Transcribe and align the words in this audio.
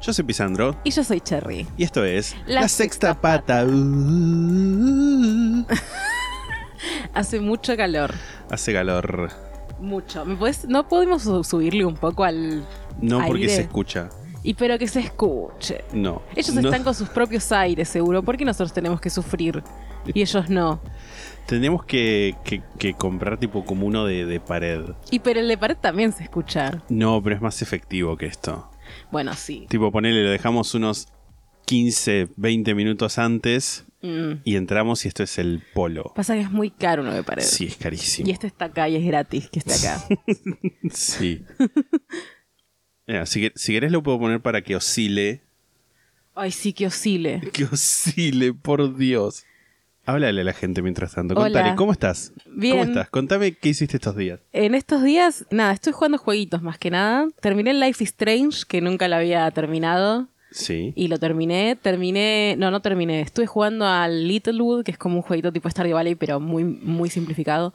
Yo 0.00 0.12
soy 0.12 0.24
Pisandro 0.24 0.76
Y 0.84 0.90
yo 0.90 1.02
soy 1.04 1.20
Cherry. 1.20 1.66
y 1.76 1.84
esto 1.84 2.04
es 2.04 2.36
La 2.46 2.68
Sexta 2.68 3.08
Sexta 3.12 3.20
Pata. 3.20 3.64
Hace 7.14 7.40
mucho 7.40 7.76
calor. 7.76 8.14
hace 8.50 8.72
calor. 8.72 9.30
Mucho. 9.80 10.24
¿Me 10.24 10.36
podés- 10.36 10.66
no 10.68 10.88
podemos 10.88 11.22
su- 11.22 11.42
subirle 11.44 11.84
un 11.84 11.94
poco 11.94 12.24
al. 12.24 12.64
No 13.00 13.24
porque 13.26 13.48
se 13.48 13.62
escucha. 13.62 14.08
Y 14.42 14.54
pero 14.54 14.78
que 14.78 14.86
se 14.86 15.00
escuche. 15.00 15.84
No. 15.92 16.22
Ellos 16.36 16.54
No. 16.54 16.60
están 16.68 16.84
con 16.84 16.94
sus 16.94 17.08
propios 17.08 17.50
aires, 17.52 17.88
seguro. 17.88 18.22
¿Por 18.22 18.36
qué 18.36 18.44
nosotros 18.44 18.72
tenemos 18.72 19.00
que 19.00 19.10
sufrir? 19.10 19.62
Y 20.14 20.22
ellos 20.22 20.48
no. 20.48 20.80
Tenemos 21.46 21.84
que, 21.84 22.36
que- 22.44 22.62
que 22.78 22.94
comprar 22.94 23.38
tipo 23.38 23.64
como 23.64 23.86
uno 23.86 24.04
de, 24.04 24.24
de 24.26 24.38
pared. 24.40 24.82
Y 25.10 25.18
pero 25.20 25.40
el 25.40 25.48
de 25.48 25.58
pared 25.58 25.76
también 25.80 26.12
se 26.12 26.22
escucha. 26.24 26.82
No, 26.88 27.20
pero 27.22 27.36
es 27.36 27.42
más 27.42 27.60
efectivo 27.62 28.16
que 28.16 28.26
esto. 28.26 28.70
Bueno, 29.10 29.34
sí. 29.34 29.66
Tipo, 29.68 29.90
ponele, 29.92 30.22
lo 30.24 30.30
dejamos 30.30 30.74
unos 30.74 31.08
15, 31.66 32.28
20 32.36 32.74
minutos 32.74 33.18
antes 33.18 33.84
Mm. 34.00 34.42
y 34.44 34.54
entramos 34.54 35.04
y 35.04 35.08
esto 35.08 35.24
es 35.24 35.38
el 35.38 35.60
polo. 35.74 36.12
Pasa 36.14 36.34
que 36.34 36.40
es 36.42 36.50
muy 36.52 36.70
caro 36.70 37.02
uno 37.02 37.12
de 37.12 37.24
pared. 37.24 37.42
Sí, 37.42 37.66
es 37.66 37.76
carísimo. 37.76 38.28
Y 38.28 38.30
este 38.32 38.46
está 38.46 38.66
acá 38.66 38.88
y 38.88 38.94
es 38.94 39.04
gratis 39.04 39.48
que 39.50 39.58
esté 39.58 39.74
acá. 39.74 40.04
Sí. 40.92 41.44
Mira, 43.06 43.26
si, 43.26 43.50
si 43.54 43.72
querés 43.72 43.90
lo 43.90 44.02
puedo 44.02 44.18
poner 44.20 44.40
para 44.40 44.62
que 44.62 44.76
oscile. 44.76 45.42
Ay, 46.34 46.52
sí, 46.52 46.72
que 46.72 46.86
oscile. 46.86 47.40
Que 47.52 47.64
oscile, 47.64 48.52
por 48.54 48.96
Dios. 48.96 49.44
Háblale 50.08 50.40
a 50.40 50.44
la 50.44 50.54
gente 50.54 50.80
mientras 50.80 51.12
tanto. 51.12 51.34
Hola. 51.34 51.44
Contale, 51.44 51.76
¿cómo 51.76 51.92
estás? 51.92 52.32
Bien. 52.46 52.78
¿Cómo 52.78 52.84
estás? 52.84 53.10
Contame 53.10 53.52
qué 53.52 53.68
hiciste 53.68 53.98
estos 53.98 54.16
días. 54.16 54.40
En 54.54 54.74
estos 54.74 55.02
días, 55.02 55.44
nada, 55.50 55.70
estoy 55.70 55.92
jugando 55.92 56.16
jueguitos 56.16 56.62
más 56.62 56.78
que 56.78 56.90
nada. 56.90 57.28
Terminé 57.42 57.74
Life 57.74 58.02
is 58.02 58.08
Strange, 58.08 58.60
que 58.66 58.80
nunca 58.80 59.06
lo 59.06 59.16
había 59.16 59.50
terminado. 59.50 60.28
Sí. 60.50 60.94
Y 60.96 61.08
lo 61.08 61.18
terminé. 61.18 61.76
Terminé. 61.76 62.54
No, 62.56 62.70
no 62.70 62.80
terminé. 62.80 63.20
Estuve 63.20 63.46
jugando 63.46 63.84
al 63.84 64.26
Littlewood, 64.26 64.82
que 64.82 64.92
es 64.92 64.96
como 64.96 65.16
un 65.16 65.22
jueguito 65.22 65.52
tipo 65.52 65.68
Stardew 65.68 65.92
Valley, 65.92 66.14
pero 66.14 66.40
muy, 66.40 66.64
muy 66.64 67.10
simplificado. 67.10 67.74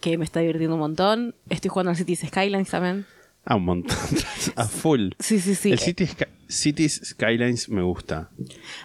Que 0.00 0.18
me 0.18 0.26
está 0.26 0.40
divirtiendo 0.40 0.74
un 0.74 0.80
montón. 0.80 1.34
Estoy 1.48 1.70
jugando 1.70 1.88
al 1.88 1.96
Cities 1.96 2.20
Skylines 2.26 2.68
también. 2.68 3.06
Ah, 3.48 3.54
un 3.56 3.64
montón. 3.64 3.96
a 4.56 4.64
full. 4.64 5.10
Sí, 5.20 5.38
sí, 5.40 5.54
sí. 5.54 5.70
El 5.72 5.78
City 5.78 6.04
Sky- 6.06 6.24
Cities 6.48 7.00
Skylines 7.04 7.68
me 7.68 7.82
gusta. 7.82 8.28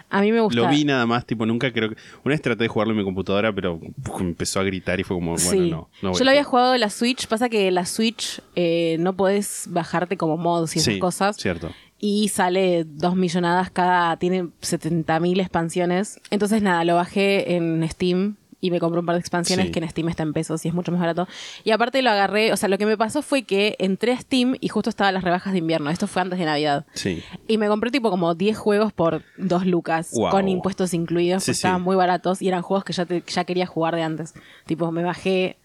A 0.08 0.20
mí 0.20 0.32
me 0.32 0.40
gusta. 0.40 0.60
Lo 0.60 0.68
vi 0.68 0.84
nada 0.84 1.04
más, 1.06 1.26
tipo, 1.26 1.44
nunca 1.46 1.72
creo 1.72 1.90
que. 1.90 1.96
Una 2.24 2.32
vez 2.34 2.42
traté 2.42 2.64
de 2.64 2.68
jugarlo 2.68 2.92
en 2.92 2.98
mi 2.98 3.04
computadora, 3.04 3.52
pero 3.52 3.74
uf, 3.74 4.20
empezó 4.20 4.60
a 4.60 4.62
gritar 4.64 4.98
y 5.00 5.04
fue 5.04 5.16
como, 5.16 5.32
bueno, 5.34 5.40
Sí. 5.50 5.70
no. 5.70 5.88
Yo 6.12 6.20
a 6.20 6.24
lo 6.24 6.30
había 6.30 6.44
jugado 6.44 6.74
en 6.74 6.80
la 6.80 6.90
Switch. 6.90 7.26
Pasa 7.26 7.48
que 7.48 7.70
la 7.70 7.86
Switch 7.86 8.40
eh, 8.56 8.96
no 9.00 9.16
podés 9.16 9.66
bajarte 9.68 10.16
como 10.16 10.36
mods 10.36 10.76
y 10.76 10.78
esas 10.78 10.94
Sí, 10.94 11.00
cosas. 11.00 11.36
Cierto. 11.36 11.70
y 12.04 12.28
sale 12.30 12.84
dos 12.84 13.14
millonadas 13.14 13.70
cada, 13.70 14.16
tiene 14.16 14.44
70.000 14.60 15.40
expansiones. 15.40 16.20
Entonces 16.30 16.60
nada, 16.62 16.84
lo 16.84 16.96
bajé 16.96 17.54
en 17.54 17.88
Steam 17.88 18.36
y 18.62 18.70
me 18.70 18.80
compré 18.80 19.00
un 19.00 19.04
par 19.06 19.16
de 19.16 19.20
expansiones 19.20 19.66
Sí. 19.66 19.72
que 19.72 19.80
en 19.80 19.90
Steam 19.90 20.08
está 20.08 20.22
en 20.22 20.32
pesos 20.32 20.64
y 20.64 20.68
es 20.68 20.74
mucho 20.74 20.92
más 20.92 21.00
barato. 21.00 21.26
Y 21.64 21.72
aparte 21.72 22.00
lo 22.00 22.10
agarré, 22.10 22.52
o 22.52 22.56
sea, 22.56 22.68
lo 22.70 22.78
que 22.78 22.86
me 22.86 22.96
pasó 22.96 23.20
fue 23.20 23.42
que 23.42 23.74
entré 23.78 24.12
a 24.12 24.20
Steam 24.20 24.54
y 24.60 24.68
justo 24.68 24.88
estaban 24.88 25.12
las 25.12 25.24
rebajas 25.24 25.52
de 25.52 25.58
invierno. 25.58 25.90
Esto 25.90 26.06
fue 26.06 26.22
antes 26.22 26.38
de 26.38 26.44
Navidad. 26.44 26.86
Sí. 26.94 27.22
Y 27.48 27.58
me 27.58 27.66
compré 27.68 27.90
tipo 27.90 28.08
como 28.08 28.34
10 28.34 28.56
juegos 28.56 28.92
por 28.92 29.22
2 29.36 29.66
lucas, 29.66 30.10
Wow. 30.12 30.30
con 30.30 30.48
impuestos 30.48 30.94
incluidos, 30.94 31.42
Sí, 31.44 31.50
estaban 31.50 31.82
muy 31.82 31.96
baratos 31.96 32.40
y 32.40 32.48
eran 32.48 32.62
juegos 32.62 32.84
que 32.84 32.92
ya, 32.92 33.04
te- 33.04 33.22
ya 33.26 33.44
quería 33.44 33.66
jugar 33.66 33.96
de 33.96 34.02
antes. 34.02 34.32
Tipo, 34.64 34.90
me 34.92 35.02
bajé, 35.02 35.58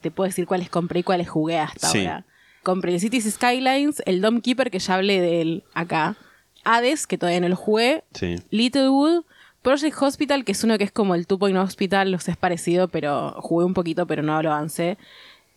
te 0.00 0.10
puedo 0.10 0.26
decir 0.26 0.44
cuáles 0.46 0.68
compré 0.70 1.00
y 1.00 1.02
cuáles 1.04 1.28
jugué 1.30 1.58
hasta 1.60 1.86
Sí. 1.88 1.98
ahora. 2.00 2.24
Compré 2.64 2.92
el 2.94 3.00
Cities 3.00 3.32
Skylines, 3.32 4.02
el 4.06 4.20
Dome 4.20 4.40
Keeper, 4.42 4.70
que 4.72 4.80
ya 4.80 4.96
hablé 4.96 5.20
de 5.20 5.40
él 5.40 5.64
acá, 5.72 6.16
Hades, 6.64 7.06
que 7.06 7.16
todavía 7.16 7.40
no 7.40 7.48
lo 7.48 7.56
jugué, 7.56 8.02
Sí. 8.12 8.36
Littlewood, 8.50 9.22
Project 9.62 9.96
Hospital, 10.00 10.44
que 10.44 10.52
es 10.52 10.64
uno 10.64 10.78
que 10.78 10.84
es 10.84 10.92
como 10.92 11.14
el 11.14 11.26
Two 11.26 11.38
Point 11.38 11.56
Hospital, 11.58 12.18
sea, 12.20 12.32
es 12.32 12.38
parecido, 12.38 12.88
pero 12.88 13.32
jugué 13.40 13.64
un 13.66 13.74
poquito, 13.74 14.06
pero 14.06 14.22
no 14.22 14.42
lo 14.42 14.52
avancé. 14.52 14.96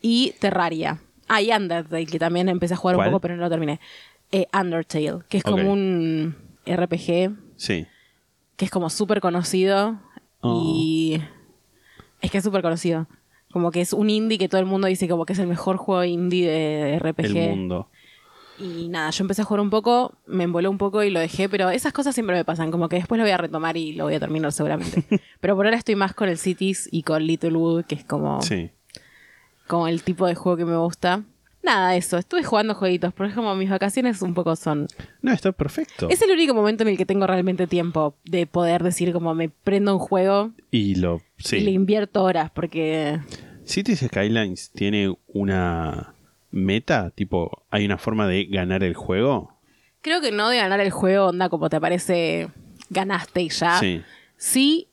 Y 0.01 0.33
Terraria. 0.39 0.99
Ah, 1.29 1.41
y 1.41 1.51
Undertale, 1.51 2.05
que 2.05 2.19
también 2.19 2.49
empecé 2.49 2.73
a 2.73 2.77
jugar 2.77 2.97
¿Cuál? 2.97 3.07
un 3.07 3.11
poco, 3.13 3.21
pero 3.21 3.35
no 3.35 3.43
lo 3.43 3.49
terminé. 3.49 3.79
Eh, 4.31 4.47
Undertale, 4.53 5.19
que 5.29 5.37
es 5.37 5.43
como 5.43 5.71
un 5.71 6.35
RPG, 6.65 7.35
Sí. 7.55 7.87
que 8.57 8.65
es 8.65 8.71
como 8.71 8.89
súper 8.89 9.21
conocido. 9.21 9.99
Oh. 10.41 10.61
Y 10.75 11.21
es 12.21 12.29
que 12.31 12.39
es 12.39 12.43
súper 12.43 12.61
conocido. 12.61 13.07
Como 13.53 13.71
que 13.71 13.81
es 13.81 13.93
un 13.93 14.09
indie 14.09 14.37
que 14.37 14.49
todo 14.49 14.59
el 14.59 14.65
mundo 14.65 14.87
dice 14.87 15.07
como 15.07 15.25
que 15.25 15.33
es 15.33 15.39
el 15.39 15.47
mejor 15.47 15.77
juego 15.77 16.03
indie 16.03 16.49
de 16.49 16.99
RPG. 16.99 17.37
El 17.37 17.49
mundo. 17.51 17.87
Y 18.59 18.87
nada, 18.89 19.09
yo 19.09 19.23
empecé 19.23 19.41
a 19.41 19.45
jugar 19.45 19.61
un 19.61 19.69
poco, 19.69 20.13
me 20.27 20.43
emboló 20.43 20.69
un 20.69 20.77
poco 20.77 21.03
y 21.03 21.09
lo 21.09 21.19
dejé, 21.19 21.49
pero 21.49 21.69
esas 21.71 21.91
cosas 21.91 22.13
siempre 22.13 22.35
me 22.35 22.45
pasan, 22.45 22.69
como 22.71 22.87
que 22.87 22.97
después 22.97 23.17
lo 23.17 23.23
voy 23.25 23.31
a 23.31 23.37
retomar 23.37 23.75
y 23.77 23.93
lo 23.93 24.03
voy 24.05 24.13
a 24.15 24.19
terminar 24.19 24.51
seguramente. 24.51 25.03
pero 25.41 25.55
por 25.55 25.65
ahora 25.65 25.77
estoy 25.77 25.95
más 25.95 26.13
con 26.13 26.29
el 26.29 26.37
Cities 26.37 26.87
y 26.91 27.03
con 27.03 27.23
Littlewood, 27.23 27.85
que 27.85 27.95
es 27.95 28.03
como, 28.05 28.41
Sí. 28.41 28.69
como 29.67 29.87
el 29.87 30.03
tipo 30.03 30.27
de 30.27 30.35
juego 30.35 30.57
que 30.57 30.65
me 30.65 30.77
gusta. 30.77 31.23
Nada, 31.63 31.95
eso, 31.95 32.17
estuve 32.17 32.43
jugando 32.43 32.75
jueguitos, 32.75 33.13
pero 33.13 33.29
es 33.29 33.33
como 33.35 33.55
mis 33.55 33.69
vacaciones 33.69 34.21
un 34.21 34.33
poco 34.33 34.55
son. 34.57 34.87
No, 35.21 35.31
está 35.31 35.53
perfecto. 35.53 36.09
Es 36.09 36.21
el 36.21 36.29
único 36.31 36.53
momento 36.53 36.83
en 36.83 36.89
el 36.89 36.97
que 36.97 37.05
tengo 37.05 37.25
realmente 37.25 37.67
tiempo 37.67 38.15
de 38.25 38.45
poder 38.47 38.83
decir 38.83 39.13
como 39.13 39.33
me 39.33 39.47
prendo 39.49 39.93
un 39.93 39.99
juego 39.99 40.51
Y 40.71 40.95
lo. 40.95 41.21
Sí. 41.37 41.57
y 41.57 41.61
le 41.61 41.71
invierto 41.71 42.21
horas, 42.21 42.51
porque 42.51 43.19
Cities 43.65 44.01
Skylines 44.05 44.71
tiene 44.71 45.15
una 45.27 46.12
meta, 46.53 47.09
tipo, 47.09 47.65
hay 47.69 47.83
una 47.85 47.97
forma 47.97 48.27
de 48.27 48.45
ganar 48.45 48.83
el 48.83 48.93
juego. 48.93 49.59
creo 50.01 50.21
que 50.21 50.31
no 50.31 50.49
de 50.49 50.57
ganar 50.57 50.79
el 50.81 50.91
juego, 50.91 51.27
onda 51.27 51.49
como 51.49 51.69
te 51.69 51.79
parece, 51.81 52.49
ganaste 52.89 53.41
y 53.41 53.49
ya. 53.49 53.79
Sí. 53.79 54.01
sí 54.37 54.87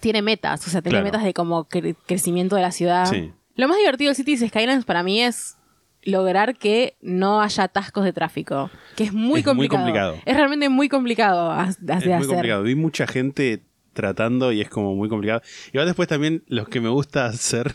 tiene 0.00 0.20
metas, 0.22 0.66
o 0.66 0.70
sea, 0.70 0.80
tiene 0.82 0.94
Claro. 0.96 1.04
metas 1.04 1.24
de 1.24 1.32
como 1.34 1.68
cre- 1.68 1.96
crecimiento 2.06 2.56
de 2.56 2.62
la 2.62 2.70
ciudad. 2.72 3.04
Sí. 3.06 3.32
Lo 3.54 3.68
más 3.68 3.78
divertido 3.78 4.08
del 4.08 4.16
Cities 4.16 4.40
Skylines 4.48 4.84
para 4.84 5.02
mí 5.02 5.20
es 5.22 5.56
lograr 6.02 6.56
que 6.56 6.96
no 7.02 7.40
haya 7.40 7.64
atascos 7.64 8.04
de 8.04 8.12
tráfico, 8.12 8.70
que 8.96 9.04
es 9.04 9.12
muy, 9.12 9.40
Es 9.40 9.46
muy 9.46 9.68
complicado. 9.68 9.82
complicado. 9.84 10.16
Es 10.24 10.36
realmente 10.36 10.68
muy 10.68 10.88
complicado 10.88 11.54
de 11.78 11.92
Es 11.94 12.04
muy 12.04 12.12
hacer. 12.14 12.26
complicado. 12.26 12.62
Vi 12.62 12.74
mucha 12.74 13.06
gente 13.06 13.62
tratando 13.92 14.52
y 14.52 14.60
es 14.60 14.68
como 14.68 14.94
muy 14.94 15.08
complicado. 15.08 15.42
Y 15.72 15.78
ahora 15.78 15.86
después 15.86 16.08
también 16.08 16.44
los 16.48 16.68
que 16.68 16.80
me 16.80 16.88
gusta 16.90 17.26
hacer, 17.26 17.74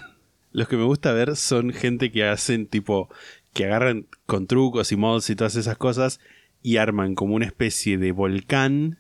los 0.52 0.68
que 0.68 0.78
me 0.78 0.84
gusta 0.84 1.12
ver 1.14 1.36
son 1.36 1.72
gente 1.72 2.12
que 2.12 2.24
hacen 2.26 2.68
tipo, 2.68 3.10
que 3.54 3.66
agarran 3.66 4.06
con 4.26 4.48
trucos 4.48 4.92
y 4.92 4.96
mods 4.98 5.30
y 5.30 5.36
todas 5.36 5.56
esas 5.56 5.78
cosas 5.78 6.20
y 6.64 6.78
arman 6.78 7.16
como 7.16 7.36
una 7.36 7.46
especie 7.46 7.98
de 7.98 8.12
volcán, 8.12 9.00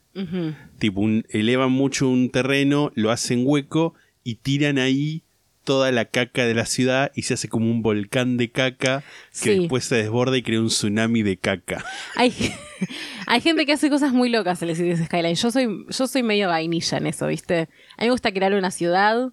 tipo 0.79 1.01
un, 1.01 1.25
elevan 1.29 1.71
mucho 1.71 2.09
un 2.09 2.29
terreno, 2.31 2.91
lo 2.95 3.11
hacen 3.11 3.43
hueco 3.45 3.93
y 4.23 4.35
tiran 4.35 4.77
ahí 4.77 5.23
toda 5.63 5.91
la 5.91 6.05
caca 6.05 6.45
de 6.45 6.55
la 6.55 6.65
ciudad 6.65 7.11
y 7.15 7.21
se 7.21 7.35
hace 7.35 7.47
como 7.47 7.69
un 7.69 7.83
volcán 7.83 8.35
de 8.37 8.49
caca 8.49 9.01
que 9.31 9.37
Sí. 9.53 9.59
después 9.59 9.85
se 9.85 9.95
desborda 9.95 10.35
y 10.35 10.41
crea 10.41 10.59
un 10.59 10.67
tsunami 10.69 11.21
de 11.21 11.37
caca. 11.37 11.85
Hay, 12.15 12.33
hay 13.27 13.41
gente 13.41 13.65
que 13.67 13.73
hace 13.73 13.89
cosas 13.91 14.11
muy 14.11 14.29
locas 14.29 14.61
en 14.63 14.69
el 14.69 14.75
Cities 14.75 15.05
Skylines. 15.05 15.39
Yo 15.41 15.51
soy, 15.51 15.85
yo 15.87 16.07
soy 16.07 16.23
medio 16.23 16.47
vainilla 16.47 16.97
en 16.97 17.05
eso, 17.07 17.27
¿viste? 17.27 17.69
A 17.97 18.01
mí 18.01 18.07
me 18.07 18.11
gusta 18.11 18.33
crear 18.33 18.53
una 18.55 18.71
ciudad 18.71 19.29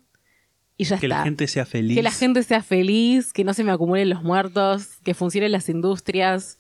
y 0.79 0.85
ya 0.85 0.99
Que 0.99 1.07
está. 1.07 1.19
la 1.19 1.25
gente 1.25 1.47
sea 1.49 1.67
feliz. 1.67 1.95
Que 1.97 2.03
la 2.03 2.11
gente 2.13 2.43
sea 2.43 2.63
feliz, 2.63 3.33
que 3.35 3.45
no 3.45 3.53
se 3.53 3.65
me 3.65 3.73
acumulen 3.73 4.09
los 4.09 4.23
muertos, 4.23 4.97
que 5.05 5.13
funcionen 5.13 5.53
las 5.53 5.69
industrias. 5.69 6.57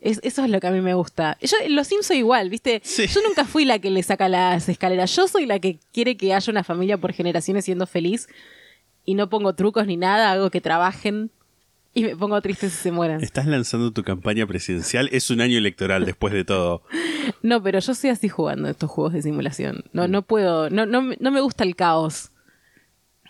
Es- 0.00 0.20
eso 0.22 0.42
es 0.44 0.50
lo 0.50 0.58
que 0.58 0.66
a 0.66 0.70
mí 0.70 0.80
me 0.80 0.94
gusta. 0.94 1.36
Yo, 1.40 1.56
los 1.68 1.86
Sims 1.86 2.06
soy 2.06 2.18
igual, 2.18 2.50
¿viste? 2.50 2.80
Sí. 2.84 3.06
Yo 3.06 3.20
nunca 3.26 3.44
fui 3.44 3.64
la 3.64 3.78
que 3.78 3.90
le 3.90 4.02
saca 4.02 4.28
las 4.28 4.68
escaleras. 4.68 5.14
Yo 5.14 5.28
soy 5.28 5.44
la 5.46 5.58
que 5.58 5.78
quiere 5.92 6.16
que 6.16 6.32
haya 6.34 6.50
una 6.50 6.64
familia 6.64 6.96
por 6.98 7.12
generaciones 7.12 7.64
siendo 7.64 7.86
feliz. 7.86 8.26
Y 9.04 9.14
no 9.14 9.28
pongo 9.28 9.54
trucos 9.54 9.86
ni 9.86 9.96
nada, 9.96 10.32
hago 10.32 10.50
que 10.50 10.60
trabajen. 10.60 11.30
Y 11.94 12.04
me 12.04 12.14
pongo 12.16 12.40
triste 12.42 12.68
si 12.70 12.76
se 12.76 12.92
mueren. 12.92 13.22
Estás 13.24 13.46
lanzando 13.46 13.90
tu 13.92 14.02
campaña 14.04 14.46
presidencial. 14.46 15.08
Es 15.10 15.30
un 15.30 15.40
año 15.40 15.58
electoral 15.58 16.04
después 16.04 16.32
de 16.32 16.44
todo. 16.44 16.82
No, 17.42 17.62
pero 17.62 17.78
yo 17.78 17.94
soy 17.94 18.08
así 18.10 18.28
jugando 18.28 18.68
estos 18.70 18.90
juegos 18.90 19.12
de 19.12 19.20
simulación. 19.22 19.84
No, 19.92 20.08
no 20.08 20.22
puedo, 20.22 20.70
no, 20.70 20.86
no, 20.86 21.02
no 21.20 21.30
me 21.30 21.40
gusta 21.42 21.62
el 21.64 21.76
caos 21.76 22.30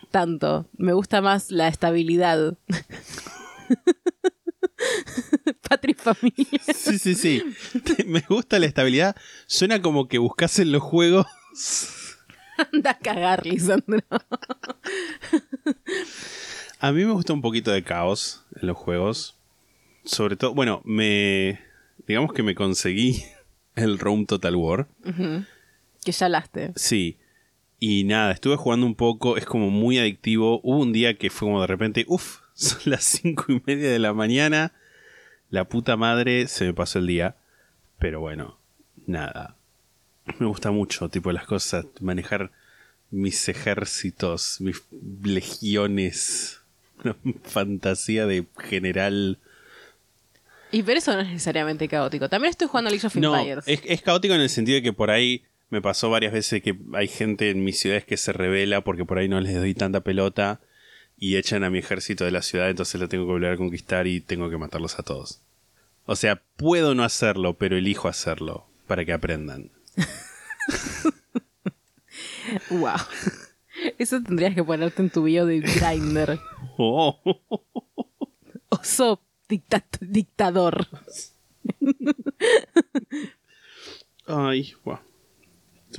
tanto. 0.09 0.67
Me 0.77 0.93
gusta 0.93 1.21
más 1.21 1.51
la 1.51 1.67
estabilidad. 1.67 2.57
Patria 5.67 5.91
y 5.91 6.01
familia. 6.01 6.59
Sí, 6.73 6.99
sí, 6.99 7.15
sí. 7.15 7.43
Me 8.05 8.21
gusta 8.21 8.59
la 8.59 8.65
estabilidad. 8.65 9.15
Suena 9.45 9.81
como 9.81 10.07
que 10.07 10.17
buscas 10.17 10.57
en 10.59 10.71
los 10.71 10.81
juegos. 10.81 11.27
Anda 12.73 12.91
a 12.91 12.97
cagar, 12.97 13.45
Lisandro. 13.45 13.99
A 16.79 16.91
mí 16.91 17.05
me 17.05 17.11
gusta 17.11 17.33
un 17.33 17.41
poquito 17.41 17.71
de 17.71 17.83
caos 17.83 18.43
en 18.59 18.67
los 18.67 18.77
juegos. 18.77 19.35
Sobre 20.05 20.35
todo, 20.35 20.53
bueno, 20.53 20.81
me. 20.85 21.59
Digamos 22.07 22.33
que 22.33 22.41
me 22.41 22.55
conseguí 22.55 23.23
el 23.75 23.99
Rome 23.99 24.25
Total 24.25 24.55
War. 24.55 24.87
Que 26.03 26.11
ya 26.11 26.25
hablaste. 26.25 26.71
Sí. 26.75 27.17
Y 27.79 28.03
nada, 28.03 28.31
estuve 28.31 28.57
jugando 28.57 28.85
un 28.85 28.95
poco, 28.95 29.37
es 29.37 29.45
como 29.45 29.69
muy 29.69 29.97
adictivo. 29.99 30.59
Hubo 30.63 30.79
un 30.79 30.91
día 30.91 31.17
que 31.17 31.29
fue 31.29 31.47
como 31.47 31.61
de 31.61 31.67
repente, 31.67 32.05
uff, 32.07 32.39
son 32.53 32.79
las 32.85 33.03
cinco 33.05 33.45
y 33.51 33.61
media 33.65 33.89
de 33.89 33.99
la 33.99 34.13
mañana. 34.13 34.73
La 35.49 35.63
puta 35.65 35.95
madre 35.97 36.47
se 36.47 36.65
me 36.65 36.73
pasó 36.73 36.99
el 36.99 37.07
día. 37.07 37.35
Pero 37.97 38.19
bueno, 38.19 38.57
nada. 39.07 39.55
Me 40.39 40.45
gusta 40.45 40.71
mucho, 40.71 41.09
tipo, 41.09 41.31
las 41.31 41.45
cosas, 41.45 41.85
manejar 42.01 42.51
mis 43.11 43.47
ejércitos, 43.49 44.57
mis 44.61 44.83
legiones. 45.23 46.59
Una 47.03 47.15
fantasía 47.43 48.25
de 48.25 48.45
general. 48.57 49.39
Y 50.71 50.83
pero 50.83 50.99
eso 50.99 51.13
no 51.13 51.21
es 51.21 51.27
necesariamente 51.29 51.87
caótico. 51.87 52.29
También 52.29 52.51
estoy 52.51 52.67
jugando 52.67 52.89
a 52.89 52.91
League 52.91 53.07
of 53.07 53.15
No, 53.15 53.35
Empires. 53.35 53.63
es, 53.67 53.81
es 53.85 54.01
caótico 54.01 54.35
en 54.35 54.41
el 54.41 54.49
sentido 54.49 54.75
de 54.75 54.83
que 54.83 54.93
por 54.93 55.09
ahí 55.09 55.43
me 55.69 55.81
pasó 55.81 56.09
varias 56.09 56.33
veces 56.33 56.61
que 56.63 56.77
hay 56.93 57.07
gente 57.07 57.49
en 57.51 57.63
mis 57.63 57.79
ciudades 57.79 58.05
que 58.05 58.17
se 58.17 58.33
revela 58.33 58.81
porque 58.83 59.05
por 59.05 59.17
ahí 59.19 59.27
no 59.29 59.39
les 59.39 59.55
doy 59.55 59.73
tanta 59.75 60.01
pelota 60.01 60.61
y 61.17 61.35
echan 61.37 61.63
a 61.63 61.69
mi 61.69 61.79
ejército 61.79 62.23
de 62.25 62.31
la 62.31 62.41
ciudad, 62.41 62.69
entonces 62.69 62.99
lo 62.99 63.07
tengo 63.09 63.25
que 63.25 63.31
volver 63.33 63.53
a 63.53 63.57
conquistar 63.57 64.07
y 64.07 64.21
tengo 64.21 64.49
que 64.49 64.57
matarlos 64.57 64.97
a 64.99 65.03
todos. 65.03 65.41
O 66.05 66.15
sea, 66.15 66.41
puedo 66.55 66.95
no 66.95 67.03
hacerlo, 67.03 67.55
pero 67.57 67.77
elijo 67.77 68.07
hacerlo 68.07 68.65
para 68.87 69.05
que 69.05 69.13
aprendan. 69.13 69.71
Wow. 72.71 72.95
Eso 73.99 74.21
tendrías 74.23 74.55
que 74.55 74.63
ponerte 74.63 75.01
en 75.03 75.09
tu 75.11 75.23
bio 75.23 75.45
de 75.45 75.59
Grindr. 75.59 76.39
Oh. 76.81 77.19
Oso 78.69 79.21
dicta- 79.49 79.83
dictador. 79.99 80.87
Ay, 84.25 84.73
guau. 84.83 84.99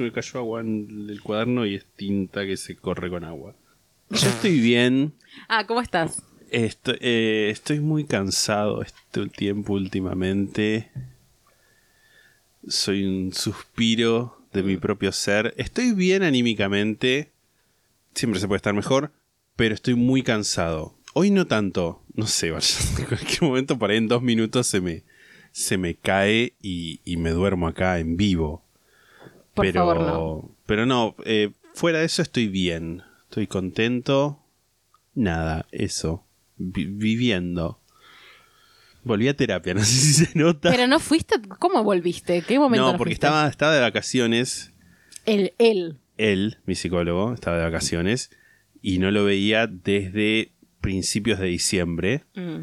Se 0.00 0.04
me 0.04 0.12
cayó 0.12 0.38
agua 0.38 0.60
en 0.62 1.10
el 1.10 1.20
cuaderno 1.20 1.66
y 1.66 1.74
es 1.74 1.84
tinta 1.94 2.46
que 2.46 2.56
se 2.56 2.74
corre 2.74 3.10
con 3.10 3.22
agua. 3.22 3.54
Yo 4.08 4.30
estoy 4.30 4.58
bien. 4.58 5.12
Ah, 5.46 5.66
¿cómo 5.66 5.82
estás? 5.82 6.22
Estoy, 6.50 6.96
eh, 7.02 7.50
estoy 7.50 7.80
muy 7.80 8.04
cansado 8.04 8.80
este 8.80 9.28
tiempo 9.28 9.74
últimamente. 9.74 10.90
Soy 12.66 13.04
un 13.04 13.34
suspiro 13.34 14.40
de 14.54 14.62
mi 14.62 14.78
propio 14.78 15.12
ser. 15.12 15.52
Estoy 15.58 15.92
bien 15.92 16.22
anímicamente. 16.22 17.30
Siempre 18.14 18.40
se 18.40 18.48
puede 18.48 18.56
estar 18.56 18.72
mejor. 18.72 19.12
Pero 19.54 19.74
estoy 19.74 19.96
muy 19.96 20.22
cansado. 20.22 20.96
Hoy 21.12 21.30
no 21.30 21.46
tanto. 21.46 22.02
No 22.14 22.26
sé, 22.26 22.50
vaya. 22.52 22.74
En 22.98 23.04
cualquier 23.04 23.42
momento, 23.42 23.78
por 23.78 23.90
ahí 23.90 23.98
en 23.98 24.08
dos 24.08 24.22
minutos 24.22 24.66
se 24.66 24.80
me, 24.80 25.02
se 25.52 25.76
me 25.76 25.94
cae 25.94 26.54
y, 26.62 27.02
y 27.04 27.18
me 27.18 27.32
duermo 27.32 27.68
acá 27.68 27.98
en 27.98 28.16
vivo. 28.16 28.64
Por 29.60 29.66
pero, 29.66 29.80
favor, 29.80 30.00
no. 30.00 30.56
Pero 30.66 30.86
no, 30.86 31.14
eh, 31.24 31.50
fuera 31.74 31.98
de 32.00 32.04
eso 32.06 32.22
estoy 32.22 32.48
bien. 32.48 33.02
Estoy 33.24 33.46
contento. 33.46 34.42
Nada, 35.14 35.66
eso. 35.72 36.24
Vi- 36.56 36.86
viviendo. 36.86 37.80
Volví 39.02 39.28
a 39.28 39.36
terapia, 39.36 39.74
no 39.74 39.80
sé 39.80 39.86
si 39.92 40.24
se 40.26 40.38
nota. 40.38 40.70
Pero 40.70 40.86
no 40.86 41.00
fuiste. 41.00 41.36
¿Cómo 41.58 41.82
volviste? 41.84 42.42
¿Qué 42.42 42.58
momento? 42.58 42.86
no, 42.86 42.92
no 42.92 42.98
porque 42.98 43.12
fuiste? 43.12 43.26
estaba, 43.26 43.48
estaba 43.48 43.74
de 43.74 43.80
vacaciones. 43.80 44.72
El, 45.26 45.54
él. 45.58 45.98
Él, 46.18 46.58
mi 46.66 46.74
psicólogo, 46.74 47.32
estaba 47.32 47.56
de 47.58 47.64
vacaciones. 47.64 48.30
Y 48.82 48.98
no 48.98 49.10
lo 49.10 49.24
veía 49.24 49.66
desde 49.66 50.52
principios 50.80 51.38
de 51.38 51.46
diciembre. 51.46 52.24
Mm. 52.34 52.60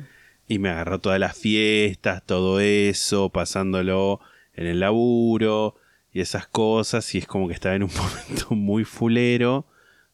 Y 0.47 0.59
me 0.59 0.69
agarró 0.69 0.99
todas 0.99 1.19
las 1.19 1.35
fiestas, 1.37 2.23
todo 2.25 2.59
eso, 2.59 3.29
pasándolo 3.29 4.19
en 4.53 4.65
el 4.67 4.79
laburo 4.79 5.75
y 6.17 6.21
esas 6.21 6.47
cosas. 6.47 7.13
Y 7.13 7.19
es 7.19 7.27
como 7.27 7.47
que 7.47 7.53
estaba 7.53 7.75
en 7.75 7.83
un 7.83 7.91
momento 7.95 8.47
muy 8.55 8.83
fulero. 8.83 9.65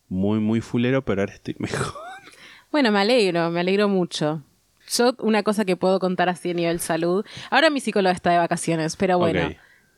Muy, 0.10 0.40
muy 0.40 0.62
fulero, 0.62 1.04
pero 1.04 1.22
ahora 1.22 1.34
estoy 1.34 1.56
mejor. 1.60 1.94
Bueno, 2.72 2.92
me 2.92 3.00
alegro, 3.00 3.50
me 3.52 3.62
alegro 3.62 3.88
mucho. 3.88 4.44
Yo, 4.92 5.16
una 5.20 5.44
cosa 5.44 5.64
que 5.66 5.76
puedo 5.78 6.00
contar 6.00 6.28
así 6.30 6.52
a 6.52 6.54
nivel 6.54 6.80
salud. 6.80 7.26
Ahora 7.50 7.70
mi 7.70 7.80
psicóloga 7.80 8.14
está 8.14 8.32
de 8.32 8.38
vacaciones, 8.38 8.96
pero 8.96 9.18
bueno, 9.18 9.50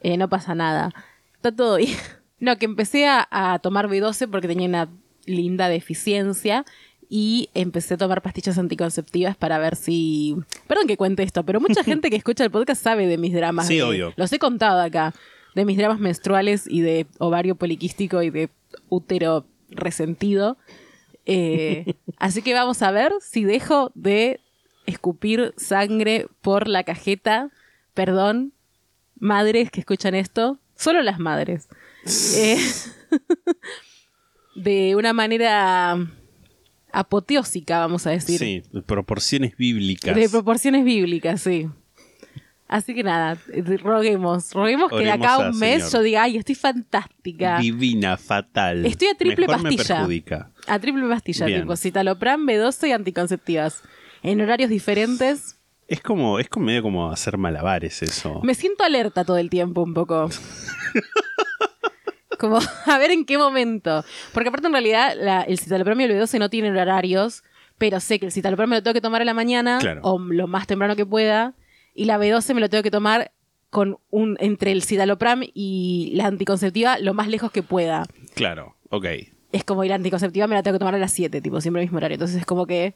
eh, 0.02 0.18
no 0.18 0.30
pasa 0.30 0.54
nada. 0.56 0.94
Está 1.36 1.52
todo 1.54 1.78
bien. 1.78 1.98
No, 2.38 2.58
que 2.58 2.66
empecé 2.66 3.08
a, 3.08 3.26
a 3.32 3.60
tomar 3.60 3.88
B12 3.88 4.30
porque 4.30 4.50
tenía 4.50 4.68
una 4.68 4.90
linda 5.26 5.70
deficiencia 5.70 6.66
y 7.10 7.50
empecé 7.54 7.94
a 7.94 7.98
tomar 7.98 8.22
pastillas 8.22 8.58
anticonceptivas 8.58 9.38
para 9.38 9.58
ver 9.58 9.78
si... 9.78 10.36
Perdón 10.68 10.86
que 10.86 10.98
cuente 10.98 11.24
esto, 11.24 11.44
pero 11.46 11.62
mucha 11.62 11.82
gente 11.86 12.10
que 12.10 12.18
escucha 12.18 12.44
el 12.44 12.52
podcast 12.52 12.84
sabe 12.84 13.08
de 13.08 13.18
mis 13.18 13.34
dramas. 13.34 13.68
Sí, 13.68 13.78
de- 13.78 13.84
obvio. 13.84 14.14
Los 14.18 14.34
he 14.34 14.38
contado 14.38 14.82
acá. 14.82 15.14
De 15.56 15.66
mis 15.66 15.78
dramas 15.78 16.00
menstruales 16.00 16.66
y 16.70 16.82
de 16.82 17.08
ovario 17.18 17.56
poliquístico 17.56 18.22
y 18.22 18.30
de 18.30 18.50
útero 18.90 19.46
resentido. 19.70 20.58
Eh, 21.26 21.96
así 22.18 22.42
que 22.42 22.54
vamos 22.54 22.82
a 22.82 22.92
ver 22.92 23.12
si 23.22 23.44
dejo 23.44 23.92
de 23.96 24.42
escupir 24.86 25.54
sangre 25.58 26.28
por 26.42 26.68
la 26.68 26.84
cajeta. 26.84 27.50
Perdón, 27.94 28.54
madres 29.18 29.72
que 29.72 29.80
escuchan 29.80 30.14
esto. 30.14 30.60
Solo 30.76 31.02
las 31.02 31.20
madres. 31.20 31.68
Eh, 32.36 32.60
de 34.56 34.96
una 34.96 35.14
manera 35.14 35.98
apoteósica, 36.92 37.80
vamos 37.80 38.06
a 38.08 38.12
decir. 38.12 38.40
Sí, 38.40 38.64
de 38.72 38.82
proporciones 38.82 39.56
bíblicas. 39.58 40.16
De 40.16 40.30
proporciones 40.30 40.84
bíblicas, 40.86 41.42
sí. 41.42 41.70
Así 42.76 42.94
que 42.94 43.04
nada, 43.04 43.38
roguemos, 43.84 44.52
roguemos 44.52 44.90
que 44.92 44.98
de 45.06 45.12
acá 45.12 45.36
a 45.36 45.50
un 45.50 45.58
mes 45.60 45.84
Señor. 45.86 45.92
yo 45.92 46.02
diga, 46.02 46.24
ay, 46.24 46.36
estoy 46.38 46.56
fantástica. 46.56 47.60
Divina, 47.60 48.18
fatal. 48.18 48.86
Estoy 48.86 49.08
a 49.08 49.16
triple 49.16 49.48
Mejor 49.48 49.64
me 49.64 49.70
pastilla. 49.70 49.96
perjudica. 49.96 50.52
A 50.68 50.80
triple 50.80 51.08
pastilla, 51.08 51.46
Bien. 51.46 51.62
tipo 51.62 51.76
citalopram, 51.78 52.46
B12 52.46 52.90
y 52.90 52.92
anticonceptivas. 52.92 53.82
En 54.24 54.42
horarios 54.42 54.70
diferentes. 54.70 55.58
Es 55.88 56.02
como, 56.02 56.38
es 56.40 56.50
como 56.50 56.66
medio 56.66 56.82
como 56.82 57.12
hacer 57.12 57.38
malabares 57.38 58.02
eso. 58.04 58.42
Me 58.44 58.56
siento 58.56 58.84
alerta 58.84 59.24
todo 59.24 59.38
el 59.38 59.50
tiempo 59.50 59.84
un 59.84 59.94
poco. 59.94 60.30
Como 62.38 62.60
a 62.86 62.98
ver 62.98 63.12
en 63.12 63.26
qué 63.26 63.38
momento. 63.38 64.04
Porque 64.34 64.50
aparte 64.50 64.68
en 64.68 64.74
realidad 64.74 65.14
la- 65.18 65.44
el 65.44 65.58
citalopram 65.60 66.00
y 66.02 66.04
el 66.04 66.12
B12 66.12 66.38
no 66.40 66.50
tienen 66.50 66.76
horarios, 66.78 67.44
pero 67.78 68.00
sé 68.02 68.20
que 68.20 68.26
el 68.26 68.32
citalopram 68.34 68.70
me 68.70 68.76
lo 68.76 68.84
tengo 68.84 68.94
que 68.94 69.02
tomar 69.02 69.22
a 69.22 69.26
la 69.26 69.34
mañana 69.34 69.78
Claro. 69.80 70.02
o 70.04 70.20
lo 70.20 70.48
más 70.48 70.68
temprano 70.68 70.96
que 70.98 71.06
pueda 71.06 71.54
y 71.96 72.06
la 72.06 72.20
B12 72.20 72.54
me 72.54 72.62
lo 72.62 72.70
tengo 72.70 72.84
que 72.84 72.92
tomar 72.92 73.32
con 73.72 73.98
un 74.12 74.38
entre 74.40 74.72
el 74.72 74.84
citalopram 74.84 75.42
y 75.54 76.12
la 76.14 76.28
anticonceptiva 76.28 77.00
lo 77.00 77.14
más 77.14 77.28
lejos 77.28 77.52
que 77.52 77.64
pueda. 77.64 78.06
Claro, 78.36 78.76
ok. 78.90 79.06
es 79.52 79.64
como 79.64 79.84
ir 79.84 79.94
anticonceptiva, 79.94 80.48
me 80.48 80.56
la 80.56 80.64
tengo 80.64 80.76
que 80.76 80.80
tomar 80.80 80.96
a 80.96 81.00
las 81.00 81.14
7, 81.14 81.42
tipo, 81.42 81.60
siempre 81.62 81.82
el 81.82 81.88
mismo 81.88 81.98
horario. 81.98 82.16
Entonces 82.16 82.38
es 82.38 82.46
como 82.46 82.68
que 82.68 82.94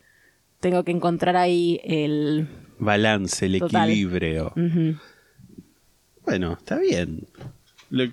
tengo 0.59 0.83
que 0.83 0.91
encontrar 0.91 1.35
ahí 1.37 1.79
el... 1.83 2.47
Balance, 2.77 3.45
el 3.45 3.59
Total. 3.59 3.89
equilibrio. 3.89 4.53
Bueno, 6.25 6.53
está 6.53 6.77
bien. 6.79 7.27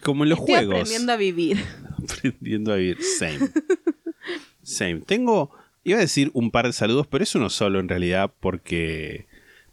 Como 0.03 0.25
en 0.25 0.31
los 0.31 0.39
Estoy 0.39 0.55
juegos. 0.55 0.75
aprendiendo 0.75 1.13
a 1.13 1.17
vivir. 1.17 1.59
aprendiendo 2.03 2.73
a 2.73 2.77
vivir. 2.77 2.99
Same. 3.03 3.51
Same. 4.63 5.01
Tengo, 5.01 5.51
iba 5.85 5.99
a 5.99 6.01
decir 6.01 6.31
un 6.33 6.51
par 6.51 6.67
de 6.67 6.73
saludos, 6.73 7.07
pero 7.07 7.23
es 7.23 7.35
uno 7.35 7.51
solo 7.51 7.79
en 7.79 7.89
realidad, 7.89 8.33
porque 8.41 9.27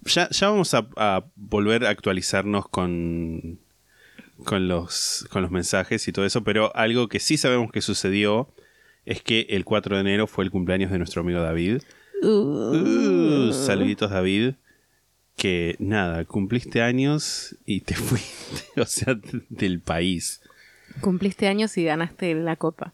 ya, 0.05 0.29
ya 0.29 0.49
vamos 0.49 0.73
a, 0.73 0.87
a 0.95 1.25
volver 1.35 1.85
a 1.85 1.89
actualizarnos 1.89 2.67
con, 2.69 3.59
con, 4.43 4.67
los, 4.67 5.27
con 5.29 5.41
los 5.41 5.51
mensajes 5.51 6.07
y 6.07 6.11
todo 6.11 6.25
eso, 6.25 6.43
pero 6.43 6.75
algo 6.75 7.07
que 7.07 7.19
sí 7.19 7.37
sabemos 7.37 7.71
que 7.71 7.81
sucedió 7.81 8.49
es 9.05 9.21
que 9.21 9.47
el 9.49 9.65
4 9.65 9.95
de 9.95 10.01
enero 10.01 10.27
fue 10.27 10.43
el 10.43 10.51
cumpleaños 10.51 10.91
de 10.91 10.97
nuestro 10.97 11.21
amigo 11.21 11.41
David. 11.41 11.81
Uh, 12.21 13.51
saluditos 13.51 14.11
David. 14.11 14.55
Que 15.35 15.75
nada, 15.79 16.25
cumpliste 16.25 16.81
años 16.81 17.55
y 17.65 17.81
te 17.81 17.95
fuiste, 17.95 18.79
o 18.79 18.85
sea, 18.85 19.17
del 19.49 19.79
país. 19.79 20.41
Cumpliste 21.01 21.47
años 21.47 21.75
y 21.77 21.83
ganaste 21.83 22.35
la 22.35 22.55
copa. 22.55 22.93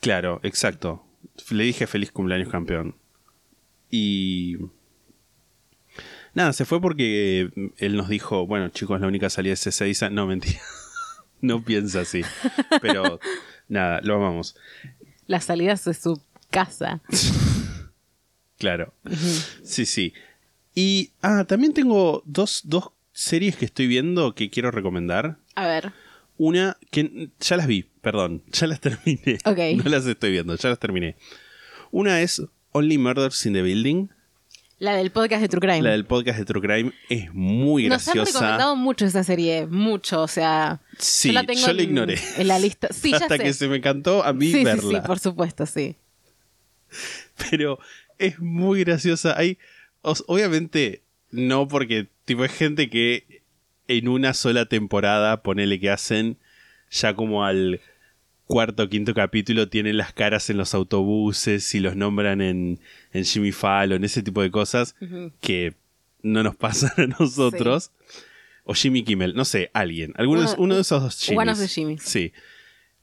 Claro, 0.00 0.40
exacto. 0.42 1.04
Le 1.50 1.64
dije 1.64 1.86
feliz 1.86 2.10
cumpleaños 2.10 2.48
campeón. 2.48 2.94
Y... 3.90 4.56
Nada, 6.34 6.52
se 6.52 6.64
fue 6.64 6.80
porque 6.80 7.50
él 7.78 7.96
nos 7.96 8.08
dijo, 8.08 8.46
bueno 8.46 8.68
chicos, 8.68 9.00
la 9.00 9.06
única 9.06 9.30
salida 9.30 9.54
es 9.54 9.66
Ezeiza. 9.66 10.10
No, 10.10 10.26
mentira. 10.26 10.60
no 11.40 11.62
piensa 11.62 12.00
así. 12.00 12.22
Pero 12.80 13.18
nada, 13.68 14.00
lo 14.02 14.16
amamos. 14.16 14.56
Las 15.26 15.44
salidas 15.44 15.84
de 15.84 15.94
su 15.94 16.20
casa. 16.50 17.00
Claro. 18.60 18.92
Sí, 19.64 19.86
sí. 19.86 20.12
Y, 20.74 21.12
ah, 21.22 21.46
también 21.48 21.72
tengo 21.72 22.22
dos, 22.26 22.60
dos 22.64 22.92
series 23.10 23.56
que 23.56 23.64
estoy 23.64 23.86
viendo 23.86 24.34
que 24.34 24.50
quiero 24.50 24.70
recomendar. 24.70 25.38
A 25.54 25.66
ver. 25.66 25.92
Una 26.36 26.76
que 26.90 27.30
ya 27.40 27.56
las 27.56 27.66
vi, 27.66 27.84
perdón, 28.02 28.42
ya 28.52 28.66
las 28.66 28.80
terminé. 28.80 29.38
Ok. 29.46 29.82
No 29.82 29.90
las 29.90 30.06
estoy 30.06 30.32
viendo, 30.32 30.54
ya 30.56 30.68
las 30.68 30.78
terminé. 30.78 31.16
Una 31.90 32.20
es 32.20 32.42
Only 32.72 32.98
Murders 32.98 33.46
in 33.46 33.54
the 33.54 33.62
Building. 33.62 34.08
La 34.80 34.94
del 34.96 35.10
podcast 35.12 35.42
de 35.42 35.48
True 35.48 35.60
Crime. 35.60 35.82
La 35.82 35.90
del 35.90 36.06
podcast 36.06 36.38
de 36.38 36.44
True 36.46 36.62
Crime 36.62 36.92
es 37.10 37.32
muy 37.34 37.86
Nos 37.88 38.08
han 38.08 38.14
graciosa. 38.14 38.38
recomendado 38.40 38.76
mucho 38.76 39.04
esa 39.04 39.22
serie, 39.22 39.66
mucho, 39.66 40.22
o 40.22 40.28
sea, 40.28 40.80
Sí, 40.98 41.28
yo 41.28 41.34
la 41.34 41.44
tengo 41.44 41.60
yo 41.60 41.72
la 41.74 41.82
en- 41.82 41.88
ignoré. 41.88 42.18
en 42.38 42.48
la 42.48 42.58
lista. 42.58 42.88
Sí, 42.92 43.10
ya 43.10 43.18
Hasta 43.18 43.36
sé. 43.36 43.42
que 43.44 43.52
se 43.52 43.68
me 43.68 43.76
encantó 43.76 44.24
a 44.24 44.32
mí 44.32 44.46
sí, 44.46 44.52
sí, 44.58 44.64
verla. 44.64 45.00
sí, 45.02 45.06
por 45.06 45.18
supuesto, 45.18 45.66
sí. 45.66 45.96
Pero 47.50 47.78
es 48.18 48.38
muy 48.40 48.80
graciosa. 48.84 49.38
Hay, 49.38 49.58
obviamente, 50.02 51.02
no 51.30 51.68
porque 51.68 52.08
tipo 52.24 52.44
es 52.44 52.52
gente 52.52 52.88
que 52.88 53.42
en 53.86 54.08
una 54.08 54.32
sola 54.34 54.64
temporada, 54.66 55.42
ponele 55.42 55.78
que 55.78 55.90
hacen, 55.90 56.38
ya 56.90 57.14
como 57.14 57.44
al 57.44 57.80
cuarto 58.50 58.82
o 58.82 58.88
quinto 58.88 59.14
capítulo 59.14 59.68
tienen 59.68 59.96
las 59.96 60.12
caras 60.12 60.50
en 60.50 60.56
los 60.58 60.74
autobuses 60.74 61.74
y 61.74 61.80
los 61.80 61.94
nombran 61.96 62.40
en, 62.40 62.80
en 63.12 63.24
Jimmy 63.24 63.52
Fallon, 63.52 64.02
ese 64.04 64.22
tipo 64.22 64.42
de 64.42 64.50
cosas 64.50 64.96
que 65.40 65.74
no 66.22 66.42
nos 66.42 66.56
pasan 66.64 66.90
a 66.96 67.06
nosotros. 67.18 67.92
O 68.64 68.74
Jimmy 68.74 69.02
Kimmel, 69.04 69.34
no 69.34 69.44
sé, 69.44 69.70
alguien. 69.72 70.12
Alguno 70.16 70.40
de- 70.42 70.46
Uno- 70.48 70.56
uno 70.58 70.74
de 70.74 70.80
esos 70.82 71.02
dos 71.02 71.18
Jimmys. 71.20 71.38
one 71.38 71.50
of 71.52 71.58
the 71.58 71.68
Jimmys. 71.68 72.02
Sí. 72.02 72.32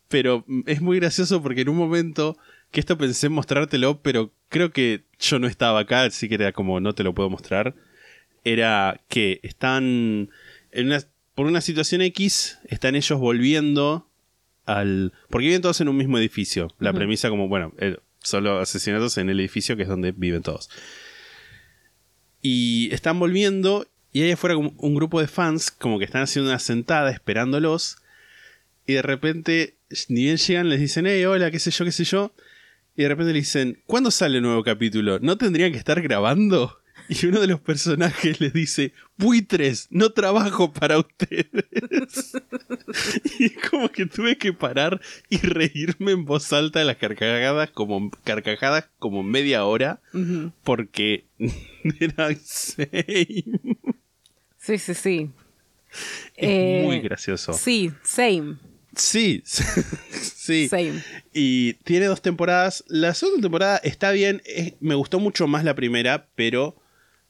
Pero 0.08 0.46
es 0.66 0.82
muy 0.82 1.00
gracioso 1.00 1.42
porque 1.42 1.62
en 1.62 1.70
un 1.70 1.78
momento 1.78 2.38
que 2.72 2.80
esto 2.80 2.98
pensé 2.98 3.28
en 3.28 3.34
mostrártelo, 3.34 4.02
pero 4.02 4.32
creo 4.50 4.72
que 4.72 5.04
yo 5.20 5.40
no 5.40 5.48
estaba 5.48 5.80
acá, 5.80 6.04
así 6.04 6.30
que 6.30 6.36
era 6.36 6.52
como 6.54 6.80
no 6.80 6.94
te 6.94 7.04
lo 7.04 7.14
puedo 7.16 7.30
mostrar. 7.30 7.74
Era 8.44 9.02
que 9.10 9.40
están 9.44 10.30
en 10.72 10.86
una, 10.86 11.00
por 11.36 11.48
una 11.48 11.60
situación 11.62 12.02
X, 12.02 12.60
están 12.68 12.96
ellos 12.96 13.20
volviendo 13.20 14.07
al... 14.68 15.14
Porque 15.30 15.48
viven 15.48 15.62
todos 15.62 15.82
en 15.82 15.90
un 15.90 15.98
mismo 15.98 16.20
edificio. 16.20 16.68
La 16.78 16.94
premisa 16.94 17.30
como, 17.30 17.48
bueno, 17.48 17.74
solo 18.22 18.60
asesinatos 18.60 19.18
en 19.18 19.30
el 19.30 19.40
edificio 19.40 19.76
que 19.76 19.84
es 19.84 19.90
donde 19.90 20.12
viven 20.12 20.44
todos. 20.44 20.70
Y 22.42 22.90
están 22.94 23.20
volviendo 23.20 23.88
y 24.14 24.22
ahí 24.22 24.32
afuera 24.32 24.56
como 24.56 24.74
un 24.78 24.96
grupo 24.96 25.20
de 25.20 25.28
fans 25.28 25.72
como 25.72 26.00
que 26.00 26.06
están 26.06 26.24
haciendo 26.24 26.50
una 26.50 26.60
sentada 26.60 27.12
esperándolos 27.12 27.98
y 28.86 28.94
de 28.94 29.02
repente 29.02 29.76
ni 30.10 30.24
bien 30.24 30.38
llegan 30.38 30.70
les 30.70 30.80
dicen, 30.80 31.06
hey, 31.08 31.24
hola, 31.26 31.52
qué 31.52 31.60
sé 31.60 31.72
yo, 31.72 31.86
qué 31.86 31.92
sé 31.92 32.04
yo. 32.04 32.34
Y 32.96 33.04
de 33.04 33.10
repente 33.10 33.32
le 33.32 33.40
dicen, 33.40 33.82
¿cuándo 33.86 34.12
sale 34.12 34.38
el 34.38 34.44
nuevo 34.44 34.64
capítulo? 34.64 35.20
¿No 35.20 35.38
tendrían 35.38 35.72
que 35.72 35.78
estar 35.78 36.02
grabando? 36.02 36.80
Y 37.10 37.26
uno 37.26 37.40
de 37.40 37.48
los 37.48 37.60
personajes 37.62 38.42
les 38.42 38.52
dice, 38.54 38.94
buitres, 39.18 39.88
no 39.92 40.12
trabajo 40.12 40.74
para 40.74 40.98
ustedes. 41.00 41.48
y 43.40 43.50
como 43.52 43.90
que 43.90 44.06
tuve 44.06 44.38
que 44.38 44.54
parar 44.54 45.00
y 45.30 45.38
reírme 45.38 46.12
en 46.12 46.26
voz 46.26 46.52
alta 46.54 46.80
de 46.80 46.86
las 46.86 46.98
carcajadas 46.98 47.70
como, 47.72 48.12
carcajadas 48.24 48.90
como 49.00 49.24
media 49.24 49.66
hora 49.66 50.02
porque 50.64 51.26
era 52.00 52.30
same. 52.44 53.44
Sí, 54.58 54.78
sí, 54.78 54.94
sí. 54.94 55.30
Es 56.36 56.50
Eh, 56.50 56.82
muy 56.86 57.00
gracioso. 57.00 57.54
Sí, 57.54 57.92
same. 58.04 58.58
Sí, 58.96 59.44
sí. 59.46 60.68
Same. 60.68 61.02
Y 61.34 61.74
tiene 61.86 62.08
dos 62.08 62.22
temporadas. 62.22 62.84
La 62.88 63.14
segunda 63.14 63.42
temporada 63.44 63.78
está 63.78 64.12
bien. 64.12 64.42
es- 64.46 64.74
me 64.82 64.96
gustó 64.96 65.20
mucho 65.20 65.48
más 65.48 65.64
la 65.64 65.76
primera, 65.76 66.28
pero 66.36 66.76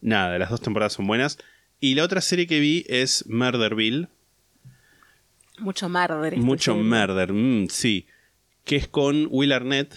nada, 0.01 0.37
las 0.37 0.49
dos 0.49 0.61
temporadas 0.61 0.93
son 0.93 1.07
buenas. 1.07 1.37
Y 1.79 1.95
la 1.95 2.03
otra 2.03 2.21
serie 2.21 2.47
que 2.47 2.59
vi 2.59 2.85
es 2.87 3.25
Murderville. 3.27 4.07
Mucho 5.59 5.89
murder. 5.89 6.33
este 6.33 6.45
Mucho 6.45 6.73
serie. 6.73 6.83
murder, 6.89 7.33
mm, 7.33 7.67
sí. 7.69 8.07
Que 8.63 8.75
es 8.75 8.87
con 8.87 9.27
Will 9.29 9.51
Arnett, 9.51 9.93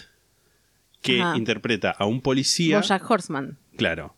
que 1.01 1.21
Ajá. 1.21 1.37
interpreta 1.37 1.91
a 1.91 2.05
un 2.05 2.21
policía. 2.21 2.77
Bojack 2.77 3.09
Horseman. 3.09 3.57
Claro. 3.77 4.15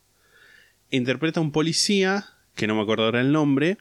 Interpreta 0.90 1.40
a 1.40 1.42
un 1.42 1.52
policía, 1.52 2.26
que 2.54 2.66
no 2.66 2.74
me 2.74 2.82
acuerdo 2.82 3.04
ahora 3.04 3.20
el 3.20 3.32
nombre, 3.32 3.78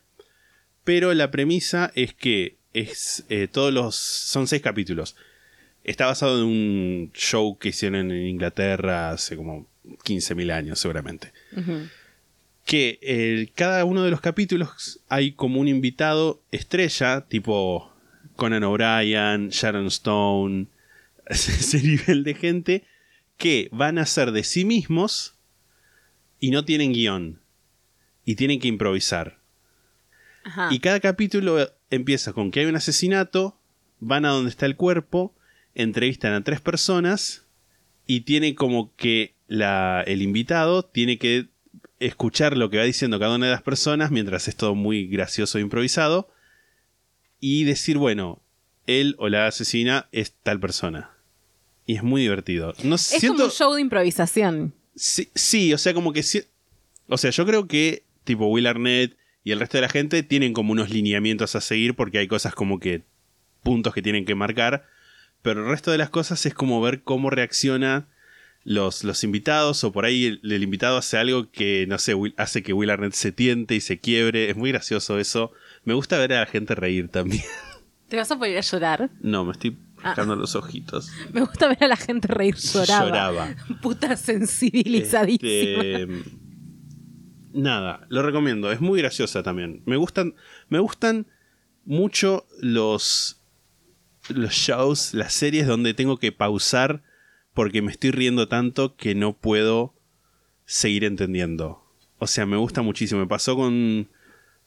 pero 0.83 1.13
la 1.13 1.31
premisa 1.31 1.91
es 1.95 2.13
que 2.13 2.57
es 2.73 3.23
eh, 3.29 3.47
todos 3.51 3.71
los 3.73 3.95
son 3.95 4.47
seis 4.47 4.61
capítulos. 4.61 5.15
Está 5.83 6.05
basado 6.07 6.39
en 6.39 6.45
un 6.45 7.11
show 7.13 7.57
que 7.59 7.69
hicieron 7.69 8.11
en 8.11 8.25
Inglaterra 8.27 9.11
hace 9.11 9.35
como 9.35 9.67
15.000 10.05 10.51
años 10.51 10.79
seguramente. 10.79 11.33
Que 12.65 12.99
eh, 13.01 13.51
cada 13.55 13.83
uno 13.85 14.03
de 14.03 14.11
los 14.11 14.21
capítulos 14.21 15.01
hay 15.09 15.33
como 15.33 15.59
un 15.59 15.67
invitado 15.67 16.41
estrella, 16.51 17.21
tipo 17.27 17.93
Conan 18.35 18.63
O'Brien, 18.63 19.49
Sharon 19.49 19.87
Stone, 19.87 20.67
ese 21.25 21.81
nivel 21.83 22.23
de 22.23 22.33
gente, 22.33 22.83
que 23.37 23.69
van 23.71 23.97
a 23.97 24.05
ser 24.05 24.31
de 24.31 24.43
sí 24.43 24.65
mismos 24.65 25.35
y 26.39 26.51
no 26.51 26.65
tienen 26.65 26.93
guion. 26.93 27.41
Y 28.25 28.35
tienen 28.35 28.59
que 28.59 28.69
improvisar. 28.69 29.39
Ajá. 30.45 30.69
Y 30.71 30.79
cada 30.79 30.99
capítulo 31.01 31.73
empieza 31.89 32.31
con 32.31 32.51
que 32.51 32.61
hay 32.61 32.65
un 32.65 32.75
asesinato, 32.75 33.59
van 33.99 34.25
a 34.25 34.29
donde 34.29 34.49
está 34.49 34.65
el 34.65 34.77
cuerpo, 34.77 35.35
entrevistan 35.75 36.33
a 36.33 36.43
tres 36.43 36.61
personas 36.61 37.42
y 38.07 38.21
tiene 38.21 38.55
como 38.55 38.93
que 38.95 39.33
la, 39.47 40.03
el 40.05 40.21
invitado 40.21 40.83
tiene 40.83 41.17
que 41.17 41.47
escuchar 41.99 42.57
lo 42.57 42.69
que 42.69 42.77
va 42.77 42.83
diciendo 42.83 43.19
cada 43.19 43.35
una 43.35 43.45
de 43.45 43.51
las 43.51 43.61
personas 43.61 44.11
mientras 44.11 44.47
es 44.47 44.55
todo 44.55 44.75
muy 44.75 45.07
gracioso 45.07 45.57
e 45.57 45.61
improvisado 45.61 46.29
y 47.39 47.63
decir, 47.63 47.97
bueno, 47.97 48.41
él 48.87 49.15
o 49.19 49.29
la 49.29 49.47
asesina 49.47 50.07
es 50.11 50.33
tal 50.43 50.59
persona. 50.59 51.11
Y 51.85 51.95
es 51.95 52.03
muy 52.03 52.21
divertido. 52.21 52.73
No 52.83 52.95
es 52.95 53.01
siento... 53.01 53.33
como 53.33 53.45
un 53.45 53.51
show 53.51 53.73
de 53.73 53.81
improvisación. 53.81 54.73
Sí, 54.95 55.29
sí, 55.35 55.73
o 55.73 55.77
sea, 55.77 55.93
como 55.93 56.13
que 56.13 56.23
sí. 56.23 56.43
O 57.07 57.17
sea, 57.17 57.31
yo 57.31 57.45
creo 57.45 57.67
que 57.67 58.03
tipo 58.23 58.47
Will 58.47 58.67
Arnett 58.67 59.17
y 59.43 59.51
el 59.51 59.59
resto 59.59 59.77
de 59.77 59.81
la 59.81 59.89
gente 59.89 60.23
tienen 60.23 60.53
como 60.53 60.71
unos 60.71 60.89
lineamientos 60.89 61.55
a 61.55 61.61
seguir 61.61 61.95
porque 61.95 62.19
hay 62.19 62.27
cosas 62.27 62.55
como 62.55 62.79
que 62.79 63.03
puntos 63.61 63.93
que 63.93 64.01
tienen 64.01 64.25
que 64.25 64.35
marcar, 64.35 64.85
pero 65.43 65.61
el 65.63 65.69
resto 65.69 65.91
de 65.91 65.99
las 65.99 66.09
cosas 66.09 66.43
es 66.47 66.53
como 66.55 66.81
ver 66.81 67.03
cómo 67.03 67.29
reacciona 67.29 68.07
los, 68.63 69.03
los 69.03 69.23
invitados 69.23 69.83
o 69.83 69.91
por 69.91 70.05
ahí 70.05 70.25
el, 70.25 70.39
el 70.51 70.63
invitado 70.63 70.97
hace 70.97 71.17
algo 71.17 71.51
que, 71.51 71.85
no 71.87 71.99
sé, 71.99 72.15
Will- 72.15 72.33
hace 72.37 72.63
que 72.63 72.73
Will 72.73 72.89
Arnett 72.89 73.13
se 73.13 73.31
tiente 73.31 73.75
y 73.75 73.81
se 73.81 73.99
quiebre. 73.99 74.49
Es 74.49 74.55
muy 74.55 74.71
gracioso 74.71 75.19
eso. 75.19 75.51
Me 75.83 75.93
gusta 75.93 76.17
ver 76.17 76.33
a 76.33 76.39
la 76.39 76.45
gente 76.47 76.73
reír 76.73 77.09
también. 77.09 77.43
¿Te 78.07 78.17
vas 78.17 78.31
a 78.31 78.37
poner 78.39 78.57
a 78.57 78.61
llorar? 78.61 79.09
No, 79.21 79.43
me 79.45 79.51
estoy 79.51 79.77
Ah. 79.97 80.07
rascando 80.09 80.35
los 80.35 80.53
ojitos. 80.55 81.09
Me 81.33 81.39
gusta 81.39 81.69
ver 81.69 81.81
a 81.81 81.87
la 81.87 81.95
gente 81.95 82.27
reír 82.27 82.55
lloraba. 82.55 83.05
Lloraba. 83.05 83.55
Puta 83.81 84.17
sensibilizadísima. 84.17 85.49
Este, 85.49 86.07
nada, 87.53 88.05
lo 88.09 88.21
recomiendo. 88.21 88.69
Es 88.71 88.81
muy 88.81 88.99
graciosa 88.99 89.43
también. 89.43 89.81
Me 89.85 89.95
gustan, 89.95 90.35
me 90.69 90.79
gustan 90.79 91.27
mucho 91.85 92.45
los, 92.59 93.41
los 94.29 94.53
shows, 94.53 95.13
las 95.13 95.33
series 95.33 95.67
donde 95.67 95.93
tengo 95.93 96.17
que 96.17 96.31
pausar 96.31 97.03
porque 97.53 97.81
me 97.81 97.91
estoy 97.91 98.11
riendo 98.11 98.47
tanto 98.47 98.95
que 98.95 99.15
no 99.15 99.33
puedo 99.37 99.93
seguir 100.65 101.03
entendiendo. 101.03 101.83
O 102.17 102.27
sea, 102.27 102.45
me 102.45 102.57
gusta 102.57 102.81
muchísimo. 102.81 103.21
Me 103.21 103.27
pasó 103.27 103.55
con 103.55 104.09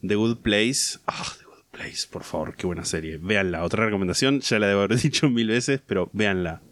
The 0.07 0.15
Good 0.15 0.39
Place. 0.39 0.99
Ah, 1.07 1.33
The 1.39 1.45
Good 1.45 1.65
Place, 1.73 2.07
por 2.11 2.23
favor, 2.23 2.55
qué 2.57 2.67
buena 2.67 2.85
serie. 2.85 3.19
Véanla. 3.19 3.65
Otra 3.65 3.85
recomendación, 3.87 4.41
ya 4.41 4.59
la 4.59 4.69
debo 4.69 4.83
haber 4.83 4.99
dicho 5.03 5.29
mil 5.31 5.49
veces, 5.49 5.81
pero 5.87 6.11
véanla. 6.13 6.63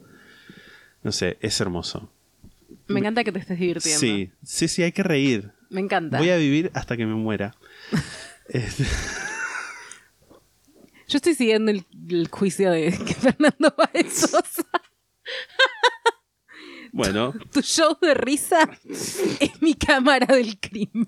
No 1.02 1.12
sé, 1.12 1.38
es 1.40 1.60
hermoso. 1.60 2.10
Me 2.86 3.00
encanta 3.00 3.24
que 3.24 3.32
te 3.32 3.38
estés 3.38 3.58
divirtiendo. 3.58 4.00
Sí, 4.00 4.30
sí, 4.42 4.68
sí, 4.68 4.82
hay 4.82 4.92
que 4.92 5.02
reír. 5.02 5.52
Me 5.70 5.80
encanta. 5.80 6.18
Voy 6.18 6.30
a 6.30 6.36
vivir 6.36 6.70
hasta 6.74 6.96
que 6.96 7.06
me 7.06 7.14
muera. 7.14 7.54
Este, 8.46 8.84
Yo 11.08 11.16
estoy 11.18 11.34
siguiendo 11.34 11.70
el, 11.70 11.84
el 12.08 12.28
juicio 12.28 12.70
de 12.70 12.90
que 13.06 13.14
Fernando 13.14 13.74
Baez 13.76 14.12
Sosa. 14.14 14.64
bueno, 16.92 17.34
Tu 17.52 17.60
show 17.62 17.96
de 18.00 18.14
risa 18.14 18.68
es 19.40 19.60
mi 19.62 19.74
cámara 19.74 20.26
del 20.34 20.58
crimen. 20.58 21.06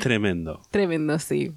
tremendo. 0.00 0.62
Tremendo, 0.70 1.18
sí. 1.18 1.52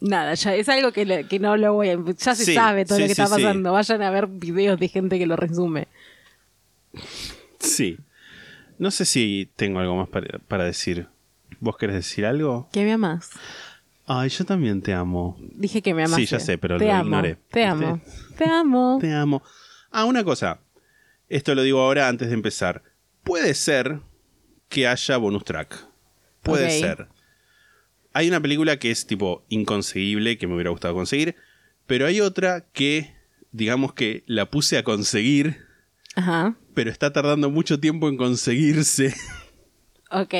Nada, 0.00 0.34
ya 0.34 0.54
es 0.54 0.68
algo 0.68 0.92
que, 0.92 1.06
le- 1.06 1.26
que 1.26 1.38
no 1.38 1.56
lo 1.56 1.72
voy 1.72 1.88
a... 1.88 1.96
Ya 2.18 2.34
se 2.34 2.44
Sí, 2.44 2.54
sabe 2.54 2.84
todo 2.84 2.96
sí, 2.96 3.02
lo 3.02 3.08
que 3.08 3.14
sí, 3.14 3.22
está 3.22 3.34
pasando. 3.34 3.72
Vayan 3.72 4.02
a 4.02 4.10
ver 4.10 4.26
videos 4.26 4.78
de 4.78 4.88
gente 4.88 5.18
que 5.18 5.26
lo 5.26 5.36
resume. 5.36 5.88
Sí. 7.58 7.96
No 8.78 8.90
sé 8.90 9.06
si 9.06 9.50
tengo 9.56 9.78
algo 9.80 9.96
más 9.96 10.08
para, 10.08 10.38
para 10.40 10.64
decir. 10.64 11.08
¿Vos 11.60 11.78
querés 11.78 11.96
decir 11.96 12.26
algo? 12.26 12.68
¿Qué 12.72 12.84
me 12.84 12.92
amas? 12.92 13.30
Ay, 14.06 14.28
yo 14.28 14.44
también 14.44 14.82
te 14.82 14.92
amo. 14.94 15.36
Dije 15.40 15.82
que 15.82 15.92
me 15.92 16.04
amas. 16.04 16.16
Sí, 16.16 16.26
ya 16.26 16.38
sé, 16.38 16.58
pero 16.58 16.78
te 16.78 16.86
lo 16.86 16.92
amo, 16.92 17.04
ignoré. 17.04 17.38
Te 17.50 17.64
amo. 17.64 18.00
Te 18.36 18.48
amo. 18.48 18.98
Te 19.00 19.12
amo. 19.12 19.42
Ah, 19.90 20.04
una 20.04 20.22
cosa. 20.22 20.60
Esto 21.28 21.54
lo 21.54 21.62
digo 21.62 21.80
ahora 21.80 22.08
antes 22.08 22.28
de 22.28 22.34
empezar. 22.34 22.82
Puede 23.24 23.54
ser 23.54 24.00
que 24.68 24.86
haya 24.86 25.16
bonus 25.16 25.44
track. 25.44 25.76
Puede 26.42 26.70
ser. 26.70 27.08
Hay 28.12 28.28
una 28.28 28.40
película 28.40 28.78
que 28.78 28.92
es 28.92 29.06
tipo 29.06 29.44
inconseguible, 29.48 30.38
que 30.38 30.46
me 30.46 30.54
hubiera 30.54 30.70
gustado 30.70 30.94
conseguir, 30.94 31.34
pero 31.86 32.06
hay 32.06 32.20
otra 32.20 32.64
que, 32.72 33.12
digamos 33.50 33.92
que 33.92 34.22
la 34.26 34.48
puse 34.48 34.78
a 34.78 34.84
conseguir, 34.84 35.66
Ajá. 36.14 36.56
pero 36.74 36.90
está 36.90 37.12
tardando 37.12 37.50
mucho 37.50 37.78
tiempo 37.80 38.08
en 38.08 38.16
conseguirse, 38.16 39.14
Ok. 40.10 40.34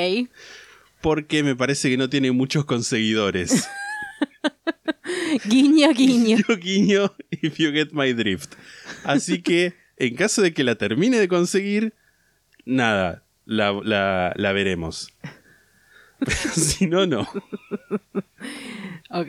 Porque 1.00 1.42
me 1.42 1.54
parece 1.56 1.88
que 1.90 1.96
no 1.96 2.08
tiene 2.08 2.30
muchos 2.32 2.64
conseguidores. 2.64 3.68
Guiño, 5.44 5.92
guiño. 5.92 6.38
Guiño, 6.38 6.56
guiño, 6.58 7.14
if 7.30 7.58
you 7.58 7.70
get 7.72 7.90
my 7.92 8.12
drift. 8.12 8.54
Así 9.04 9.42
que, 9.42 9.74
en 9.96 10.14
caso 10.16 10.42
de 10.42 10.52
que 10.52 10.64
la 10.64 10.76
termine 10.76 11.18
de 11.18 11.28
conseguir, 11.28 11.94
nada, 12.64 13.24
la, 13.44 13.72
la- 13.84 14.32
la 14.36 14.52
veremos. 14.52 15.12
Pero 16.18 16.36
si 16.54 16.86
no, 16.86 17.06
no. 17.06 17.28
Ok. 19.10 19.28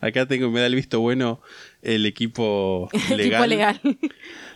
Acá 0.00 0.26
tengo, 0.26 0.50
me 0.50 0.60
da 0.60 0.66
el 0.66 0.74
visto 0.74 1.00
bueno 1.00 1.40
el 1.80 2.04
equipo 2.06 2.88
El 3.10 3.16
legal. 3.16 3.42
tipo 3.42 3.46
legal. 3.46 3.80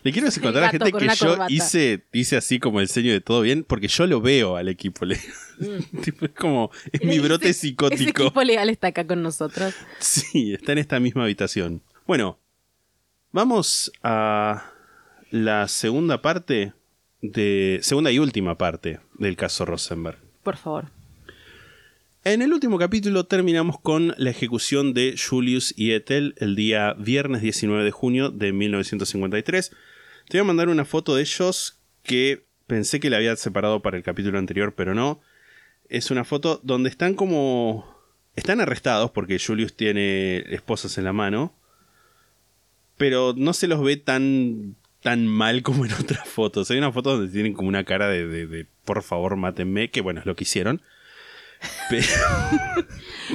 Le 0.06 0.12
quiero 0.12 0.28
El 0.28 0.34
contar 0.40 0.62
a 0.62 0.66
la 0.66 0.70
gente 0.70 0.92
que 0.92 1.08
yo 1.16 1.26
corbata. 1.30 1.52
hice, 1.52 2.04
hice 2.12 2.36
así 2.36 2.60
como 2.60 2.80
el 2.80 2.86
ceño 2.88 3.10
de 3.12 3.20
todo 3.20 3.40
bien, 3.40 3.64
porque 3.64 3.88
yo 3.88 4.06
lo 4.06 4.20
veo 4.20 4.56
al 4.56 4.68
equipo 4.68 5.04
legal. 5.04 5.25
Tipo, 6.04 6.26
es 6.26 6.30
como, 6.30 6.70
es 6.92 7.02
mi 7.02 7.18
brote 7.18 7.48
Mm. 7.48 7.50
Ese- 7.50 7.60
psicótico. 7.60 8.22
equipo 8.22 8.42
legal 8.44 8.70
está 8.70 8.86
acá 8.88 9.04
con 9.04 9.22
nosotros. 9.22 9.75
Sí, 9.98 10.54
está 10.54 10.70
en 10.72 10.78
esta 10.78 11.00
misma 11.00 11.25
habitación. 11.25 11.82
Bueno, 12.06 12.38
vamos 13.32 13.90
a 14.04 14.70
la 15.32 15.66
segunda 15.66 16.22
parte 16.22 16.72
de. 17.20 17.80
Segunda 17.82 18.12
y 18.12 18.20
última 18.20 18.56
parte 18.56 19.00
del 19.18 19.34
caso 19.34 19.64
Rosenberg. 19.64 20.18
Por 20.44 20.56
favor. 20.56 20.84
En 22.22 22.42
el 22.42 22.52
último 22.52 22.78
capítulo 22.78 23.25
terminamos 23.26 23.78
con 23.80 24.14
la 24.18 24.30
ejecución 24.30 24.94
de 24.94 25.16
Julius 25.16 25.72
y 25.76 25.92
Ethel 25.92 26.34
el 26.38 26.54
día 26.56 26.92
viernes 26.94 27.40
19 27.42 27.84
de 27.84 27.90
junio 27.92 28.30
de 28.30 28.52
1953. 28.52 29.72
Te 30.28 30.38
voy 30.38 30.45
a 30.45 30.49
mandar 30.49 30.68
una 30.68 30.85
foto 30.85 31.14
de 31.14 31.23
ellos 31.23 31.78
que 32.02 32.45
pensé 32.66 32.99
que 33.00 33.11
la 33.11 33.18
había 33.18 33.37
separado 33.37 33.80
para 33.83 33.97
el 33.97 34.02
capítulo 34.02 34.38
anterior, 34.38 34.75
pero 34.75 34.95
no. 34.95 35.21
Es 35.88 36.11
una 36.11 36.25
foto 36.25 36.61
donde 36.64 36.88
están 36.88 37.14
como... 37.14 37.95
Están 38.35 38.61
arrestados 38.61 39.12
porque 39.12 39.38
Julius 39.38 39.75
tiene 39.75 40.38
esposas 40.54 40.99
en 40.99 41.04
la 41.04 41.14
mano, 41.14 41.54
pero 42.99 43.33
no 43.35 43.54
se 43.54 43.66
los 43.66 43.83
ve 43.83 43.97
tan, 43.97 44.75
tan 45.02 45.26
mal 45.26 45.62
como 45.62 45.87
en 45.87 45.92
otras 45.95 46.28
fotos. 46.28 46.71
Hay 46.71 46.76
una 46.76 46.92
foto 46.92 47.16
donde 47.16 47.33
tienen 47.33 47.54
como 47.54 47.68
una 47.68 47.85
cara 47.85 48.09
de, 48.09 48.26
de- 48.26 48.47
de, 48.47 48.66
por 48.85 49.02
favor 49.02 49.37
mátenme, 49.37 49.90
que 49.90 50.02
bueno, 50.02 50.21
es 50.21 50.26
lo 50.26 50.37
que 50.37 50.45
hicieron. 50.45 50.83
Pero... 51.90 52.06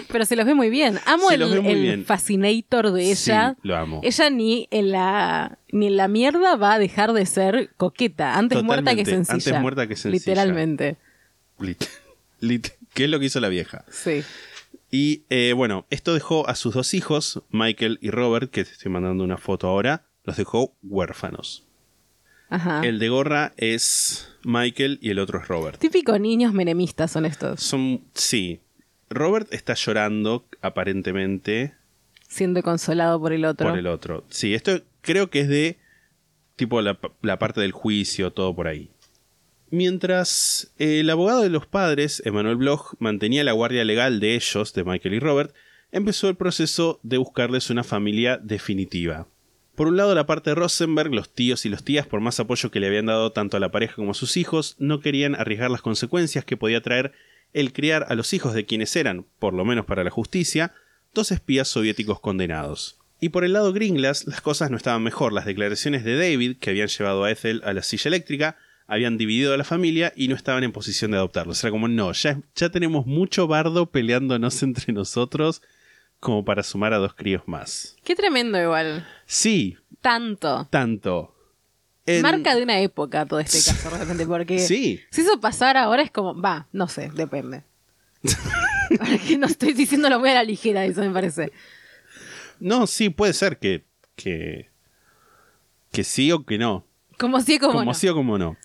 Pero 0.08 0.25
se 0.25 0.36
los 0.36 0.46
ve 0.46 0.54
muy 0.54 0.70
bien. 0.70 1.00
Amo 1.06 1.30
Se 1.30 1.36
el, 1.36 1.40
los 1.42 1.51
ve 1.51 1.62
muy 1.62 1.72
el 1.74 1.82
bien. 1.82 2.06
fascinator 2.06 2.92
de 2.92 3.16
Sí, 3.16 3.32
ella. 3.32 3.56
lo 3.63 3.75
amo. 3.78 4.01
Ella 4.04 4.30
ni 4.30 4.68
en 4.72 4.92
la 4.92 5.58
ni 5.72 5.88
en 5.88 5.98
la 5.98 6.08
mierda 6.08 6.56
va 6.56 6.74
a 6.74 6.80
dejar 6.80 7.13
de 7.13 7.25
ser 7.25 7.72
coqueta. 7.78 8.38
Antes 8.38 8.62
muerta 8.63 8.96
que 8.96 9.06
sencilla. 9.06 9.34
Antes 9.36 9.60
muerta 9.62 9.88
que 9.88 9.96
sencilla. 9.96 10.20
Literalmente. 10.20 10.98
Lit- 11.60 11.88
lit- 12.42 12.74
¿Qué 12.94 13.06
es 13.06 13.10
lo 13.10 13.20
que 13.20 13.25
hizo 13.25 13.40
la 13.40 13.50
vieja? 13.50 13.86
Sí. 13.90 14.24
Y 14.92 15.24
eh, 15.30 15.54
bueno, 15.54 15.86
esto 15.90 16.13
dejó 16.13 16.48
a 16.50 16.56
sus 16.56 16.74
dos 16.74 16.94
hijos, 16.94 17.42
Michael 17.50 17.98
y 18.01 18.12
Robert, 18.12 18.51
que 18.51 18.66
te 18.66 18.72
estoy 18.72 18.92
mandando 18.92 19.24
una 19.24 19.38
foto 19.38 19.68
ahora, 19.68 20.04
los 20.25 20.36
dejó 20.38 20.74
huérfanos. 20.84 21.66
Ajá. 22.51 22.81
El 22.86 23.00
de 23.00 23.10
gorra 23.10 23.53
es 23.58 24.29
Michael 24.43 25.00
y 25.01 25.10
el 25.10 25.17
otro 25.20 25.39
es 25.39 25.48
Robert. 25.48 25.79
Típico 25.79 26.20
niños 26.20 26.53
menemistas 26.53 27.12
son 27.12 27.25
estos. 27.25 27.62
Son, 27.62 28.01
sí. 28.13 28.60
Robert 29.09 29.51
está 29.51 29.74
llorando, 29.74 30.46
aparentemente, 30.61 31.74
Siendo 32.27 32.61
consolado 32.64 33.20
por 33.20 33.33
el 33.33 33.44
otro. 33.44 33.68
por 33.68 33.77
el 33.77 33.87
otro. 33.87 34.24
Sí, 34.29 34.53
esto 34.53 34.81
creo 35.01 35.29
que 35.29 35.42
es 35.42 35.50
de 35.50 35.79
tipo 36.55 36.81
la, 36.81 36.98
la 37.22 37.40
parte 37.40 37.59
del 37.59 37.72
juicio, 37.74 38.31
todo 38.31 38.55
por 38.55 38.68
ahí. 38.68 38.90
Mientras 39.70 40.72
el 40.77 41.09
abogado 41.09 41.42
de 41.42 41.50
los 41.50 41.66
padres, 41.66 42.22
Emanuel 42.25 42.57
Bloch, 42.57 42.94
mantenía 43.00 43.44
la 43.44 43.53
guardia 43.53 43.83
legal 43.85 44.20
de 44.20 44.35
ellos, 44.35 44.74
de 44.74 44.83
Michael 44.83 45.16
y 45.16 45.20
Robert, 45.20 45.53
empezó 45.92 46.29
el 46.29 46.35
proceso 46.35 47.00
de 47.03 47.18
buscarles 47.18 47.70
una 47.70 47.83
familia 47.83 48.37
definitiva. 48.37 49.27
Por 49.81 49.87
un 49.87 49.98
lado, 49.98 50.13
la 50.13 50.27
parte 50.27 50.51
de 50.51 50.55
Rosenberg, 50.55 51.11
los 51.11 51.33
tíos 51.33 51.65
y 51.65 51.70
los 51.70 51.83
tías, 51.83 52.05
por 52.05 52.22
más 52.22 52.39
apoyo 52.39 52.70
que 52.70 52.79
le 52.79 52.85
habían 52.85 53.07
dado 53.07 53.31
tanto 53.31 53.57
a 53.57 53.59
la 53.59 53.72
pareja 53.72 53.96
como 53.96 54.11
a 54.11 54.13
sus 54.13 54.37
hijos, 54.37 54.75
no 54.77 55.00
querían 55.00 55.33
arriesgar 55.33 55.72
las 55.72 55.81
consecuencias 55.81 56.46
que 56.46 56.55
podía 56.55 56.81
traer 56.81 57.13
el 57.51 57.74
criar 57.74 58.05
a 58.07 58.13
los 58.13 58.31
hijos 58.33 58.53
de 58.53 58.67
quienes 58.67 58.96
eran, 58.96 59.25
por 59.39 59.55
lo 59.55 59.65
menos 59.65 59.87
para 59.87 60.03
la 60.03 60.11
justicia, 60.11 60.72
dos 61.15 61.31
espías 61.31 61.67
soviéticos 61.67 62.20
condenados. 62.20 63.00
Y 63.20 63.29
por 63.29 63.44
el 63.44 63.53
lado 63.53 63.74
Gringlas, 63.74 64.27
las 64.27 64.39
cosas 64.41 64.70
no 64.70 64.77
estaban 64.77 65.01
mejor. 65.01 65.33
Las 65.33 65.46
declaraciones 65.46 66.03
de 66.03 66.15
David, 66.15 66.57
que 66.59 66.70
habían 66.70 66.87
llevado 66.87 67.24
a 67.24 67.31
Ethel 67.31 67.63
a 67.65 67.74
la 67.74 67.81
silla 67.81 68.09
eléctrica, 68.09 68.57
habían 68.85 69.17
dividido 69.17 69.51
a 69.51 69.57
la 69.57 69.63
familia 69.63 70.13
y 70.15 70.27
no 70.27 70.35
estaban 70.35 70.63
en 70.63 70.74
posición 70.74 71.09
de 71.09 71.17
adoptarlos. 71.17 71.63
Era 71.63 71.72
como, 71.72 71.87
no, 71.87 72.11
ya, 72.11 72.39
ya 72.53 72.70
tenemos 72.70 73.07
mucho 73.07 73.48
bardo 73.48 73.89
peleándonos 73.89 74.61
entre 74.61 74.94
nosotros 74.94 75.63
como 76.22 76.46
para 76.46 76.64
sumar 76.64 76.94
a 76.94 76.98
dos 77.00 77.14
críos 77.14 77.44
más. 77.48 77.98
Qué 78.05 78.16
tremendo 78.16 78.62
igual. 78.62 79.05
Sí, 79.25 79.75
Tanto. 80.00 80.68
tanto. 80.72 81.36
En- 82.05 82.22
Marca 82.22 82.55
de 82.55 82.64
una 82.64 82.79
época 82.79 83.25
todo 83.25 83.40
este 83.40 83.57
caso, 83.60 83.90
realmente, 83.90 84.25
porque 84.25 84.60
Sí. 84.60 85.01
si 85.12 85.22
eso 85.22 85.40
pasara 85.42 85.84
ahora 85.84 86.01
es 86.01 86.10
como, 86.12 86.40
va, 86.40 86.68
no 86.72 86.88
sé, 86.88 87.10
depende. 87.14 87.64
Porque 88.98 89.38
no 89.38 89.46
estoy 89.48 89.74
diciéndolo 89.74 90.20
muy 90.20 90.29
a 90.29 90.36
la 90.36 90.44
ligera, 90.44 90.86
eso 90.86 91.01
me 91.01 91.12
parece. 91.12 91.51
No, 92.60 92.88
sí, 92.88 93.10
puede 93.10 93.34
ser 93.34 93.57
que, 93.60 93.84
que, 94.16 94.70
que 95.92 96.03
sí 96.03 96.31
o 96.31 96.44
que 96.46 96.57
no. 96.57 96.86
Como 97.20 97.40
sí, 97.42 97.60
como, 97.60 97.74
como 97.74 97.86
no. 97.86 97.94
sí 97.94 98.07
o 98.07 98.14
como 98.16 98.38
no. 98.38 98.57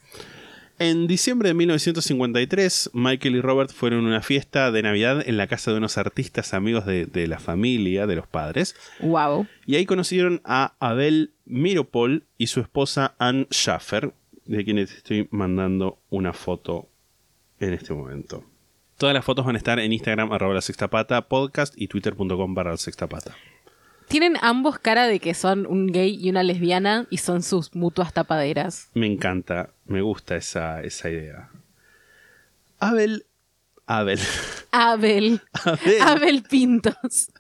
En 0.78 1.06
diciembre 1.06 1.48
de 1.48 1.54
1953, 1.54 2.90
Michael 2.92 3.36
y 3.36 3.40
Robert 3.40 3.72
fueron 3.72 4.04
a 4.04 4.08
una 4.08 4.20
fiesta 4.22 4.70
de 4.70 4.82
Navidad 4.82 5.22
en 5.26 5.36
la 5.38 5.46
casa 5.46 5.70
de 5.70 5.78
unos 5.78 5.96
artistas 5.96 6.52
amigos 6.52 6.84
de, 6.84 7.06
de 7.06 7.26
la 7.26 7.38
familia, 7.38 8.06
de 8.06 8.16
los 8.16 8.26
padres, 8.26 8.74
Wow. 9.00 9.46
y 9.64 9.76
ahí 9.76 9.86
conocieron 9.86 10.42
a 10.44 10.74
Abel 10.78 11.32
Miropol 11.46 12.24
y 12.36 12.48
su 12.48 12.60
esposa 12.60 13.14
Ann 13.18 13.46
Schaffer, 13.50 14.12
de 14.44 14.64
quienes 14.64 14.92
estoy 14.92 15.28
mandando 15.30 15.98
una 16.10 16.32
foto 16.34 16.88
en 17.58 17.72
este 17.72 17.94
momento. 17.94 18.44
Todas 18.98 19.14
las 19.14 19.24
fotos 19.24 19.44
van 19.46 19.54
a 19.54 19.58
estar 19.58 19.78
en 19.78 19.92
Instagram, 19.92 20.30
arroba 20.32 20.54
la 20.54 20.60
sexta 20.60 20.88
pata, 20.88 21.28
podcast 21.28 21.74
y 21.76 21.88
twitter.com 21.88 22.54
barra 22.54 22.72
la 22.72 22.76
sexta 22.76 23.06
pata. 23.08 23.34
Tienen 24.08 24.36
ambos 24.40 24.78
cara 24.78 25.06
de 25.06 25.18
que 25.20 25.34
son 25.34 25.66
un 25.66 25.88
gay 25.88 26.16
y 26.20 26.30
una 26.30 26.42
lesbiana 26.42 27.06
y 27.10 27.18
son 27.18 27.42
sus 27.42 27.74
mutuas 27.74 28.12
tapaderas. 28.12 28.88
Me 28.94 29.06
encanta, 29.06 29.70
me 29.86 30.00
gusta 30.00 30.36
esa, 30.36 30.82
esa 30.82 31.10
idea. 31.10 31.50
Abel. 32.78 33.24
Abel. 33.86 34.18
Abel. 34.72 35.40
Abel. 35.64 36.00
Abel 36.02 36.42
Pintos. 36.42 37.30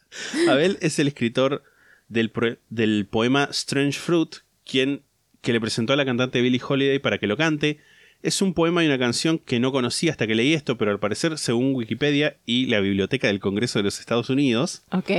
Abel 0.48 0.78
es 0.80 0.98
el 0.98 1.08
escritor 1.08 1.62
del, 2.08 2.30
pro- 2.30 2.56
del 2.70 3.06
poema 3.10 3.48
Strange 3.50 3.98
Fruit, 3.98 4.36
quien 4.64 5.02
que 5.42 5.52
le 5.52 5.60
presentó 5.60 5.92
a 5.92 5.96
la 5.96 6.04
cantante 6.04 6.40
Billie 6.40 6.60
Holiday 6.66 6.98
para 6.98 7.18
que 7.18 7.26
lo 7.26 7.36
cante. 7.36 7.78
Es 8.22 8.42
un 8.42 8.54
poema 8.54 8.82
y 8.82 8.86
una 8.86 8.98
canción 8.98 9.38
que 9.38 9.60
no 9.60 9.70
conocía 9.70 10.10
hasta 10.10 10.26
que 10.26 10.34
leí 10.34 10.54
esto, 10.54 10.78
pero 10.78 10.90
al 10.90 10.98
parecer, 10.98 11.36
según 11.38 11.74
Wikipedia 11.74 12.36
y 12.46 12.66
la 12.66 12.80
Biblioteca 12.80 13.28
del 13.28 13.38
Congreso 13.40 13.78
de 13.78 13.84
los 13.84 14.00
Estados 14.00 14.30
Unidos, 14.30 14.82
Ok. 14.90 15.10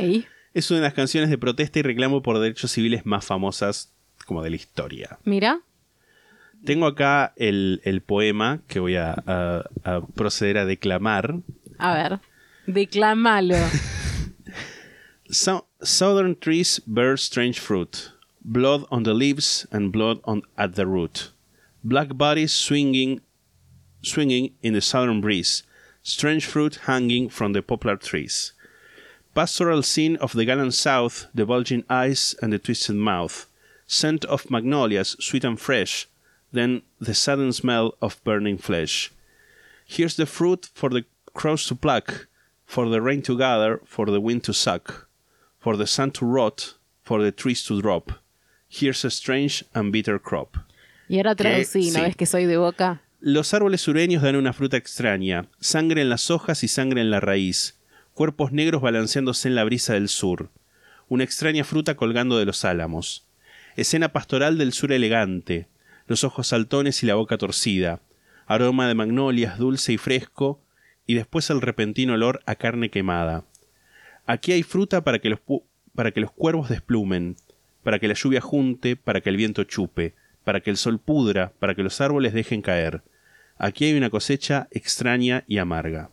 Es 0.53 0.69
una 0.71 0.79
de 0.79 0.83
las 0.85 0.93
canciones 0.93 1.29
de 1.29 1.37
protesta 1.37 1.79
y 1.79 1.81
reclamo 1.83 2.21
por 2.23 2.39
derechos 2.39 2.71
civiles 2.71 3.05
más 3.05 3.25
famosas 3.25 3.91
como 4.25 4.43
de 4.43 4.49
la 4.49 4.55
historia. 4.55 5.19
Mira. 5.23 5.59
Tengo 6.65 6.87
acá 6.87 7.33
el, 7.35 7.81
el 7.83 8.01
poema 8.01 8.61
que 8.67 8.79
voy 8.79 8.95
a, 8.95 9.13
a- 9.27 9.63
a 9.83 10.01
proceder 10.15 10.57
a 10.57 10.65
declamar. 10.65 11.35
A 11.77 11.93
ver. 11.93 12.19
Declámalo. 12.65 13.55
So- 15.29 15.67
southern 15.83 16.35
trees 16.39 16.79
bear 16.87 17.17
strange 17.17 17.59
fruit, 17.59 18.11
blood 18.43 18.85
on 18.89 19.03
the 19.03 19.13
leaves 19.13 19.67
and 19.71 19.91
blood 19.91 20.19
on 20.23 20.41
at 20.57 20.75
the 20.75 20.85
root. 20.85 21.31
Black 21.83 22.15
bodies 22.17 22.53
swinging, 22.53 23.21
swinging 24.01 24.53
in 24.61 24.73
the 24.73 24.81
southern 24.81 25.19
breeze, 25.21 25.63
strange 26.01 26.45
fruit 26.45 26.79
hanging 26.87 27.29
from 27.29 27.51
the 27.53 27.61
poplar 27.61 27.97
trees. 27.97 28.53
Pastoral 29.37 29.83
scene 29.83 30.15
of 30.15 30.33
the 30.33 30.45
gallant 30.45 30.73
south, 30.73 31.27
the 31.31 31.45
bulging 31.45 31.83
eyes 31.91 32.33
and 32.41 32.51
the 32.51 32.57
twisted 32.57 32.95
mouth, 32.95 33.45
scent 33.85 34.25
of 34.25 34.49
magnolias 34.49 35.15
sweet 35.19 35.43
and 35.43 35.59
fresh, 35.59 36.07
then 36.51 36.81
the 36.99 37.13
sudden 37.13 37.53
smell 37.53 37.93
of 38.01 38.19
burning 38.23 38.57
flesh. 38.57 39.11
Here's 39.85 40.15
the 40.15 40.25
fruit 40.25 40.71
for 40.73 40.89
the 40.89 41.05
crows 41.35 41.67
to 41.67 41.75
pluck, 41.75 42.25
for 42.65 42.89
the 42.89 42.99
rain 42.99 43.21
to 43.21 43.37
gather, 43.37 43.79
for 43.85 44.07
the 44.07 44.19
wind 44.19 44.43
to 44.45 44.53
suck, 44.55 45.07
for 45.59 45.77
the 45.77 45.85
sun 45.85 46.09
to 46.13 46.25
rot, 46.25 46.73
for 47.03 47.21
the 47.21 47.31
trees 47.31 47.63
to 47.65 47.79
drop. 47.79 48.13
Here's 48.67 49.05
a 49.05 49.11
strange 49.11 49.63
and 49.75 49.91
bitter 49.91 50.17
crop. 50.17 50.57
Y 51.07 51.17
ahora 51.17 51.35
traducí, 51.35 51.91
¿no 51.91 51.99
sí. 51.99 52.01
ves 52.01 52.15
que 52.15 52.25
soy 52.25 52.45
de 52.47 52.57
boca? 52.57 53.03
Los 53.19 53.53
árboles 53.53 53.81
sureños 53.81 54.23
dan 54.23 54.35
una 54.35 54.51
fruta 54.51 54.77
extraña, 54.77 55.45
sangre 55.59 56.01
en 56.01 56.09
las 56.09 56.31
hojas 56.31 56.63
y 56.63 56.67
sangre 56.67 57.01
en 57.01 57.11
la 57.11 57.19
raíz, 57.19 57.76
cuerpos 58.17 58.51
negros 58.51 58.81
balanceándose 58.81 59.47
en 59.47 59.53
la 59.53 59.63
brisa 59.63 59.93
del 59.93 60.07
sur, 60.07 60.49
una 61.07 61.23
extraña 61.23 61.63
fruta 61.63 61.95
colgando 61.95 62.39
de 62.39 62.45
los 62.45 62.65
álamos, 62.65 63.27
escena 63.75 64.11
pastoral 64.11 64.57
del 64.57 64.73
sur 64.73 64.91
elegante, 64.91 65.67
los 66.07 66.23
ojos 66.23 66.47
saltones 66.47 67.03
y 67.03 67.05
la 67.05 67.13
boca 67.13 67.37
torcida, 67.37 68.01
aroma 68.47 68.87
de 68.87 68.95
magnolias 68.95 69.59
dulce 69.59 69.93
y 69.93 69.99
fresco, 69.99 70.59
y 71.05 71.13
después 71.13 71.51
el 71.51 71.61
repentino 71.61 72.15
olor 72.15 72.41
a 72.47 72.55
carne 72.55 72.89
quemada. 72.89 73.45
Aquí 74.25 74.51
hay 74.51 74.63
fruta 74.63 75.03
para 75.03 75.19
que 75.19 75.29
los, 75.29 75.39
para 75.93 76.09
que 76.09 76.19
los 76.19 76.31
cuervos 76.31 76.69
desplumen, 76.69 77.35
para 77.83 77.99
que 77.99 78.07
la 78.07 78.15
lluvia 78.15 78.41
junte, 78.41 78.95
para 78.95 79.21
que 79.21 79.29
el 79.29 79.37
viento 79.37 79.63
chupe, 79.63 80.15
para 80.43 80.61
que 80.61 80.71
el 80.71 80.77
sol 80.77 80.99
pudra, 80.99 81.53
para 81.59 81.75
que 81.75 81.83
los 81.83 82.01
árboles 82.01 82.33
dejen 82.33 82.63
caer. 82.63 83.03
Aquí 83.59 83.85
hay 83.85 83.93
una 83.93 84.09
cosecha 84.09 84.67
extraña 84.71 85.43
y 85.47 85.59
amarga. 85.59 86.09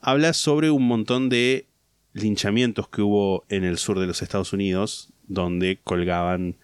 Habla 0.00 0.32
sobre 0.32 0.70
un 0.70 0.86
montón 0.86 1.28
de 1.28 1.66
linchamientos 2.12 2.88
que 2.88 3.02
hubo 3.02 3.44
en 3.48 3.64
el 3.64 3.78
sur 3.78 3.98
de 3.98 4.06
los 4.06 4.22
Estados 4.22 4.52
Unidos, 4.52 5.10
donde 5.28 5.78
colgaban 5.84 6.56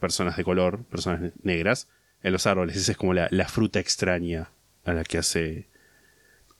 personas 0.00 0.36
de 0.36 0.44
color, 0.44 0.84
personas 0.84 1.32
negras, 1.42 1.88
en 2.22 2.32
los 2.32 2.46
árboles. 2.46 2.76
Esa 2.76 2.92
es 2.92 2.98
como 2.98 3.14
la, 3.14 3.28
la 3.30 3.48
fruta 3.48 3.80
extraña 3.80 4.50
a 4.84 4.92
la 4.92 5.04
que 5.04 5.18
hace 5.18 5.66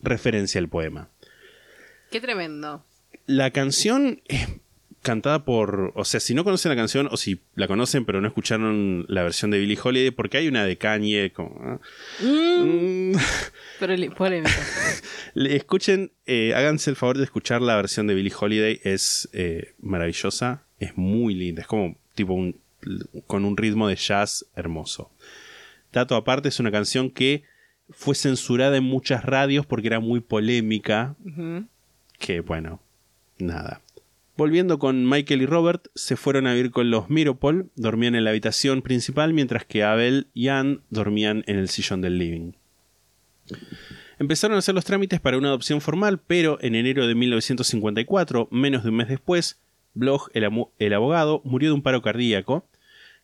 referencia 0.00 0.58
el 0.58 0.68
poema. 0.68 1.08
Qué 2.10 2.20
tremendo. 2.20 2.84
La 3.26 3.50
canción 3.50 4.22
es 4.26 4.48
cantada 5.04 5.44
por. 5.44 5.92
O 5.94 6.04
sea, 6.04 6.18
si 6.18 6.34
no 6.34 6.42
conocen 6.42 6.70
la 6.70 6.76
canción, 6.76 7.08
o 7.12 7.16
si 7.16 7.40
la 7.54 7.68
conocen 7.68 8.04
pero 8.04 8.20
no 8.20 8.26
escucharon 8.26 9.04
la 9.08 9.22
versión 9.22 9.52
de 9.52 9.58
Billie 9.60 9.78
Holiday, 9.80 10.10
porque 10.10 10.38
hay 10.38 10.48
una 10.48 10.64
de 10.64 10.76
Kanye. 10.76 11.30
Como, 11.32 11.56
¿ah? 11.62 11.78
Mm. 12.20 13.12
Pero 13.78 14.14
polémico. 14.14 14.50
Le- 15.34 15.54
Escuchen, 15.56 16.10
eh, 16.26 16.54
háganse 16.54 16.90
el 16.90 16.96
favor 16.96 17.18
de 17.18 17.24
escuchar 17.24 17.60
la 17.62 17.76
versión 17.76 18.06
de 18.06 18.14
Billie 18.14 18.32
Holiday. 18.38 18.80
Es 18.82 19.28
eh, 19.32 19.74
maravillosa, 19.80 20.64
es 20.80 20.96
muy 20.96 21.34
linda. 21.34 21.62
Es 21.62 21.68
como 21.68 21.96
tipo 22.14 22.32
un, 22.34 22.56
con 23.26 23.44
un 23.44 23.56
ritmo 23.56 23.86
de 23.88 23.96
jazz 23.96 24.46
hermoso. 24.56 25.10
Dato 25.92 26.16
aparte, 26.16 26.48
es 26.48 26.58
una 26.60 26.72
canción 26.72 27.10
que 27.10 27.44
fue 27.90 28.14
censurada 28.14 28.76
en 28.76 28.84
muchas 28.84 29.24
radios 29.24 29.66
porque 29.66 29.88
era 29.88 30.00
muy 30.00 30.20
polémica. 30.20 31.14
Que 32.18 32.40
bueno, 32.40 32.80
nada. 33.38 33.80
Volviendo 34.36 34.80
con 34.80 35.08
Michael 35.08 35.42
y 35.42 35.46
Robert, 35.46 35.86
se 35.94 36.16
fueron 36.16 36.48
a 36.48 36.54
vivir 36.54 36.72
con 36.72 36.90
los 36.90 37.08
Miropol, 37.08 37.70
dormían 37.76 38.16
en 38.16 38.24
la 38.24 38.30
habitación 38.30 38.82
principal, 38.82 39.32
mientras 39.32 39.64
que 39.64 39.84
Abel 39.84 40.26
y 40.34 40.48
Ann 40.48 40.82
dormían 40.90 41.44
en 41.46 41.56
el 41.56 41.68
sillón 41.68 42.00
del 42.00 42.18
living. 42.18 42.52
Empezaron 44.18 44.56
a 44.56 44.58
hacer 44.58 44.74
los 44.74 44.84
trámites 44.84 45.20
para 45.20 45.38
una 45.38 45.48
adopción 45.48 45.80
formal, 45.80 46.18
pero 46.18 46.58
en 46.62 46.74
enero 46.74 47.06
de 47.06 47.14
1954, 47.14 48.48
menos 48.50 48.82
de 48.82 48.88
un 48.88 48.96
mes 48.96 49.08
después, 49.08 49.60
Bloch, 49.94 50.28
el, 50.32 50.94
abogado, 50.94 51.40
murió 51.44 51.68
de 51.68 51.74
un 51.74 51.82
paro 51.82 52.02
cardíaco. 52.02 52.66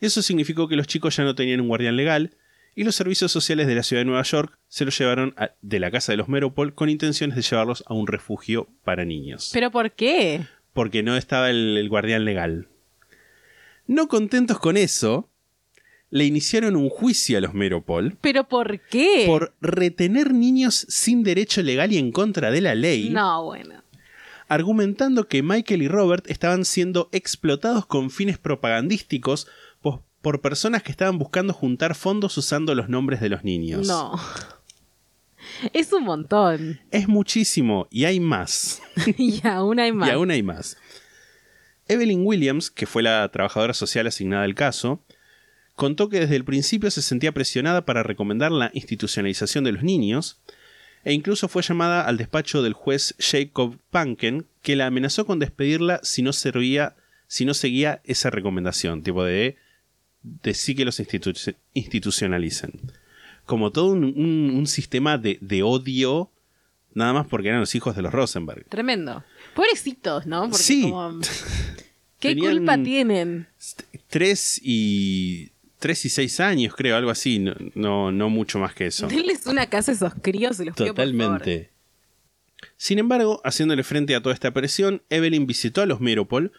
Eso 0.01 0.23
significó 0.23 0.69
que 0.69 0.77
los 0.77 0.87
chicos 0.87 1.17
ya 1.17 1.25
no 1.25 1.35
tenían 1.35 1.61
un 1.61 1.69
guardián 1.69 1.97
legal 1.97 2.37
y 2.77 2.85
los 2.85 2.95
servicios 2.95 3.33
sociales 3.33 3.67
de 3.67 3.75
la 3.75 3.83
ciudad 3.83 4.03
de 4.03 4.07
Nueva 4.07 4.23
York 4.23 4.57
se 4.69 4.85
los 4.85 4.97
llevaron 4.97 5.35
de 5.61 5.81
la 5.81 5.91
casa 5.91 6.13
de 6.13 6.17
los 6.17 6.29
Meropol 6.29 6.75
con 6.75 6.89
intenciones 6.89 7.35
de 7.35 7.43
llevarlos 7.43 7.83
a 7.87 7.95
un 7.95 8.07
refugio 8.07 8.69
para 8.85 9.05
niños. 9.05 9.51
¿Pero 9.53 9.73
por 9.73 9.91
qué? 9.91 10.43
Porque 10.81 11.03
no 11.03 11.15
estaba 11.19 11.51
el, 11.51 11.77
el 11.77 11.91
guardián 11.91 12.25
legal. 12.25 12.69
No 13.87 14.09
contentos 14.09 14.59
con 14.59 14.79
eso, 14.79 15.29
le 16.09 16.25
iniciaron 16.25 16.75
un 16.75 16.89
juicio 16.89 17.37
a 17.37 17.43
los 17.43 17.53
Meropol 17.53 18.17
¿Pero 18.23 18.49
por 18.49 18.81
qué? 18.89 19.25
por 19.27 19.53
retener 19.61 20.33
niños 20.33 20.87
sin 20.89 21.23
derecho 21.23 21.61
legal 21.63 21.93
y 21.93 21.99
en 21.99 22.13
contra 22.13 22.51
de 22.51 22.63
la 22.63 22.75
ley, 22.75 23.11
No, 23.11 23.45
bueno. 23.45 23.83
argumentando 24.49 25.29
que 25.29 25.43
Michael 25.43 25.83
y 25.83 25.89
Robert 25.89 26.25
estaban 26.31 26.65
siendo 26.65 27.11
explotados 27.13 27.85
con 27.85 28.11
fines 28.11 28.39
propagandísticos 28.39 29.49
po- 29.83 30.03
por 30.23 30.41
personas 30.41 30.83
que 30.83 30.93
estaban 30.93 31.19
buscando 31.19 31.53
juntar 31.53 31.95
fondos 31.95 32.39
usando 32.39 32.75
los 32.75 32.89
nombres 32.89 33.21
de 33.21 33.29
los 33.29 33.45
niños. 33.45 33.87
No. 33.87 34.19
Es 35.73 35.93
un 35.93 36.05
montón. 36.05 36.81
Es 36.91 37.09
muchísimo 37.09 37.87
y 37.91 38.05
hay 38.05 38.21
más. 38.21 38.81
y 39.19 39.41
aún 39.47 39.79
hay 39.81 39.93
más. 39.93 40.09
Y 40.09 40.13
aún 40.13 40.31
hay 40.31 40.43
más. 40.43 40.77
Evelyn 41.89 42.25
Williams, 42.25 42.71
que 42.71 42.87
fue 42.87 43.03
la 43.03 43.29
trabajadora 43.31 43.75
social 43.75 44.07
asignada 44.07 44.45
al 44.45 44.55
caso, 44.55 45.03
contó 45.75 46.09
que 46.09 46.21
desde 46.21 46.37
el 46.37 46.45
principio 46.45 46.91
se 46.91 47.03
sentía 47.03 47.33
presionada 47.33 47.85
para 47.85 48.03
recomendar 48.03 48.53
la 48.53 48.71
institucionalización 48.75 49.65
de 49.65 49.73
los 49.73 49.83
niños, 49.83 50.41
e 51.05 51.13
incluso 51.15 51.49
fue 51.49 51.63
llamada 51.63 52.03
al 52.07 52.17
despacho 52.19 52.63
del 52.63 52.75
juez 52.75 53.15
Jacob 53.19 53.79
Panken, 53.91 54.47
que 54.63 54.77
la 54.77 54.87
amenazó 54.87 55.25
con 55.27 55.39
despedirla 55.39 55.99
si 56.03 56.23
no 56.23 56.33
servía, 56.33 56.95
si 57.27 57.45
no 57.45 57.55
seguía 57.55 58.03
esa 58.05 58.31
recomendación, 58.31 59.03
tipo 59.03 59.25
de 59.25 59.57
decir 60.23 60.77
que 60.77 60.85
los 60.85 61.01
institu- 61.01 61.57
institucionalicen. 61.73 62.93
Como 63.51 63.73
todo 63.73 63.87
un, 63.91 64.05
un- 64.05 64.53
un 64.57 64.67
sistema 64.69 65.19
de, 65.19 65.37
de 65.41 65.65
odio, 65.65 66.31
nada 66.95 67.13
más 67.13 67.27
porque 67.27 67.49
eran 67.49 67.59
los 67.59 67.75
hijos 67.75 67.97
de 67.97 68.03
los 68.03 68.13
Rosenberg. 68.13 68.65
Tremendo. 68.69 69.25
Pobrecitos, 69.57 70.25
¿no? 70.25 70.43
Porque 70.43 70.57
Sí. 70.63 70.83
como- 70.83 71.19
¿Qué 72.21 72.37
culpa 72.37 72.81
tienen? 72.81 73.49
Tres 74.07 74.61
y. 74.63 75.51
Tres 75.81 76.05
y 76.05 76.11
seis 76.11 76.39
años, 76.39 76.75
creo, 76.77 76.95
algo 76.97 77.11
así. 77.11 77.41
No, 77.41 77.55
no, 77.75 78.13
no 78.13 78.29
mucho 78.31 78.61
más 78.61 78.73
que 78.73 78.87
eso. 78.87 79.09
Denles 79.09 79.47
una 79.47 79.67
casa 79.67 79.91
a 79.91 79.95
esos 79.95 80.13
críos 80.23 80.61
y 80.61 80.67
los 80.67 80.77
pido, 80.77 80.95
por 80.95 81.05
favor. 81.05 81.39
Totalmente. 81.39 81.71
Sin 82.77 82.99
embargo, 83.01 83.41
haciéndole 83.45 83.83
frente 83.83 84.15
a 84.15 84.23
toda 84.23 84.33
esta 84.35 84.53
presión, 84.53 85.03
Evelyn 85.11 85.47
visitó 85.49 85.81
a 85.83 85.87
los 85.87 86.01
Meropol, 86.01 86.53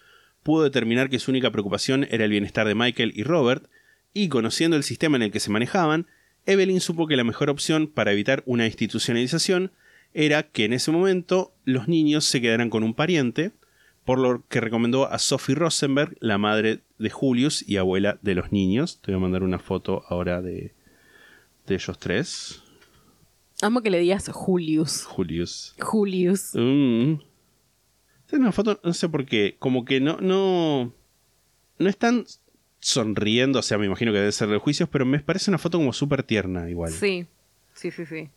pudo 0.43 0.63
determinar 0.63 1.09
que 1.09 1.19
su 1.19 1.31
única 1.31 1.51
preocupación 1.51 2.05
era 2.11 2.25
el 2.25 2.31
bienestar 2.31 2.67
de 2.67 2.75
Michael 2.75 3.13
y 3.15 3.23
Robert, 3.23 3.69
y 4.13 4.27
conociendo 4.27 4.75
el 4.75 4.83
sistema 4.83 5.15
en 5.17 5.21
el 5.23 5.31
que 5.31 5.39
se 5.39 5.51
manejaban, 5.51 6.07
Evelyn 6.45 6.81
supo 6.81 7.07
que 7.07 7.15
la 7.15 7.23
mejor 7.23 7.49
opción 7.49 7.87
para 7.87 8.11
evitar 8.11 8.43
una 8.45 8.65
institucionalización 8.65 9.71
era 10.13 10.43
que 10.43 10.65
en 10.65 10.73
ese 10.73 10.91
momento 10.91 11.53
los 11.63 11.87
niños 11.87 12.25
se 12.25 12.41
quedaran 12.41 12.69
con 12.69 12.83
un 12.83 12.93
pariente, 12.93 13.51
por 14.05 14.17
lo 14.17 14.43
que 14.47 14.59
recomendó 14.59 15.07
a 15.07 15.19
Sophie 15.19 15.55
Rosenberg, 15.55 16.17
la 16.19 16.37
madre 16.37 16.81
de 16.97 17.09
Julius 17.09 17.67
y 17.67 17.77
abuela 17.77 18.19
de 18.21 18.35
los 18.35 18.51
niños. 18.51 18.99
Te 19.01 19.11
voy 19.11 19.19
a 19.19 19.21
mandar 19.21 19.43
una 19.43 19.59
foto 19.59 20.03
ahora 20.09 20.41
de, 20.41 20.73
de 21.67 21.75
ellos 21.75 21.97
tres. 21.99 22.63
Amo 23.61 23.81
que 23.81 23.91
le 23.91 23.99
digas 23.99 24.27
Julius. 24.29 25.03
Julius. 25.03 25.75
Julius. 25.79 26.51
Mm. 26.55 27.13
Esta 28.21 28.35
es 28.35 28.39
una 28.39 28.51
foto, 28.51 28.79
no 28.83 28.93
sé 28.93 29.07
por 29.07 29.25
qué, 29.25 29.55
como 29.59 29.85
que 29.85 30.01
no, 30.01 30.17
no, 30.17 30.93
no 31.77 31.89
están 31.89 32.25
sonriendo, 32.81 33.59
o 33.59 33.61
sea, 33.61 33.77
me 33.77 33.85
imagino 33.85 34.11
que 34.11 34.17
debe 34.19 34.31
ser 34.33 34.47
de 34.49 34.55
los 34.55 34.63
juicios, 34.63 34.89
pero 34.91 35.05
me 35.05 35.19
parece 35.19 35.49
una 35.51 35.57
foto 35.57 35.77
como 35.77 35.93
súper 35.93 36.23
tierna 36.23 36.69
igual. 36.69 36.91
Sí, 36.91 37.25
sí, 37.73 37.91
sí, 37.91 38.05
sí. 38.05 38.29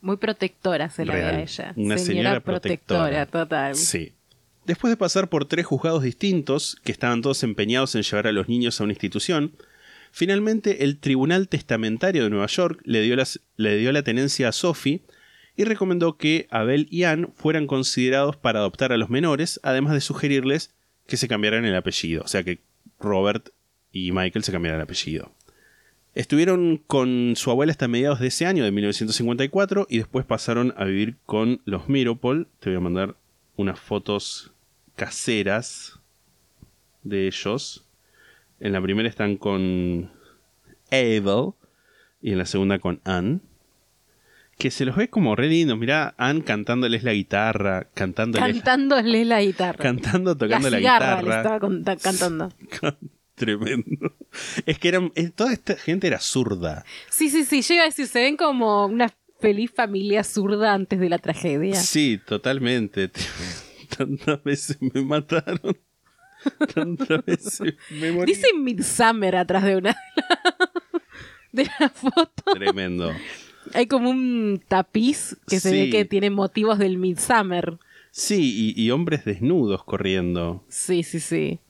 Muy 0.00 0.16
protectora 0.18 0.90
se 0.90 1.04
la 1.04 1.14
ve 1.14 1.22
a 1.24 1.40
ella. 1.40 1.72
Una 1.74 1.98
señora 1.98 2.38
protectora. 2.40 3.26
total. 3.26 3.74
Sí. 3.74 4.12
Después 4.64 4.92
de 4.92 4.96
pasar 4.96 5.28
por 5.28 5.46
tres 5.46 5.66
juzgados 5.66 6.02
distintos, 6.02 6.76
que 6.84 6.92
estaban 6.92 7.22
todos 7.22 7.42
empeñados 7.42 7.94
en 7.96 8.02
llevar 8.02 8.26
a 8.28 8.32
los 8.32 8.48
niños 8.48 8.80
a 8.80 8.84
una 8.84 8.92
institución, 8.92 9.52
finalmente 10.12 10.84
el 10.84 10.98
Tribunal 10.98 11.48
Testamentario 11.48 12.22
de 12.24 12.30
Nueva 12.30 12.46
York 12.46 12.80
le 12.84 13.00
dio, 13.00 13.16
las- 13.16 13.40
le 13.56 13.76
dio 13.78 13.90
la 13.92 14.02
tenencia 14.02 14.48
a 14.48 14.52
Sophie 14.52 15.00
y 15.56 15.64
recomendó 15.64 16.16
que 16.16 16.46
Abel 16.50 16.86
y 16.90 17.04
Ann 17.04 17.32
fueran 17.34 17.66
considerados 17.66 18.36
para 18.36 18.60
adoptar 18.60 18.92
a 18.92 18.96
los 18.98 19.10
menores, 19.10 19.58
además 19.62 19.94
de 19.94 20.00
sugerirles 20.00 20.74
que 21.06 21.16
se 21.16 21.26
cambiaran 21.28 21.64
el 21.64 21.74
apellido, 21.74 22.22
o 22.22 22.28
sea 22.28 22.44
que 22.44 22.60
Robert 23.00 23.48
y 23.92 24.12
Michael 24.12 24.44
se 24.44 24.52
cambiaran 24.52 24.80
el 24.80 24.84
apellido. 24.84 25.32
Estuvieron 26.14 26.78
con 26.86 27.34
su 27.36 27.50
abuela 27.50 27.70
hasta 27.70 27.86
mediados 27.86 28.18
de 28.20 28.26
ese 28.28 28.44
año, 28.46 28.64
de 28.64 28.72
1954, 28.72 29.86
y 29.88 29.98
después 29.98 30.24
pasaron 30.26 30.74
a 30.76 30.84
vivir 30.84 31.16
con 31.26 31.60
los 31.64 31.88
Miropol. 31.88 32.48
Te 32.60 32.70
voy 32.70 32.76
a 32.78 32.80
mandar 32.80 33.14
unas 33.56 33.78
fotos 33.78 34.52
caseras 34.96 36.00
de 37.04 37.26
ellos. 37.28 37.84
En 38.58 38.72
la 38.72 38.80
primera 38.82 39.08
están 39.08 39.36
con 39.36 40.10
Abel 40.90 41.52
y 42.20 42.32
en 42.32 42.38
la 42.38 42.46
segunda 42.46 42.78
con 42.80 43.00
Anne. 43.04 43.38
Que 44.58 44.72
se 44.72 44.84
los 44.84 44.96
ve 44.96 45.08
como 45.08 45.36
re 45.36 45.46
lindos. 45.46 45.78
Mirá, 45.78 46.16
Anne 46.18 46.42
cantándoles 46.42 47.04
la 47.04 47.12
guitarra, 47.12 47.86
cantándoles, 47.94 48.54
Cantándole 48.56 49.24
la 49.24 49.40
guitarra. 49.40 49.78
cantando, 49.82 50.36
tocando 50.36 50.68
la, 50.68 50.76
le 50.78 50.82
guitarra. 50.82 51.36
estaba 51.36 51.60
con- 51.60 51.84
ta- 51.84 51.96
cantando. 51.96 52.48
Tremendo. 53.38 54.14
Es 54.66 54.78
que 54.78 54.88
eran, 54.88 55.12
toda 55.34 55.52
esta 55.52 55.76
gente 55.76 56.06
era 56.06 56.20
zurda. 56.20 56.84
Sí, 57.10 57.30
sí, 57.30 57.44
sí. 57.44 57.62
Yo 57.62 57.74
iba 57.74 57.82
a 57.84 57.86
decir, 57.86 58.06
se 58.06 58.20
ven 58.20 58.36
como 58.36 58.86
una 58.86 59.12
feliz 59.40 59.70
familia 59.74 60.24
zurda 60.24 60.74
antes 60.74 60.98
de 60.98 61.08
la 61.08 61.18
tragedia. 61.18 61.74
Sí, 61.76 62.20
totalmente. 62.26 63.10
Tantas 63.96 64.42
veces 64.44 64.78
me 64.80 65.00
mataron. 65.02 65.78
Tantas 66.74 67.24
veces 67.24 67.74
me 67.90 68.12
morí. 68.12 68.32
Dice 68.32 68.48
Midsummer 68.58 69.36
atrás 69.36 69.64
de 69.64 69.76
una. 69.76 69.96
de 71.52 71.68
la 71.80 71.88
foto. 71.88 72.42
Tremendo. 72.54 73.12
Hay 73.74 73.86
como 73.86 74.10
un 74.10 74.62
tapiz 74.66 75.36
que 75.48 75.60
se 75.60 75.70
Sí. 75.70 75.76
ve 75.76 75.90
que 75.90 76.04
tiene 76.04 76.30
motivos 76.30 76.78
del 76.78 76.96
Midsummer. 76.98 77.78
Sí, 78.10 78.74
y, 78.76 78.82
y 78.82 78.90
hombres 78.90 79.24
desnudos 79.24 79.84
corriendo. 79.84 80.64
Sí, 80.68 81.02
sí, 81.02 81.20
sí. 81.20 81.60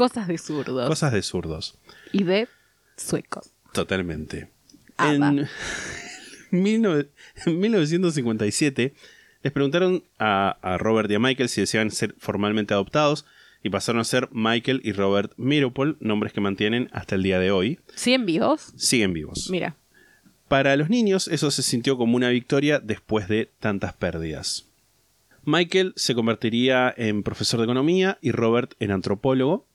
Cosas 0.00 0.28
de 0.28 0.38
zurdos. 0.38 0.88
Cosas 0.88 1.12
de 1.12 1.20
zurdos. 1.20 1.78
Y 2.10 2.24
de 2.24 2.48
suecos. 2.96 3.52
Totalmente. 3.74 4.48
Ah, 4.96 5.14
va. 5.20 5.28
en, 6.52 6.64
19 6.64 7.10
en 7.44 7.60
1957 7.60 8.94
les 9.42 9.52
preguntaron 9.52 10.02
a, 10.18 10.56
a 10.62 10.78
Robert 10.78 11.10
y 11.10 11.16
a 11.16 11.18
Michael 11.18 11.50
si 11.50 11.60
deseaban 11.60 11.90
ser 11.90 12.14
formalmente 12.16 12.72
adoptados 12.72 13.26
y 13.62 13.68
pasaron 13.68 14.00
a 14.00 14.04
ser 14.04 14.30
Michael 14.32 14.80
y 14.84 14.92
Robert 14.92 15.34
Miropol, 15.36 15.98
nombres 16.00 16.32
que 16.32 16.40
mantienen 16.40 16.88
hasta 16.92 17.16
el 17.16 17.22
día 17.22 17.38
de 17.38 17.50
hoy. 17.50 17.78
¿Siguen 17.94 18.24
vivos? 18.24 18.72
Siguen 18.76 19.12
vivos. 19.12 19.50
Mira. 19.50 19.76
Para 20.48 20.76
los 20.76 20.88
niños 20.88 21.28
eso 21.28 21.50
se 21.50 21.62
sintió 21.62 21.98
como 21.98 22.16
una 22.16 22.30
victoria 22.30 22.80
después 22.80 23.28
de 23.28 23.50
tantas 23.58 23.92
pérdidas. 23.92 24.66
Michael 25.44 25.92
se 25.96 26.14
convertiría 26.14 26.94
en 26.96 27.22
profesor 27.22 27.60
de 27.60 27.64
economía 27.64 28.16
y 28.22 28.32
Robert 28.32 28.72
en 28.80 28.92
antropólogo. 28.92 29.66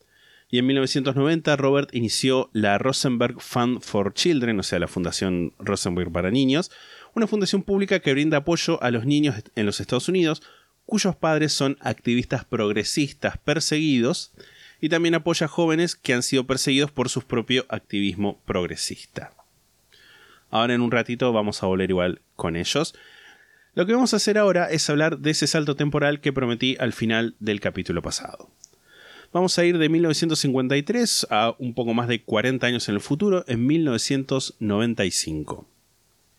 Y 0.56 0.60
en 0.60 0.68
1990 0.68 1.54
Robert 1.58 1.94
inició 1.94 2.50
la 2.54 2.78
Rosenberg 2.78 3.42
Fund 3.42 3.82
for 3.82 4.14
Children, 4.14 4.58
o 4.58 4.64
sea, 4.64 4.80
la 4.80 4.88
Fundación 4.88 5.52
Rosenberg 5.60 6.10
para 6.14 6.32
Niños, 6.32 6.72
una 7.14 7.28
fundación 7.28 7.62
pública 7.62 8.00
que 8.00 8.14
brinda 8.14 8.38
apoyo 8.38 8.82
a 8.82 8.90
los 8.90 9.06
niños 9.06 9.36
en 9.58 9.66
los 9.66 9.82
Estados 9.82 10.08
Unidos 10.08 10.42
cuyos 10.86 11.18
padres 11.18 11.52
son 11.52 11.78
activistas 11.82 12.46
progresistas 12.46 13.38
perseguidos 13.38 14.32
y 14.80 14.88
también 14.88 15.16
apoya 15.16 15.48
a 15.48 15.50
jóvenes 15.50 15.98
que 15.98 16.14
han 16.14 16.24
sido 16.24 16.48
perseguidos 16.48 16.90
por 16.90 17.10
su 17.10 17.24
propio 17.24 17.66
activismo 17.68 18.40
progresista. 18.46 19.34
Ahora 20.50 20.74
en 20.74 20.80
un 20.80 20.92
ratito 20.92 21.34
vamos 21.34 21.64
a 21.64 21.66
volver 21.66 21.90
igual 21.90 22.22
con 22.38 22.56
ellos. 22.56 22.96
Lo 23.74 23.86
que 23.86 23.92
vamos 23.92 24.14
a 24.14 24.18
hacer 24.18 24.38
ahora 24.38 24.72
es 24.72 24.90
hablar 24.90 25.20
de 25.20 25.32
ese 25.32 25.48
salto 25.48 25.76
temporal 25.76 26.22
que 26.22 26.32
prometí 26.32 26.78
al 26.80 26.94
final 26.94 27.36
del 27.42 27.60
capítulo 27.60 28.02
pasado. 28.02 28.55
Vamos 29.36 29.60
a 29.60 29.66
ir 29.66 29.78
de 29.78 29.90
1953 29.90 31.28
a 31.30 31.56
un 31.60 31.74
poco 31.74 31.94
más 31.94 32.08
de 32.08 32.24
40 32.24 32.68
años 32.68 32.88
en 32.88 32.96
el 32.96 33.02
futuro, 33.02 33.44
en 33.50 33.68
1995. 33.68 35.68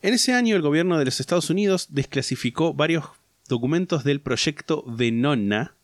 En 0.01 0.15
ese 0.15 0.33
año 0.33 0.55
el 0.55 0.63
gobierno 0.63 0.97
de 0.97 1.05
los 1.05 1.19
Estados 1.19 1.51
Unidos 1.51 1.89
desclasificó 1.91 2.73
varios 2.73 3.05
documentos 3.47 4.03
del 4.03 4.19
proyecto 4.19 4.83
Venona, 4.87 5.75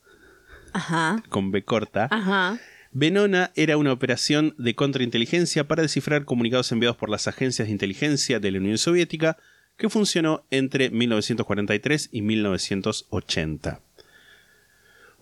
Ajá. 0.71 1.21
con 1.29 1.51
B 1.51 1.63
corta, 1.63 2.07
Ajá. 2.09 2.57
Venona 2.91 3.51
era 3.53 3.77
una 3.77 3.93
operación 3.93 4.55
de 4.57 4.73
contrainteligencia 4.73 5.67
para 5.67 5.83
descifrar 5.83 6.25
comunicados 6.25 6.71
enviados 6.71 6.97
por 6.97 7.11
las 7.11 7.27
agencias 7.27 7.67
de 7.67 7.73
inteligencia 7.73 8.39
de 8.39 8.49
la 8.49 8.57
Unión 8.57 8.79
Soviética 8.79 9.37
que 9.77 9.87
funcionó 9.87 10.45
entre 10.49 10.89
1943 10.89 12.09
y 12.11 12.23
1980. 12.23 13.81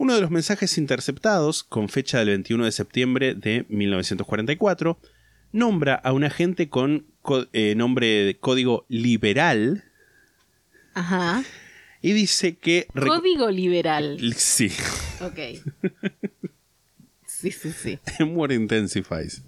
Uno 0.01 0.15
de 0.15 0.21
los 0.21 0.31
mensajes 0.31 0.79
interceptados, 0.79 1.63
con 1.63 1.87
fecha 1.87 2.17
del 2.17 2.29
21 2.29 2.65
de 2.65 2.71
septiembre 2.71 3.35
de 3.35 3.67
1944, 3.69 4.97
nombra 5.51 5.93
a 5.93 6.11
un 6.11 6.23
agente 6.23 6.69
con 6.69 7.05
co- 7.21 7.45
eh, 7.53 7.75
nombre 7.75 8.07
de 8.07 8.35
código 8.39 8.83
liberal 8.89 9.83
Ajá. 10.95 11.43
y 12.01 12.13
dice 12.13 12.57
que... 12.57 12.87
Código 12.95 13.51
liberal. 13.51 14.17
Sí, 14.35 14.71
Ok. 15.21 15.39
Sí, 17.27 17.51
sí, 17.51 17.71
sí. 17.71 17.99
More 18.25 18.55
intensifies. 18.55 19.43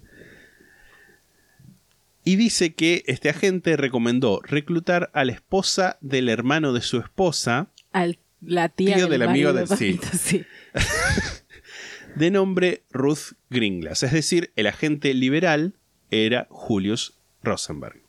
Y 2.24 2.36
dice 2.36 2.74
que 2.74 3.02
este 3.08 3.28
agente 3.28 3.76
recomendó 3.76 4.40
reclutar 4.42 5.10
a 5.14 5.24
la 5.24 5.32
esposa 5.32 5.98
del 6.00 6.28
hermano 6.28 6.72
de 6.72 6.80
su 6.80 6.98
esposa, 6.98 7.72
Al, 7.92 8.18
la 8.46 8.68
tía 8.68 8.96
Tío 8.96 9.06
del 9.08 9.22
amigo 9.22 9.52
del- 9.52 9.66
sí. 9.68 9.94
Paquito, 9.94 10.08
sí. 10.18 10.44
de 12.14 12.30
nombre 12.30 12.82
Ruth 12.90 13.32
Gringlas. 13.50 14.02
Es 14.02 14.12
decir, 14.12 14.52
el 14.56 14.66
agente 14.66 15.12
liberal 15.14 15.74
era 16.10 16.46
Julius 16.50 17.14
Rosenberg. 17.42 18.00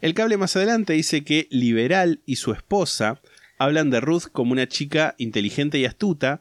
El 0.00 0.14
cable 0.14 0.36
más 0.36 0.54
adelante 0.56 0.92
dice 0.92 1.24
que 1.24 1.48
Liberal 1.50 2.20
y 2.26 2.36
su 2.36 2.52
esposa 2.52 3.20
hablan 3.58 3.90
de 3.90 4.00
Ruth 4.00 4.24
como 4.32 4.52
una 4.52 4.68
chica 4.68 5.14
inteligente 5.18 5.78
y 5.78 5.84
astuta 5.86 6.40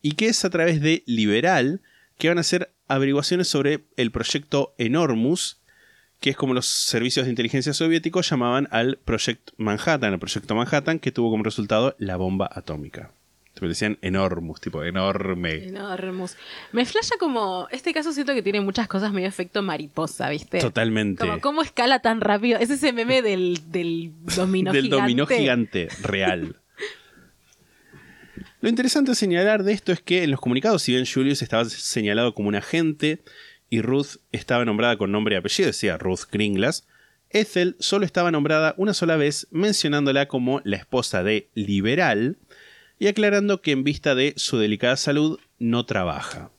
y 0.00 0.12
que 0.12 0.26
es 0.28 0.44
a 0.44 0.50
través 0.50 0.80
de 0.80 1.02
Liberal 1.06 1.82
que 2.18 2.28
van 2.28 2.38
a 2.38 2.42
hacer 2.42 2.72
averiguaciones 2.88 3.48
sobre 3.48 3.84
el 3.96 4.10
proyecto 4.10 4.74
Enormous, 4.78 5.60
que 6.24 6.30
es 6.30 6.38
como 6.38 6.54
los 6.54 6.64
servicios 6.64 7.26
de 7.26 7.30
inteligencia 7.30 7.74
soviéticos 7.74 8.30
llamaban 8.30 8.66
al 8.70 8.96
Project 8.96 9.50
Manhattan, 9.58 10.14
el 10.14 10.18
proyecto 10.18 10.54
Manhattan, 10.54 10.98
que 10.98 11.12
tuvo 11.12 11.30
como 11.30 11.44
resultado 11.44 11.94
la 11.98 12.16
bomba 12.16 12.48
atómica. 12.50 13.10
Tipo, 13.52 13.68
decían 13.68 13.98
Enormous, 14.00 14.58
tipo 14.58 14.82
enorme. 14.82 15.66
Enormous. 15.66 16.38
Me 16.72 16.86
flasha 16.86 17.16
como. 17.20 17.68
Este 17.72 17.92
caso 17.92 18.14
siento 18.14 18.32
que 18.32 18.42
tiene 18.42 18.62
muchas 18.62 18.88
cosas 18.88 19.12
medio 19.12 19.28
efecto 19.28 19.60
mariposa, 19.60 20.30
¿viste? 20.30 20.60
Totalmente. 20.60 21.20
Como 21.26 21.40
cómo 21.42 21.60
escala 21.60 21.98
tan 21.98 22.22
rápido. 22.22 22.58
Es 22.58 22.70
ese 22.70 22.94
meme 22.94 23.20
del, 23.20 23.60
del 23.70 24.12
dominó 24.34 24.72
del 24.72 24.84
gigante. 24.84 25.02
dominó 25.02 25.26
gigante 25.26 25.88
real. 26.00 26.56
Lo 28.62 28.70
interesante 28.70 29.10
a 29.10 29.14
señalar 29.14 29.62
de 29.62 29.74
esto 29.74 29.92
es 29.92 30.00
que 30.00 30.22
en 30.22 30.30
los 30.30 30.40
comunicados, 30.40 30.80
si 30.80 30.92
bien 30.92 31.04
Julius 31.04 31.42
estaba 31.42 31.66
señalado 31.66 32.32
como 32.32 32.48
un 32.48 32.54
agente 32.54 33.20
y 33.70 33.82
Ruth 33.82 34.18
estaba 34.32 34.64
nombrada 34.64 34.96
con 34.96 35.12
nombre 35.12 35.34
y 35.34 35.38
apellido, 35.38 35.68
decía 35.68 35.98
Ruth 35.98 36.30
Gringlas, 36.30 36.86
Ethel 37.30 37.76
solo 37.80 38.06
estaba 38.06 38.30
nombrada 38.30 38.74
una 38.78 38.94
sola 38.94 39.16
vez, 39.16 39.48
mencionándola 39.50 40.28
como 40.28 40.60
la 40.64 40.76
esposa 40.76 41.22
de 41.22 41.48
Liberal 41.54 42.38
y 42.98 43.08
aclarando 43.08 43.60
que 43.60 43.72
en 43.72 43.82
vista 43.82 44.14
de 44.14 44.34
su 44.36 44.58
delicada 44.58 44.96
salud 44.96 45.40
no 45.58 45.84
trabaja. 45.84 46.50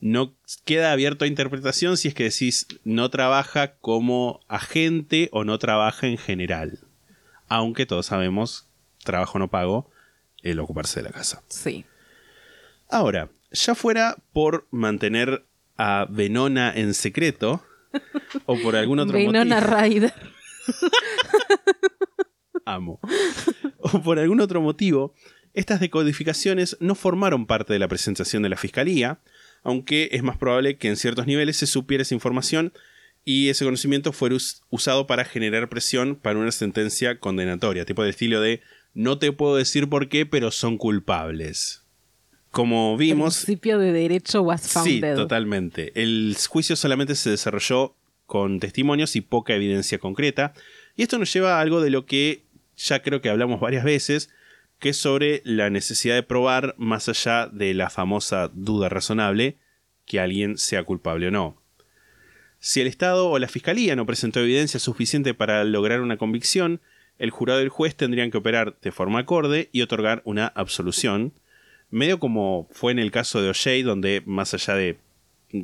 No 0.00 0.34
queda 0.64 0.92
abierto 0.92 1.24
a 1.24 1.28
interpretación 1.28 1.96
si 1.96 2.08
es 2.08 2.14
que 2.14 2.24
decís 2.24 2.66
no 2.84 3.10
trabaja 3.10 3.74
como 3.76 4.40
agente 4.48 5.28
o 5.32 5.44
no 5.44 5.58
trabaja 5.58 6.06
en 6.08 6.18
general. 6.18 6.80
Aunque 7.46 7.86
todos 7.86 8.06
sabemos, 8.06 8.68
trabajo 9.04 9.38
no 9.38 9.50
pago, 9.50 9.90
el 10.42 10.58
ocuparse 10.58 11.00
de 11.00 11.04
la 11.04 11.12
casa. 11.12 11.42
Sí. 11.48 11.84
Ahora, 12.88 13.30
ya 13.52 13.74
fuera 13.74 14.16
por 14.32 14.66
mantener 14.70 15.44
a 15.82 16.06
Venona 16.10 16.70
en 16.74 16.92
secreto 16.92 17.64
o 18.44 18.58
por 18.60 18.76
algún 18.76 18.98
otro 18.98 19.16
Venona 19.16 19.58
motivo. 19.60 20.10
Amo. 22.64 23.00
O 23.78 24.02
por 24.02 24.18
algún 24.18 24.40
otro 24.40 24.60
motivo, 24.60 25.14
estas 25.54 25.80
decodificaciones 25.80 26.76
no 26.80 26.94
formaron 26.94 27.46
parte 27.46 27.72
de 27.72 27.78
la 27.78 27.88
presentación 27.88 28.42
de 28.42 28.48
la 28.50 28.56
fiscalía, 28.56 29.20
aunque 29.62 30.10
es 30.12 30.22
más 30.22 30.36
probable 30.36 30.76
que 30.76 30.88
en 30.88 30.96
ciertos 30.96 31.26
niveles 31.26 31.56
se 31.56 31.66
supiera 31.66 32.02
esa 32.02 32.14
información 32.14 32.72
y 33.24 33.48
ese 33.48 33.64
conocimiento 33.64 34.12
fuera 34.12 34.34
us- 34.36 34.62
usado 34.70 35.06
para 35.06 35.24
generar 35.24 35.68
presión 35.68 36.16
para 36.16 36.38
una 36.38 36.52
sentencia 36.52 37.18
condenatoria, 37.18 37.84
tipo 37.84 38.02
de 38.04 38.10
estilo 38.10 38.40
de 38.40 38.60
no 38.94 39.18
te 39.18 39.32
puedo 39.32 39.56
decir 39.56 39.88
por 39.88 40.08
qué, 40.08 40.26
pero 40.26 40.50
son 40.50 40.78
culpables. 40.78 41.79
Como 42.50 42.92
El 42.94 42.98
vimos, 42.98 43.36
principio 43.44 43.78
de 43.78 43.92
derecho 43.92 44.42
was 44.42 44.62
Sí, 44.62 44.70
founded. 45.00 45.14
totalmente. 45.16 45.92
El 46.00 46.36
juicio 46.48 46.74
solamente 46.76 47.14
se 47.14 47.30
desarrolló 47.30 47.94
con 48.26 48.58
testimonios 48.60 49.14
y 49.16 49.20
poca 49.20 49.54
evidencia 49.54 49.98
concreta. 49.98 50.52
Y 50.96 51.02
esto 51.02 51.18
nos 51.18 51.32
lleva 51.32 51.58
a 51.58 51.60
algo 51.60 51.80
de 51.80 51.90
lo 51.90 52.06
que 52.06 52.42
ya 52.76 53.02
creo 53.02 53.20
que 53.20 53.28
hablamos 53.30 53.60
varias 53.60 53.84
veces, 53.84 54.30
que 54.78 54.90
es 54.90 54.96
sobre 54.96 55.42
la 55.44 55.70
necesidad 55.70 56.14
de 56.14 56.22
probar, 56.22 56.74
más 56.78 57.08
allá 57.08 57.46
de 57.46 57.74
la 57.74 57.90
famosa 57.90 58.50
duda 58.54 58.88
razonable, 58.88 59.58
que 60.06 60.18
alguien 60.20 60.58
sea 60.58 60.82
culpable 60.84 61.28
o 61.28 61.30
no. 61.30 61.60
Si 62.58 62.80
el 62.80 62.86
Estado 62.88 63.28
o 63.28 63.38
la 63.38 63.48
Fiscalía 63.48 63.94
no 63.96 64.06
presentó 64.06 64.40
evidencia 64.40 64.80
suficiente 64.80 65.34
para 65.34 65.64
lograr 65.64 66.00
una 66.00 66.16
convicción, 66.16 66.80
el 67.18 67.30
jurado 67.30 67.60
y 67.60 67.64
el 67.64 67.68
juez 67.68 67.94
tendrían 67.96 68.30
que 68.30 68.38
operar 68.38 68.76
de 68.80 68.92
forma 68.92 69.20
acorde 69.20 69.68
y 69.72 69.82
otorgar 69.82 70.22
una 70.24 70.46
absolución, 70.46 71.32
medio 71.90 72.18
como 72.18 72.68
fue 72.70 72.92
en 72.92 72.98
el 72.98 73.10
caso 73.10 73.42
de 73.42 73.50
O'Shea, 73.50 73.84
donde 73.84 74.22
más 74.26 74.54
allá 74.54 74.74
de 74.74 74.98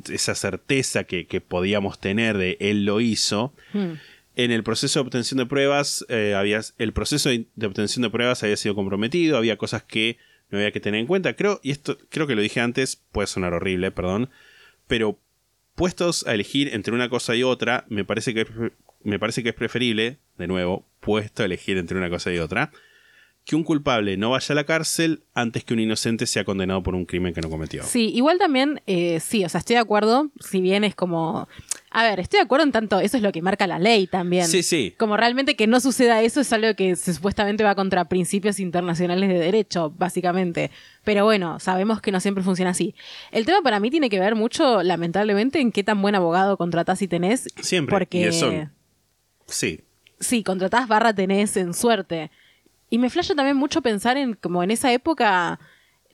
esa 0.09 0.35
certeza 0.35 1.05
que, 1.05 1.27
que 1.27 1.41
podíamos 1.41 1.99
tener 1.99 2.37
de 2.37 2.57
él 2.59 2.85
lo 2.85 2.99
hizo, 2.99 3.53
en 3.73 4.51
el 4.51 4.63
proceso 4.63 4.99
de 4.99 5.07
obtención 5.07 5.37
de 5.39 5.45
pruebas, 5.45 6.05
eh, 6.09 6.35
había, 6.35 6.61
el 6.77 6.93
proceso 6.93 7.29
de 7.29 7.65
obtención 7.65 8.03
de 8.03 8.09
pruebas 8.09 8.43
había 8.43 8.57
sido 8.57 8.75
comprometido, 8.75 9.37
había 9.37 9.57
cosas 9.57 9.83
que 9.83 10.17
no 10.49 10.57
había 10.57 10.71
que 10.71 10.79
tener 10.79 10.99
en 10.99 11.07
cuenta. 11.07 11.35
Creo, 11.35 11.59
y 11.63 11.71
esto 11.71 11.97
creo 12.09 12.27
que 12.27 12.35
lo 12.35 12.41
dije 12.41 12.59
antes, 12.59 13.01
puede 13.11 13.27
sonar 13.27 13.53
horrible, 13.53 13.91
perdón, 13.91 14.29
pero 14.87 15.19
puestos 15.75 16.25
a 16.27 16.33
elegir 16.33 16.73
entre 16.73 16.93
una 16.93 17.09
cosa 17.09 17.35
y 17.35 17.43
otra, 17.43 17.85
me 17.89 18.05
parece 18.05 18.33
que 18.33 18.45
me 19.03 19.19
parece 19.19 19.41
que 19.41 19.49
es 19.49 19.55
preferible, 19.55 20.17
de 20.37 20.47
nuevo, 20.47 20.85
puesto 20.99 21.43
a 21.43 21.45
elegir 21.45 21.77
entre 21.77 21.97
una 21.97 22.09
cosa 22.09 22.33
y 22.33 22.39
otra, 22.39 22.71
que 23.47 23.55
un 23.55 23.63
culpable 23.63 24.17
no 24.17 24.31
vaya 24.31 24.51
a 24.51 24.55
la 24.57 24.65
cárcel 24.65 25.23
antes 25.33 25.63
que 25.63 25.73
un 25.73 25.79
inocente 25.79 26.27
sea 26.27 26.43
condenado 26.43 26.83
por 26.83 26.95
un 26.95 27.05
crimen 27.05 27.33
que 27.33 27.39
no 27.39 27.49
cometió. 27.49 27.81
Sí, 27.83 28.11
igual 28.13 28.37
también, 28.37 28.81
eh, 28.87 29.21
sí, 29.21 29.45
o 29.45 29.47
sea, 29.49 29.59
estoy 29.59 29.75
de 29.75 29.79
acuerdo, 29.79 30.29
si 30.41 30.59
bien 30.59 30.83
es 30.83 30.95
como 30.95 31.47
A 31.89 32.03
ver, 32.03 32.19
estoy 32.19 32.39
de 32.39 32.43
acuerdo 32.43 32.65
en 32.65 32.73
tanto, 32.73 32.99
eso 32.99 33.15
es 33.15 33.23
lo 33.23 33.31
que 33.31 33.41
marca 33.41 33.65
la 33.65 33.79
ley 33.79 34.05
también. 34.05 34.45
Sí, 34.47 34.63
sí. 34.63 34.93
Como 34.97 35.15
realmente 35.15 35.55
que 35.55 35.65
no 35.65 35.79
suceda 35.79 36.21
eso 36.21 36.41
es 36.41 36.51
algo 36.51 36.75
que 36.75 36.97
se- 36.97 37.13
supuestamente 37.13 37.63
va 37.63 37.73
contra 37.73 38.03
principios 38.09 38.59
internacionales 38.59 39.29
de 39.29 39.39
derecho, 39.39 39.93
básicamente. 39.97 40.69
Pero 41.05 41.23
bueno, 41.23 41.57
sabemos 41.61 42.01
que 42.01 42.11
no 42.11 42.19
siempre 42.19 42.43
funciona 42.43 42.71
así. 42.71 42.95
El 43.31 43.45
tema 43.45 43.61
para 43.61 43.79
mí 43.79 43.89
tiene 43.89 44.09
que 44.09 44.19
ver 44.19 44.35
mucho, 44.35 44.83
lamentablemente, 44.83 45.61
en 45.61 45.71
qué 45.71 45.85
tan 45.85 46.01
buen 46.01 46.15
abogado 46.15 46.57
contratás 46.57 47.01
y 47.01 47.07
tenés. 47.07 47.47
Siempre. 47.61 47.95
Porque 47.95 48.19
Y 48.19 48.23
eso. 48.25 48.51
Sí. 49.47 49.79
sí, 50.19 50.43
contratás 50.43 50.89
barra 50.89 51.13
tenés 51.13 51.55
en 51.55 51.73
suerte. 51.73 52.29
Y 52.89 52.97
me 52.99 53.09
flasha 53.09 53.35
también 53.35 53.57
mucho 53.57 53.81
pensar 53.81 54.17
en 54.17 54.33
como 54.35 54.63
en 54.63 54.71
esa 54.71 54.91
época 54.93 55.59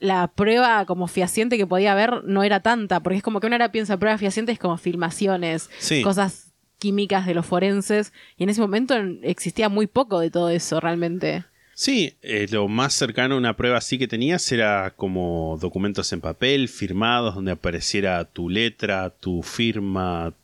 la 0.00 0.26
prueba 0.28 0.84
como 0.86 1.06
fehaciente 1.06 1.56
que 1.56 1.66
podía 1.66 1.92
haber 1.92 2.24
no 2.24 2.42
era 2.42 2.60
tanta, 2.60 3.00
porque 3.00 3.18
es 3.18 3.22
como 3.22 3.40
que 3.40 3.46
uno 3.46 3.54
ahora 3.54 3.72
piensa 3.72 3.96
prueba 3.96 4.18
fehaciente 4.18 4.52
es 4.52 4.58
como 4.58 4.76
filmaciones, 4.76 5.70
Sí. 5.78 6.02
cosas 6.02 6.52
químicas 6.78 7.26
de 7.26 7.34
los 7.34 7.46
forenses, 7.46 8.12
y 8.36 8.42
en 8.42 8.50
ese 8.50 8.60
momento 8.60 8.94
existía 9.22 9.68
muy 9.68 9.86
poco 9.86 10.18
de 10.20 10.30
todo 10.30 10.50
eso 10.50 10.80
realmente. 10.80 11.44
Sí, 11.76 12.16
eh, 12.22 12.46
lo 12.50 12.68
más 12.68 12.92
cercano 12.94 13.34
a 13.36 13.38
una 13.38 13.56
prueba 13.56 13.78
así 13.78 13.98
que 13.98 14.06
tenías 14.06 14.50
era 14.52 14.92
como 14.96 15.56
documentos 15.60 16.12
en 16.12 16.20
papel, 16.20 16.68
firmados, 16.68 17.34
donde 17.36 17.52
apareciera 17.52 18.24
tu 18.26 18.48
letra, 18.50 19.10
tu 19.10 19.42
firma, 19.42 20.34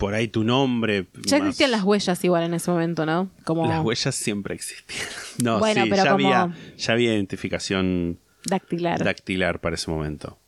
por 0.00 0.14
ahí 0.14 0.26
tu 0.26 0.42
nombre. 0.42 1.06
Ya 1.26 1.38
más- 1.38 1.46
existían 1.48 1.70
las 1.70 1.84
huellas 1.84 2.24
igual 2.24 2.42
en 2.42 2.54
ese 2.54 2.70
momento, 2.70 3.06
¿no? 3.06 3.30
Como 3.44 3.66
Las 3.68 3.84
huellas 3.84 4.14
siempre 4.16 4.54
existían. 4.54 4.98
No, 5.44 5.58
Bueno, 5.60 5.84
sí, 5.84 5.90
pero 5.90 6.04
ya, 6.04 6.10
como- 6.10 6.34
había, 6.34 6.56
ya 6.76 6.92
había 6.92 7.14
identificación 7.14 8.18
dactilar. 8.46 9.04
dactilar 9.04 9.60
para 9.60 9.74
ese 9.76 9.90
momento. 9.90 10.38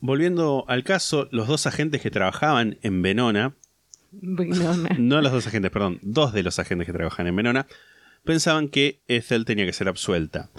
Volviendo 0.00 0.64
al 0.68 0.84
caso, 0.84 1.28
los 1.32 1.46
dos 1.48 1.66
agentes 1.66 2.00
que 2.02 2.10
trabajaban 2.10 2.78
en 2.82 3.02
Venona, 3.02 3.54
no 4.12 5.20
los 5.20 5.32
dos 5.32 5.46
agentes, 5.46 5.70
perdón, 5.70 5.98
dos 6.02 6.32
de 6.32 6.42
los 6.42 6.58
agentes 6.58 6.86
que 6.86 6.92
trabajan 6.92 7.26
en 7.26 7.36
Venona, 7.36 7.66
pensaban 8.24 8.68
que 8.68 9.00
Ethel 9.08 9.44
tenía 9.44 9.66
que 9.66 9.72
ser 9.72 9.88
absuelta. 9.88 10.50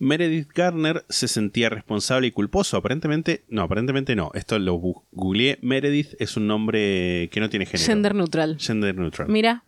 Meredith 0.00 0.48
Garner 0.54 1.04
se 1.08 1.28
sentía 1.28 1.68
responsable 1.70 2.28
y 2.28 2.30
culposo. 2.30 2.76
Aparentemente, 2.76 3.44
no, 3.48 3.62
aparentemente 3.62 4.14
no. 4.16 4.30
Esto 4.34 4.58
lo 4.58 4.74
googleé. 4.74 5.58
Meredith 5.62 6.14
es 6.18 6.36
un 6.36 6.46
nombre 6.46 7.28
que 7.32 7.40
no 7.40 7.48
tiene 7.50 7.66
género. 7.66 7.86
Gender 7.86 8.14
neutral. 8.14 8.56
Gender 8.60 8.94
neutral. 8.96 9.28
Mira, 9.28 9.64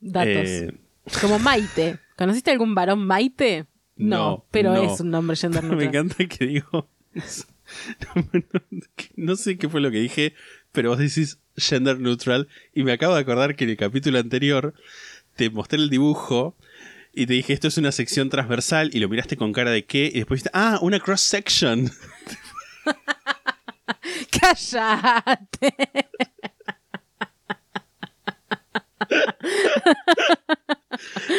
datos. 0.00 0.30
Eh, 0.48 0.72
Como 1.20 1.38
Maite. 1.38 1.98
¿Conociste 2.16 2.50
algún 2.50 2.74
varón 2.74 3.06
Maite? 3.06 3.66
No, 3.96 4.16
No, 4.16 4.44
pero 4.50 4.72
no. 4.74 4.82
es 4.94 5.00
un 5.00 5.10
nombre 5.10 5.36
gender 5.36 5.62
neutral. 5.64 5.78
Me 5.78 5.84
encanta 5.86 6.26
que 6.26 6.46
digo. 6.46 6.88
No, 7.14 7.22
no 9.16 9.36
sé 9.36 9.58
qué 9.58 9.68
fue 9.68 9.80
lo 9.80 9.90
que 9.90 9.98
dije, 10.00 10.34
pero 10.72 10.90
vos 10.90 10.98
decís 10.98 11.38
gender 11.56 12.00
neutral. 12.00 12.48
Y 12.74 12.82
me 12.84 12.92
acabo 12.92 13.14
de 13.14 13.20
acordar 13.20 13.56
que 13.56 13.64
en 13.64 13.70
el 13.70 13.76
capítulo 13.76 14.18
anterior 14.18 14.74
te 15.36 15.50
mostré 15.50 15.78
el 15.78 15.90
dibujo 15.90 16.56
y 17.20 17.26
te 17.26 17.34
dije 17.34 17.52
esto 17.52 17.68
es 17.68 17.76
una 17.76 17.92
sección 17.92 18.30
transversal 18.30 18.88
y 18.94 18.98
lo 18.98 19.06
miraste 19.10 19.36
con 19.36 19.52
cara 19.52 19.70
de 19.70 19.84
qué. 19.84 20.06
Y 20.06 20.20
después 20.20 20.40
dijiste, 20.40 20.50
ah, 20.54 20.78
una 20.80 20.98
cross 21.00 21.20
section. 21.20 21.90
¡Cállate! 31.14 31.34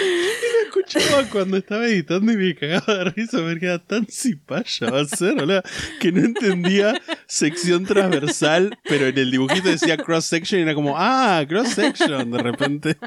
Lo 0.54 0.68
escuchaba 0.82 1.24
cuando 1.30 1.58
estaba 1.58 1.86
editando 1.86 2.32
y 2.32 2.38
me 2.38 2.56
cagaba 2.56 2.94
de 2.96 3.04
risa 3.12 3.38
porque 3.40 3.66
era 3.66 3.80
tan 3.80 4.06
cipaya 4.08 4.90
va 4.90 5.02
a 5.02 5.06
ser, 5.06 5.36
boludo, 5.36 5.62
que 6.00 6.12
no 6.12 6.22
entendía 6.26 7.00
sección 7.28 7.86
transversal, 7.86 8.78
pero 8.84 9.08
en 9.08 9.18
el 9.18 9.32
dibujito 9.32 9.70
decía 9.70 9.98
cross 9.98 10.26
section 10.26 10.60
y 10.60 10.64
era 10.64 10.74
como, 10.74 10.96
ah, 10.98 11.44
cross 11.48 11.70
section, 11.70 12.32
de 12.32 12.38
repente. 12.40 12.98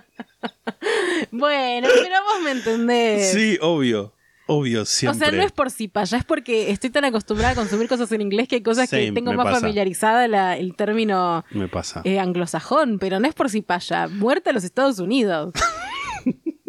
Bueno, 1.30 1.88
pero 1.94 2.14
vos 2.24 2.42
me 2.42 2.50
entendés. 2.52 3.32
Sí, 3.32 3.58
obvio. 3.60 4.12
Obvio, 4.46 4.82
O 4.82 4.84
siempre. 4.84 5.30
sea, 5.30 5.34
no 5.38 5.42
es 5.42 5.52
por 5.52 5.70
cipaya, 5.70 6.18
es 6.18 6.24
porque 6.24 6.70
estoy 6.70 6.90
tan 6.90 7.06
acostumbrada 7.06 7.52
a 7.52 7.54
consumir 7.54 7.88
cosas 7.88 8.12
en 8.12 8.20
inglés 8.20 8.46
que 8.46 8.56
hay 8.56 8.62
cosas 8.62 8.90
que 8.90 9.10
tengo 9.10 9.32
más 9.32 9.44
pasa. 9.46 9.60
familiarizada 9.60 10.28
la- 10.28 10.58
el 10.58 10.76
término 10.76 11.46
Me 11.50 11.66
pasa. 11.66 12.02
eh, 12.04 12.18
anglosajón, 12.18 12.98
pero 12.98 13.18
no 13.20 13.26
es 13.26 13.32
por 13.34 13.48
cipaya. 13.48 14.06
Muerte 14.06 14.50
a 14.50 14.52
los 14.52 14.64
Estados 14.64 14.98
Unidos. 14.98 15.54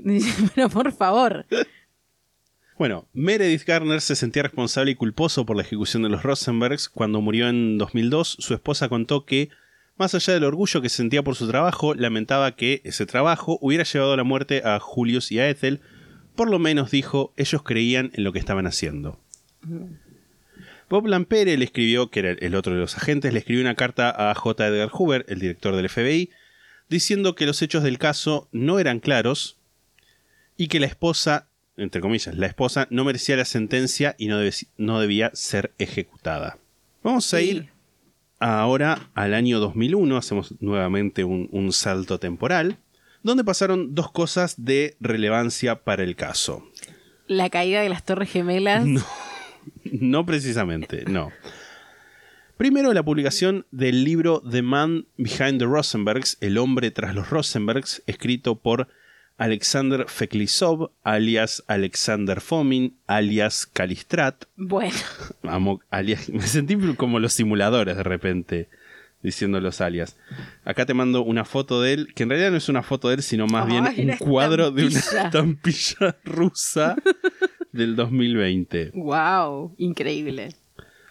pero 0.56 0.70
por 0.70 0.92
favor. 0.92 1.46
Bueno, 2.78 3.08
Meredith 3.14 3.64
Garner 3.66 4.02
se 4.02 4.16
sentía 4.16 4.44
responsable 4.44 4.92
y 4.92 4.96
culposo 4.96 5.46
por 5.46 5.56
la 5.56 5.64
ejecución 5.64 6.04
de 6.04 6.10
los 6.10 6.24
Rosenbergs. 6.24 6.90
Cuando 6.90 7.22
murió 7.22 7.48
en 7.48 7.78
2002, 7.78 8.38
su 8.40 8.54
esposa 8.54 8.90
contó 8.90 9.26
que, 9.26 9.50
más 9.98 10.14
allá 10.14 10.34
del 10.34 10.44
orgullo 10.44 10.82
que 10.82 10.90
sentía 10.90 11.24
por 11.24 11.36
su 11.36 11.48
trabajo, 11.48 11.96
lamentaba 11.96 12.56
que 12.56 12.82
ese 12.84 13.06
trabajo 13.06 13.58
hubiera 13.62 13.86
llevado 13.86 14.14
a 14.14 14.18
la 14.18 14.24
muerte 14.24 14.62
a 14.66 14.80
Julius 14.80 15.32
y 15.32 15.40
a 15.40 15.50
Ethel. 15.50 15.80
Por 16.36 16.50
lo 16.50 16.60
menos, 16.60 16.92
dijo, 16.92 17.34
ellos 17.38 17.64
creían 17.64 18.12
en 18.14 18.26
lo 18.26 18.34
que 18.34 18.40
estaban 18.40 18.68
haciendo. 18.68 19.20
Bob 20.90 21.08
Lampere 21.08 21.58
le 21.58 21.66
escribió, 21.66 22.12
que 22.12 22.20
era 22.20 22.32
el 22.32 22.56
otro 22.56 22.74
de 22.74 22.82
los 22.82 22.98
agentes, 22.98 23.34
le 23.34 23.40
escribió 23.40 23.62
una 23.62 23.76
carta 23.76 24.30
a 24.30 24.36
J. 24.36 24.68
Edgar 24.68 24.90
Hoover, 24.90 25.26
el 25.30 25.40
director 25.40 25.76
del 25.76 25.90
FBI, 25.90 26.30
diciendo 26.90 27.36
que 27.36 27.46
los 27.46 27.62
hechos 27.62 27.84
del 27.84 27.98
caso 27.98 28.50
no 28.52 28.80
eran 28.80 29.00
claros 29.00 29.55
y 30.58 30.68
que 30.68 30.80
la 30.80 30.86
esposa, 30.88 31.48
entre 31.78 32.02
comillas, 32.02 32.36
la 32.36 32.48
esposa 32.48 32.88
no 32.90 33.04
merecía 33.04 33.36
la 33.38 33.46
sentencia 33.46 34.16
y 34.18 34.28
no, 34.28 34.40
debe- 34.42 34.68
no 34.78 35.00
debía 35.00 35.32
ser 35.34 35.74
ejecutada. 35.78 36.58
Vamos 37.04 37.34
a 37.34 37.42
ir 37.42 37.70
ahora 38.40 39.10
al 39.14 39.34
año 39.34 39.60
2001, 39.60 40.18
hacemos 40.18 40.54
nuevamente 40.60 41.24
un, 41.24 41.50
un 41.52 41.72
salto 41.74 42.20
temporal, 42.20 42.78
donde 43.24 43.44
pasaron 43.44 43.96
dos 43.96 44.12
cosas 44.12 44.56
de 44.64 44.96
relevancia 45.00 45.84
para 45.84 46.04
el 46.04 46.16
caso. 46.16 46.68
La 47.28 47.50
caída 47.50 47.82
de 47.82 47.90
las 47.90 48.04
Torres 48.06 48.30
Gemelas. 48.30 48.86
No, 48.86 49.04
no 49.84 50.26
precisamente, 50.26 51.06
no. 51.08 51.32
Primero, 52.58 52.94
la 52.94 53.04
publicación 53.04 53.66
del 53.72 54.04
libro 54.06 54.42
The 54.50 54.62
Man 54.62 55.08
Behind 55.18 55.60
the 55.60 55.66
Rosenbergs, 55.66 56.38
El 56.40 56.58
hombre 56.58 56.90
tras 56.92 57.14
los 57.14 57.30
Rosenbergs, 57.30 58.02
escrito 58.06 58.56
por 58.56 58.88
Alexander 59.38 60.06
Feklisov, 60.08 60.92
alias 61.04 61.64
Alexander 61.68 62.40
Fomin, 62.42 62.96
alias 63.08 63.66
Kalistrat. 63.66 64.46
Bueno, 64.56 64.96
Amo- 65.44 65.82
alias- 65.92 66.30
me 66.34 66.42
sentí 66.48 66.76
como 66.96 67.20
los 67.20 67.34
simuladores 67.34 67.98
de 67.98 68.04
repente 68.04 68.70
diciendo 69.22 69.60
los 69.60 69.82
alias. 69.82 70.18
Acá 70.66 70.86
te 70.86 70.94
mando 70.94 71.24
una 71.24 71.46
foto 71.46 71.82
de 71.82 71.94
él, 71.94 72.14
que 72.14 72.24
en 72.24 72.30
realidad 72.30 72.52
no 72.52 72.58
es 72.58 72.70
una 72.70 72.84
foto 72.84 73.10
de 73.10 73.16
él, 73.16 73.24
sino 73.24 73.48
más 73.48 73.66
bien 73.66 73.84
un 74.12 74.18
cuadro 74.18 74.70
de 74.72 74.86
una 74.86 75.00
estampilla. 75.00 75.26
estampilla 76.06 76.18
rusa 76.24 76.96
del 77.72 77.96
2020. 77.96 78.92
wow, 78.94 79.74
increíble. 79.80 80.50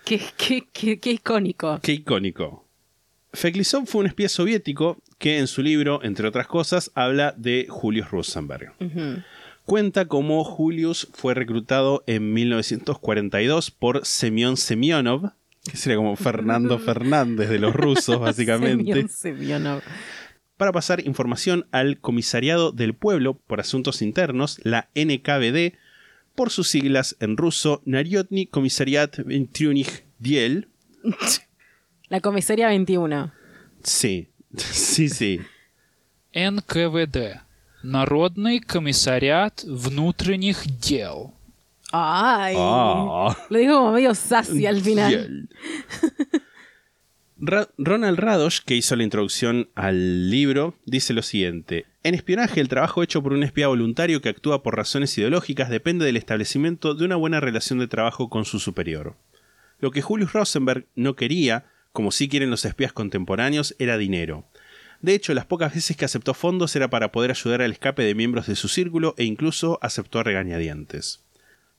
Qué, 0.04 0.20
qué, 0.36 0.64
qué, 0.72 1.00
qué 1.00 1.10
icónico. 1.12 1.80
Qué 1.82 1.92
icónico. 1.92 2.64
Feklisov 3.32 3.86
fue 3.86 4.02
un 4.02 4.06
espía 4.06 4.28
soviético 4.28 4.98
que 5.24 5.38
en 5.38 5.46
su 5.46 5.62
libro, 5.62 6.00
entre 6.02 6.28
otras 6.28 6.46
cosas, 6.46 6.90
habla 6.94 7.32
de 7.38 7.66
Julius 7.70 8.10
Rosenberg. 8.10 8.74
Cuenta 9.64 10.04
cómo 10.04 10.44
Julius 10.44 11.08
fue 11.14 11.32
reclutado 11.32 12.04
en 12.06 12.34
1942 12.34 13.70
por 13.70 14.04
Semyon 14.04 14.58
Semyonov, 14.58 15.32
que 15.64 15.78
sería 15.78 15.96
como 15.96 16.14
Fernando 16.16 16.78
Fernández 16.88 17.48
de 17.48 17.58
los 17.58 17.74
rusos, 17.74 18.20
básicamente, 18.20 18.84
Semyon 18.84 19.08
Semyonov. 19.08 19.82
para 20.58 20.72
pasar 20.72 21.00
información 21.06 21.68
al 21.70 22.00
Comisariado 22.00 22.70
del 22.70 22.92
Pueblo 22.92 23.38
por 23.46 23.60
Asuntos 23.60 24.02
Internos, 24.02 24.60
la 24.62 24.90
NKVD, 24.94 25.72
por 26.34 26.50
sus 26.50 26.68
siglas 26.68 27.16
en 27.20 27.38
ruso, 27.38 27.80
Naryotny 27.86 28.44
Komisariat 28.44 29.16
Ventriunych 29.24 30.04
Diel. 30.18 30.68
La 32.10 32.20
comisaría 32.20 32.68
21. 32.68 33.32
Sí, 33.82 34.28
sí, 34.55 35.09
sí. 35.09 35.41
НКВД. 36.33 37.41
Народный 37.83 38.59
комиссариат 38.59 39.63
внутренних 39.63 40.65
дел. 40.79 41.33
Ay. 41.91 42.55
Ah. 42.57 43.35
Lo 43.49 43.57
dijo 43.57 43.73
como 43.77 43.93
medio 43.93 44.13
sassy 44.13 44.65
al 44.65 44.81
final. 44.81 45.09
Diel. 45.09 45.49
Ra- 47.41 47.69
Ronald 47.77 48.19
Radosh, 48.19 48.59
que 48.65 48.75
hizo 48.75 48.95
la 48.97 49.03
introducción 49.03 49.69
al 49.75 50.29
libro, 50.29 50.75
dice 50.85 51.13
lo 51.13 51.21
siguiente. 51.21 51.85
En 52.03 52.13
espionaje, 52.15 52.59
el 52.59 52.67
trabajo 52.67 53.01
hecho 53.01 53.23
por 53.23 53.31
un 53.33 53.43
espía 53.43 53.69
voluntario 53.69 54.21
que 54.21 54.29
actúa 54.29 54.61
por 54.61 54.75
razones 54.75 55.17
ideológicas 55.17 55.69
depende 55.69 56.05
del 56.05 56.17
establecimiento 56.17 56.95
de 56.95 57.05
una 57.05 57.15
buena 57.15 57.39
relación 57.39 57.79
de 57.79 57.87
trabajo 57.87 58.29
con 58.29 58.43
su 58.45 58.59
superior. 58.59 59.15
Lo 59.79 59.91
que 59.91 60.01
Julius 60.01 60.33
Rosenberg 60.33 60.85
no 60.95 61.15
quería, 61.15 61.65
como 61.94 62.10
sí 62.10 62.28
quieren 62.28 62.50
los 62.50 62.64
espías 62.64 62.92
contemporáneos, 62.92 63.76
era 63.78 63.96
dinero. 63.96 64.44
De 65.00 65.14
hecho, 65.14 65.32
las 65.32 65.46
pocas 65.46 65.72
veces 65.72 65.96
que 65.96 66.04
aceptó 66.04 66.34
fondos 66.34 66.74
era 66.74 66.90
para 66.90 67.12
poder 67.12 67.30
ayudar 67.30 67.62
al 67.62 67.70
escape 67.70 68.02
de 68.02 68.16
miembros 68.16 68.48
de 68.48 68.56
su 68.56 68.66
círculo 68.66 69.14
e 69.16 69.22
incluso 69.22 69.78
aceptó 69.80 70.18
a 70.18 70.24
regañadientes. 70.24 71.22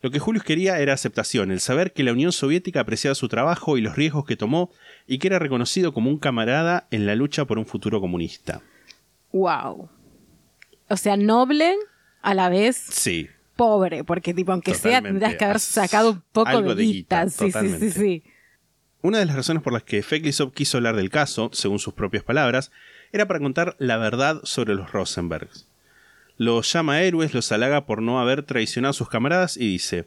Lo 0.01 0.11
que 0.11 0.20
Julius 0.20 0.45
quería 0.45 0.80
era 0.80 0.93
aceptación, 0.93 1.51
el 1.51 1.59
saber 1.59 1.91
que 1.91 2.03
la 2.03 2.13
Unión 2.13 2.32
Soviética 2.32 2.80
apreciaba 2.80 3.13
su 3.13 3.28
trabajo 3.28 3.78
y 3.78 3.82
los 3.82 3.97
riesgos 3.97 4.24
que 4.24 4.38
tomó 4.38 4.72
y 5.05 5.18
que 5.18 5.28
era 5.28 5.38
reconocido 5.38 5.93
como 5.93 6.09
un 6.09 6.18
camarada 6.18 6.88
en 6.91 7.05
la 7.05 7.16
lucha 7.16 7.43
por 7.43 7.59
un 7.59 7.66
futuro 7.66 7.99
comunista. 7.99 8.61
Wow. 9.34 9.89
O 10.88 10.95
sea, 10.95 11.18
noble 11.18 11.76
a 12.22 12.34
la 12.34 12.47
vez 12.47 12.78
Sí, 12.78 13.28
pobre, 13.57 14.05
porque 14.05 14.34
tipo, 14.34 14.53
aunque 14.53 14.76
sea, 14.76 15.01
tendrás 15.01 15.36
que 15.36 15.43
haber 15.43 15.59
sacado 15.59 16.11
un 16.11 16.24
poco 16.32 16.49
algo 16.49 16.74
de 16.74 16.84
de 16.84 16.84
guita. 16.84 17.28
Sí, 17.28 17.51
sí, 17.51 17.70
sí, 17.80 17.91
sí. 17.91 18.24
Una 19.06 19.20
de 19.20 19.26
las 19.28 19.36
razones 19.36 19.62
por 19.62 19.72
las 19.72 19.84
que 19.84 20.01
Feklisov 20.01 20.51
quiso 20.51 20.78
hablar 20.78 20.95
del 20.95 21.12
caso, 21.12 21.51
según 21.53 21.78
sus 21.78 21.93
propias 21.93 22.24
palabras, 22.24 22.72
era 23.12 23.28
para 23.28 23.39
contar 23.39 23.76
la 23.78 23.97
verdad 23.97 24.39
sobre 24.45 24.74
los 24.74 24.91
Rosenbergs. 24.93 25.68
Los 26.38 26.74
llama 26.74 27.03
héroes, 27.03 27.36
los 27.36 27.51
halaga 27.51 27.86
por 27.86 28.01
no 28.01 28.20
haber 28.20 28.41
traicionado 28.41 28.89
a 28.89 28.93
sus 28.93 29.08
camaradas 29.08 29.58
y 29.58 29.68
dice: 29.68 30.06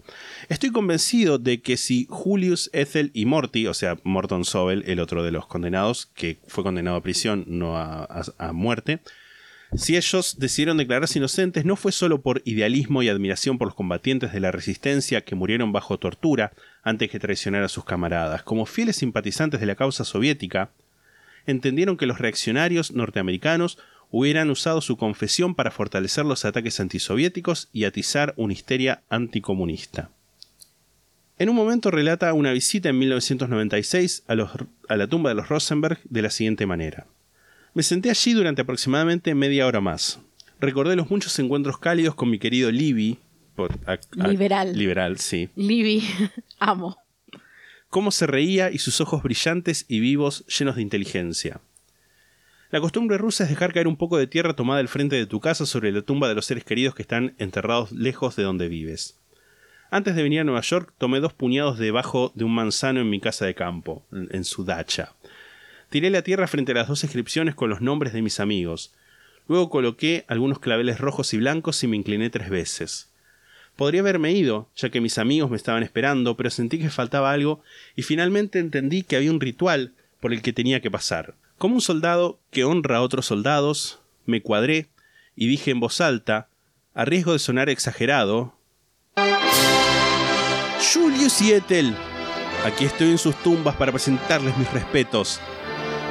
Estoy 0.49 0.73
convencido 0.73 1.39
de 1.39 1.63
que 1.63 1.77
si 1.77 2.09
Julius, 2.11 2.71
Ethel 2.73 3.13
y 3.15 3.25
Morty, 3.25 3.69
o 3.69 3.73
sea, 3.73 3.99
Morton 4.03 4.45
Sobel, 4.45 4.83
el 4.89 4.99
otro 4.99 5.23
de 5.23 5.31
los 5.31 5.47
condenados, 5.47 6.07
que 6.17 6.41
fue 6.49 6.65
condenado 6.65 6.97
a 6.97 7.03
prisión, 7.05 7.45
no 7.47 7.77
a, 7.77 8.03
a- 8.03 8.49
a 8.49 8.53
muerte, 8.53 8.99
si 9.75 9.97
ellos 9.97 10.37
decidieron 10.39 10.79
declararse 10.79 11.19
inocentes, 11.19 11.65
no 11.65 11.77
fue 11.77 11.93
solo 11.93 12.23
por 12.23 12.41
idealismo 12.45 13.03
y 13.03 13.09
admiración 13.09 13.59
por 13.59 13.69
los 13.69 13.75
combatientes 13.75 14.33
de 14.33 14.41
la 14.41 14.51
resistencia 14.51 15.21
que 15.23 15.35
murieron 15.35 15.73
bajo 15.73 15.99
tortura 15.99 16.53
antes 16.83 17.11
que 17.11 17.19
traicionar 17.21 17.63
a 17.63 17.69
sus 17.69 17.85
camaradas. 17.85 18.43
Como 18.43 18.65
fieles 18.65 18.97
simpatizantes 18.97 19.61
de 19.61 19.67
la 19.67 19.75
causa 19.75 20.05
soviética, 20.05 20.71
entendieron 21.47 21.97
que 21.99 22.07
los 22.07 22.19
reaccionarios 22.19 22.93
norteamericanos 22.93 23.79
hubieran 24.11 24.49
usado 24.49 24.81
su 24.81 24.97
confesión 24.97 25.55
para 25.55 25.71
fortalecer 25.71 26.25
los 26.25 26.47
ataques 26.47 26.81
antisoviéticos 26.81 27.69
y 27.73 27.85
atizar 27.85 28.33
una 28.37 28.55
histeria 28.55 29.03
anticomunista. 29.11 30.11
En 31.39 31.51
un 31.51 31.57
momento 31.57 31.91
relata 31.91 32.33
una 32.33 32.53
visita 32.53 32.89
en 32.89 32.99
1996 32.99 34.25
a, 34.27 34.35
la 34.97 35.07
tumba 35.07 35.31
de 35.31 35.37
los 35.37 35.49
Rosenberg 35.49 36.01
de 36.05 36.23
la 36.23 36.31
siguiente 36.31 36.67
manera. 36.67 37.07
Me 37.79 37.85
senté 37.85 38.11
allí 38.11 38.33
durante 38.33 38.63
aproximadamente 38.63 39.37
media 39.37 39.65
hora 39.65 39.81
más. 39.81 40.19
Recordé 40.59 40.97
los 40.97 41.13
muchos 41.13 41.39
encuentros 41.39 41.79
cálidos 41.79 42.17
con 42.17 42.29
mi 42.29 42.41
querido 42.41 42.73
Libby. 42.73 43.19
por- 43.55 43.71
a- 43.87 43.93
a- 43.93 44.27
Liberal. 44.29 44.77
Liberal, 44.77 45.19
sí. 45.21 45.49
Libby, 45.55 46.03
amo. 46.59 46.97
Cómo 47.89 48.11
se 48.11 48.27
reía 48.27 48.73
y 48.73 48.79
sus 48.79 49.01
ojos 49.01 49.23
brillantes 49.23 49.85
y 49.87 50.01
vivos 50.01 50.45
llenos 50.49 50.75
de 50.75 50.83
inteligencia. 50.83 51.61
La 52.73 52.81
costumbre 52.81 53.17
rusa 53.17 53.45
es 53.45 53.51
dejar 53.51 53.73
caer 53.73 53.87
un 53.87 53.97
poco 53.97 54.19
de 54.19 54.27
tierra 54.27 54.57
tomada 54.57 54.81
al 54.81 54.89
frente 54.89 55.15
de 55.15 55.27
tu 55.27 55.39
casa 55.39 55.65
sobre 55.65 55.93
la 55.93 56.03
tumba 56.03 56.29
de 56.29 56.35
los 56.35 56.47
seres 56.47 56.65
queridos 56.65 56.97
que 56.97 57.03
están 57.03 57.37
enterrados 57.39 57.93
lejos 57.93 58.35
de 58.35 58.43
donde 58.43 58.67
vives. 58.67 59.21
Antes 59.93 60.17
de 60.17 60.25
venir 60.25 60.41
a 60.41 60.45
Nueva 60.45 60.63
York, 60.63 60.93
tomé 60.99 61.21
dos 61.21 61.33
puñados 61.33 61.79
debajo 61.79 62.33
de 62.35 62.43
un 62.43 62.55
manzano 62.57 62.99
en 63.01 63.09
mi 63.09 63.21
casa 63.21 63.47
de 63.47 63.55
campo, 63.55 64.05
en, 64.11 64.29
en 64.33 64.43
su 64.45 64.65
dacha. 64.65 65.13
Tiré 65.91 66.11
la 66.11 66.23
tierra 66.23 66.47
frente 66.47 66.73
a 66.73 66.75
las 66.75 66.89
dos 66.89 67.03
inscripciones 67.05 67.55
con 67.55 67.71
los 67.71 67.81
nombres 67.81 68.13
de 68.13 68.23
mis 68.23 68.41
amigos. 68.41 68.93
Luego 69.49 69.71
coloqué 69.71 70.25
algunos 70.29 70.59
claveles 70.59 71.01
rojos 71.01 71.33
y 71.33 71.39
blancos 71.39 71.83
y 71.83 71.89
me 71.89 71.97
incliné 71.97 72.29
tres 72.29 72.51
veces. 72.51 73.11
Podría 73.77 74.01
haberme 74.01 74.33
ido, 74.33 74.69
ya 74.77 74.91
que 74.91 75.01
mis 75.01 75.19
amigos 75.19 75.51
me 75.51 75.57
estaban 75.57 75.83
esperando, 75.83 76.37
pero 76.37 76.51
sentí 76.51 76.79
que 76.79 76.91
faltaba 76.91 77.33
algo 77.33 77.63
y 77.97 78.03
finalmente 78.03 78.59
entendí 78.59 79.03
que 79.03 79.17
había 79.17 79.31
un 79.31 79.41
ritual 79.41 79.93
por 80.21 80.33
el 80.33 80.43
que 80.43 80.53
tenía 80.53 80.81
que 80.81 80.91
pasar. 80.91 81.35
Como 81.57 81.77
un 81.77 81.81
soldado 81.81 82.39
que 82.51 82.65
honra 82.65 82.99
a 82.99 83.03
otros 83.03 83.27
soldados, 83.27 84.01
me 84.27 84.43
cuadré 84.43 84.89
y 85.37 85.47
dije 85.47 85.71
en 85.71 85.81
voz 85.81 86.01
alta, 86.01 86.49
a 86.95 87.05
riesgo 87.05 87.33
de 87.33 87.39
sonar 87.39 87.71
exagerado, 87.71 88.59
Julius 90.93 91.43
y 91.43 91.53
aquí 92.65 92.85
estoy 92.85 93.11
en 93.11 93.19
sus 93.19 93.35
tumbas 93.43 93.77
para 93.77 93.93
presentarles 93.93 94.57
mis 94.57 94.73
respetos. 94.73 95.41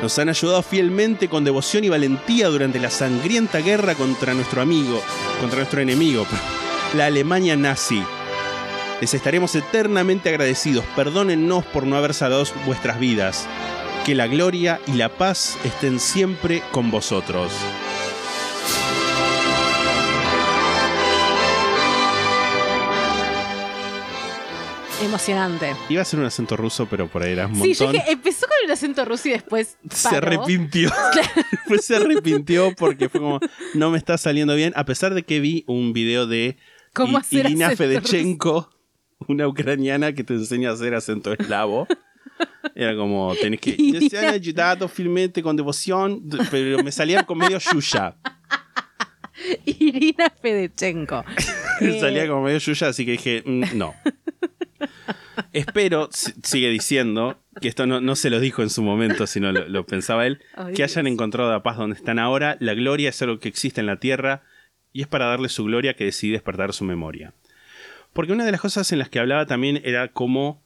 Nos 0.01 0.19
han 0.19 0.29
ayudado 0.29 0.61
fielmente 0.61 1.27
con 1.27 1.43
devoción 1.43 1.83
y 1.83 1.89
valentía 1.89 2.47
durante 2.47 2.79
la 2.79 2.91
sangrienta 2.91 3.59
guerra 3.59 3.95
contra 3.95 4.33
nuestro 4.33 4.61
amigo, 4.61 5.01
contra 5.41 5.57
nuestro 5.59 5.81
enemigo, 5.81 6.25
la 6.95 7.07
Alemania 7.07 7.55
nazi. 7.55 8.03
Les 9.01 9.13
estaremos 9.13 9.55
eternamente 9.55 10.29
agradecidos. 10.29 10.85
Perdónennos 10.95 11.65
por 11.65 11.85
no 11.85 11.97
haber 11.97 12.13
salvado 12.13 12.45
vuestras 12.65 12.99
vidas. 12.99 13.47
Que 14.05 14.15
la 14.15 14.27
gloria 14.27 14.79
y 14.87 14.93
la 14.93 15.09
paz 15.09 15.57
estén 15.63 15.99
siempre 15.99 16.63
con 16.71 16.89
vosotros. 16.89 17.51
Emocionante. 25.03 25.75
Iba 25.89 26.01
a 26.01 26.05
ser 26.05 26.19
un 26.19 26.25
acento 26.25 26.57
ruso, 26.57 26.87
pero 26.89 27.07
por 27.07 27.21
ahí 27.21 27.33
era 27.33 27.45
un 27.47 27.55
Sí, 27.55 27.73
yo 27.75 27.85
montón. 27.85 27.91
dije, 28.01 28.11
empezó 28.11 28.47
con 28.47 28.55
el 28.65 28.71
acento 28.71 29.05
ruso 29.05 29.27
y 29.27 29.31
después 29.31 29.77
se 29.91 30.09
paró. 30.09 30.27
arrepintió. 30.27 30.89
Después 31.51 31.85
se 31.85 31.97
arrepintió 31.97 32.73
porque 32.75 33.07
fue 33.09 33.19
como, 33.21 33.39
no 33.75 33.91
me 33.91 33.97
está 33.99 34.17
saliendo 34.17 34.55
bien. 34.55 34.73
A 34.75 34.85
pesar 34.85 35.13
de 35.13 35.23
que 35.23 35.39
vi 35.39 35.63
un 35.67 35.93
video 35.93 36.25
de 36.25 36.57
¿Cómo 36.93 37.19
I- 37.29 37.37
Irina 37.37 37.69
Fedechenko, 37.75 38.69
una 39.27 39.47
ucraniana 39.47 40.13
que 40.13 40.23
te 40.23 40.33
enseña 40.33 40.69
a 40.71 40.73
hacer 40.73 40.95
acento 40.95 41.31
eslavo. 41.33 41.87
Era 42.73 42.95
como, 42.95 43.35
tenés 43.39 43.59
que. 43.59 43.71
Irina. 43.77 44.09
Te 44.09 44.17
han 44.17 44.33
ayudado 44.33 44.87
fielmente 44.87 45.43
con 45.43 45.55
devoción, 45.55 46.23
pero 46.49 46.83
me 46.83 46.91
salía 46.91 47.23
con 47.23 47.37
medio 47.37 47.59
yuya. 47.59 48.15
Irina 49.65 50.31
Fedechenko. 50.41 51.23
Eh, 51.79 51.99
Salía 51.99 52.27
como 52.27 52.41
medio 52.41 52.57
yuya, 52.57 52.87
así 52.87 53.05
que 53.05 53.11
dije, 53.11 53.43
"Mm, 53.45 53.63
no. 53.77 53.93
Espero, 55.53 56.09
si- 56.11 56.33
sigue 56.43 56.69
diciendo, 56.69 57.39
que 57.61 57.67
esto 57.67 57.85
no, 57.87 58.01
no 58.01 58.15
se 58.15 58.29
lo 58.29 58.39
dijo 58.39 58.61
en 58.63 58.69
su 58.69 58.81
momento, 58.83 59.27
sino 59.27 59.51
lo, 59.51 59.67
lo 59.67 59.85
pensaba 59.85 60.25
él, 60.27 60.41
Ay, 60.55 60.73
que 60.73 60.83
hayan 60.83 61.07
encontrado 61.07 61.51
la 61.51 61.63
paz 61.63 61.77
donde 61.77 61.95
están 61.95 62.19
ahora. 62.19 62.57
La 62.59 62.73
gloria 62.73 63.09
es 63.09 63.21
algo 63.21 63.39
que 63.39 63.49
existe 63.49 63.81
en 63.81 63.87
la 63.87 63.99
tierra 63.99 64.43
y 64.93 65.01
es 65.01 65.07
para 65.07 65.25
darle 65.25 65.49
su 65.49 65.63
gloria 65.65 65.95
que 65.95 66.05
decidí 66.05 66.31
despertar 66.31 66.73
su 66.73 66.83
memoria. 66.85 67.33
Porque 68.13 68.31
una 68.33 68.45
de 68.45 68.51
las 68.51 68.61
cosas 68.61 68.91
en 68.91 68.99
las 68.99 69.09
que 69.09 69.19
hablaba 69.19 69.45
también 69.45 69.81
era 69.83 70.07
como. 70.09 70.61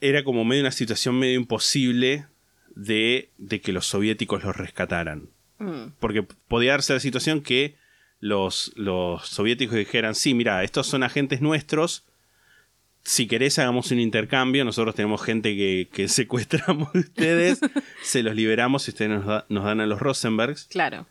Era 0.00 0.24
como 0.24 0.44
medio 0.44 0.62
una 0.62 0.70
situación 0.70 1.18
medio 1.18 1.38
imposible 1.38 2.26
de, 2.74 3.30
de 3.36 3.60
que 3.60 3.72
los 3.72 3.86
soviéticos 3.86 4.42
los 4.44 4.56
rescataran. 4.56 5.28
mm, 5.58 5.92
Porque 5.98 6.22
podía 6.22 6.72
darse 6.72 6.94
la 6.94 7.00
situación 7.00 7.42
que 7.42 7.76
los, 8.20 8.72
los 8.76 9.26
soviéticos 9.28 9.76
dijeran, 9.76 10.14
sí, 10.14 10.32
mira, 10.32 10.62
estos 10.64 10.86
son 10.86 11.02
agentes 11.02 11.42
nuestros, 11.42 12.06
si 13.12 13.26
querés 13.26 13.58
hagamos 13.58 13.90
un 13.90 13.98
intercambio, 13.98 14.64
nosotros 14.64 14.94
tenemos 14.94 15.20
gente 15.20 15.56
que, 15.56 15.88
que 15.92 16.06
secuestramos 16.20 16.92
de 16.92 17.00
ustedes, 17.00 17.58
se 18.02 18.22
los 18.22 18.36
liberamos 18.36 18.86
y 18.86 18.92
ustedes 18.92 19.10
nos, 19.10 19.26
da- 19.26 19.46
nos 19.48 19.64
dan 19.64 19.80
a 19.80 19.86
los 19.86 19.98
Rosenbergs. 19.98 20.66
Claro. 20.70 21.06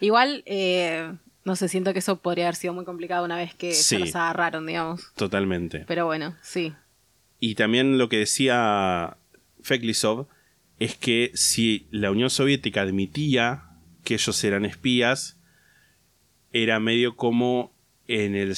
Igual, 0.00 0.42
eh, 0.46 1.12
no 1.44 1.54
sé, 1.54 1.68
siento 1.68 1.92
que 1.92 1.98
eso 1.98 2.16
podría 2.20 2.46
haber 2.46 2.54
sido 2.56 2.72
muy 2.72 2.86
complicado 2.86 3.24
una 3.26 3.36
vez 3.36 3.54
que 3.54 3.72
se 3.74 3.98
los 3.98 4.16
agarraron, 4.16 4.66
digamos. 4.66 5.12
Totalmente. 5.14 5.84
Pero 5.86 6.06
bueno, 6.06 6.34
sí. 6.40 6.72
Y 7.38 7.54
también 7.54 7.98
lo 7.98 8.08
que 8.08 8.16
decía 8.16 9.18
Feklisov 9.62 10.28
es 10.78 10.96
que 10.96 11.32
si 11.34 11.86
la 11.90 12.10
Unión 12.10 12.30
Soviética 12.30 12.80
admitía 12.80 13.64
que 14.04 14.14
ellos 14.14 14.42
eran 14.42 14.64
espías, 14.64 15.36
era 16.52 16.80
medio 16.80 17.14
como 17.14 17.72
en 18.08 18.34
el 18.36 18.54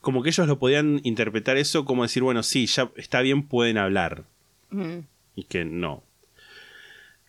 como 0.00 0.22
que 0.22 0.30
ellos 0.30 0.46
lo 0.46 0.58
podían 0.58 1.00
interpretar 1.04 1.56
eso 1.56 1.84
como 1.84 2.02
decir, 2.02 2.22
bueno, 2.22 2.42
sí, 2.42 2.66
ya 2.66 2.90
está 2.96 3.20
bien, 3.20 3.46
pueden 3.46 3.78
hablar. 3.78 4.24
Mm. 4.70 5.00
Y 5.36 5.44
que 5.44 5.64
no. 5.64 6.02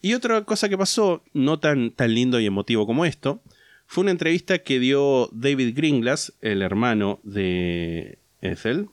Y 0.01 0.13
otra 0.13 0.43
cosa 0.43 0.69
que 0.69 0.77
pasó, 0.77 1.23
no 1.33 1.59
tan, 1.59 1.91
tan 1.91 2.13
lindo 2.13 2.39
y 2.39 2.45
emotivo 2.45 2.85
como 2.85 3.05
esto, 3.05 3.41
fue 3.87 4.03
una 4.03 4.11
entrevista 4.11 4.59
que 4.59 4.79
dio 4.79 5.29
David 5.31 5.75
Gringlas, 5.75 6.33
el 6.41 6.61
hermano 6.61 7.19
de 7.23 8.19
Ethel. 8.41 8.89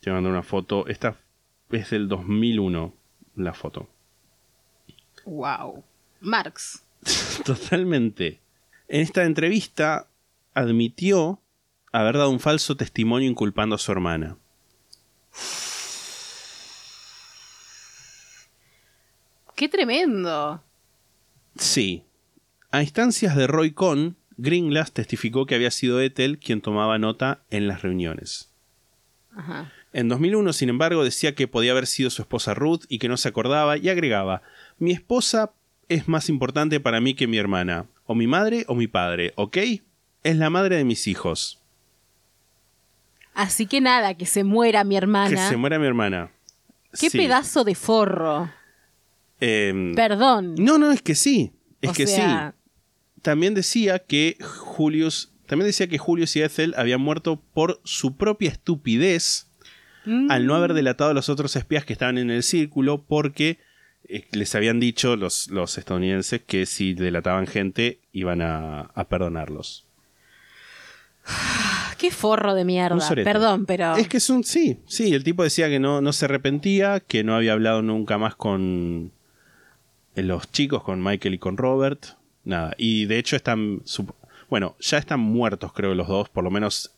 Te 0.00 0.10
mando 0.10 0.28
una 0.28 0.42
foto. 0.42 0.86
Esta 0.86 1.16
es 1.70 1.90
del 1.90 2.08
2001, 2.08 2.94
la 3.36 3.54
foto. 3.54 3.88
Wow. 5.24 5.82
Marx. 6.20 6.84
Totalmente. 7.44 8.40
En 8.88 9.00
esta 9.00 9.24
entrevista 9.24 10.08
admitió 10.52 11.40
haber 12.00 12.18
dado 12.18 12.30
un 12.30 12.40
falso 12.40 12.76
testimonio 12.76 13.30
inculpando 13.30 13.76
a 13.76 13.78
su 13.78 13.92
hermana. 13.92 14.36
¡Qué 19.54 19.68
tremendo! 19.68 20.60
Sí. 21.56 22.02
A 22.72 22.82
instancias 22.82 23.36
de 23.36 23.46
Roy 23.46 23.70
Cohn, 23.70 24.16
Gringlas 24.36 24.90
testificó 24.90 25.46
que 25.46 25.54
había 25.54 25.70
sido 25.70 26.00
Ethel 26.00 26.40
quien 26.40 26.60
tomaba 26.60 26.98
nota 26.98 27.42
en 27.50 27.68
las 27.68 27.82
reuniones. 27.82 28.50
Ajá. 29.36 29.72
En 29.92 30.08
2001, 30.08 30.52
sin 30.52 30.70
embargo, 30.70 31.04
decía 31.04 31.36
que 31.36 31.46
podía 31.46 31.70
haber 31.70 31.86
sido 31.86 32.10
su 32.10 32.22
esposa 32.22 32.54
Ruth 32.54 32.82
y 32.88 32.98
que 32.98 33.08
no 33.08 33.16
se 33.16 33.28
acordaba 33.28 33.76
y 33.76 33.88
agregaba, 33.88 34.42
mi 34.78 34.90
esposa 34.90 35.52
es 35.88 36.08
más 36.08 36.28
importante 36.28 36.80
para 36.80 37.00
mí 37.00 37.14
que 37.14 37.28
mi 37.28 37.38
hermana, 37.38 37.86
o 38.04 38.16
mi 38.16 38.26
madre 38.26 38.64
o 38.66 38.74
mi 38.74 38.88
padre, 38.88 39.32
¿ok? 39.36 39.58
Es 40.24 40.36
la 40.36 40.50
madre 40.50 40.76
de 40.76 40.84
mis 40.84 41.06
hijos. 41.06 41.60
Así 43.34 43.66
que 43.66 43.80
nada, 43.80 44.14
que 44.14 44.26
se 44.26 44.44
muera 44.44 44.84
mi 44.84 44.94
Que 44.94 44.98
hermana. 44.98 45.48
se 45.48 45.56
muera 45.56 45.78
mi 45.78 45.86
hermana. 45.86 46.30
Qué 46.98 47.10
Sí. 47.10 47.18
pedazo 47.18 47.64
de 47.64 47.74
forro. 47.74 48.50
Em, 49.40 49.94
Perdón. 49.94 50.54
no, 50.58 50.78
no, 50.78 50.92
es 50.92 51.02
que 51.02 51.14
sí. 51.14 51.52
Es 51.82 51.90
O 51.90 51.92
que 51.92 52.06
sea, 52.06 52.54
sí. 52.56 53.20
También 53.22 53.54
decía 53.54 53.98
que 53.98 54.36
Julius. 54.42 55.30
También 55.46 55.66
decía 55.66 55.88
que 55.88 55.98
Julius 55.98 56.36
y 56.36 56.42
Ethel 56.42 56.74
habían 56.78 57.00
muerto 57.00 57.42
por 57.52 57.80
su 57.84 58.16
propia 58.16 58.50
estupidez 58.50 59.48
mm, 60.06 60.30
al 60.30 60.46
no 60.46 60.54
haber 60.54 60.72
delatado 60.72 61.10
a 61.10 61.14
los 61.14 61.28
otros 61.28 61.54
espías 61.56 61.84
que 61.84 61.92
estaban 61.92 62.16
en 62.16 62.30
el 62.30 62.42
círculo 62.42 63.02
porque 63.06 63.58
eh, 64.08 64.26
les 64.32 64.54
habían 64.54 64.80
dicho 64.80 65.16
los, 65.16 65.48
los 65.48 65.76
estadounidenses 65.76 66.40
que 66.46 66.64
si 66.64 66.94
delataban 66.94 67.46
gente 67.46 68.00
iban 68.12 68.40
a, 68.40 68.80
a 68.94 69.04
perdonarlos. 69.08 69.83
Qué 71.98 72.10
forro 72.10 72.54
de 72.54 72.64
mierda. 72.64 73.08
Perdón, 73.24 73.66
pero. 73.66 73.96
Es 73.96 74.08
que 74.08 74.18
es 74.18 74.28
un. 74.30 74.44
Sí, 74.44 74.78
sí, 74.86 75.14
el 75.14 75.24
tipo 75.24 75.42
decía 75.42 75.68
que 75.68 75.78
no, 75.78 76.00
no 76.00 76.12
se 76.12 76.26
arrepentía, 76.26 77.00
que 77.00 77.24
no 77.24 77.34
había 77.34 77.52
hablado 77.52 77.82
nunca 77.82 78.18
más 78.18 78.34
con 78.34 79.12
eh, 80.14 80.22
los 80.22 80.50
chicos, 80.50 80.82
con 80.82 81.02
Michael 81.02 81.34
y 81.34 81.38
con 81.38 81.56
Robert. 81.56 82.04
Nada. 82.44 82.74
Y 82.76 83.06
de 83.06 83.18
hecho 83.18 83.36
están. 83.36 83.82
Bueno, 84.50 84.76
ya 84.80 84.98
están 84.98 85.20
muertos, 85.20 85.72
creo, 85.72 85.94
los 85.94 86.08
dos, 86.08 86.28
por 86.28 86.44
lo 86.44 86.50
menos. 86.50 86.90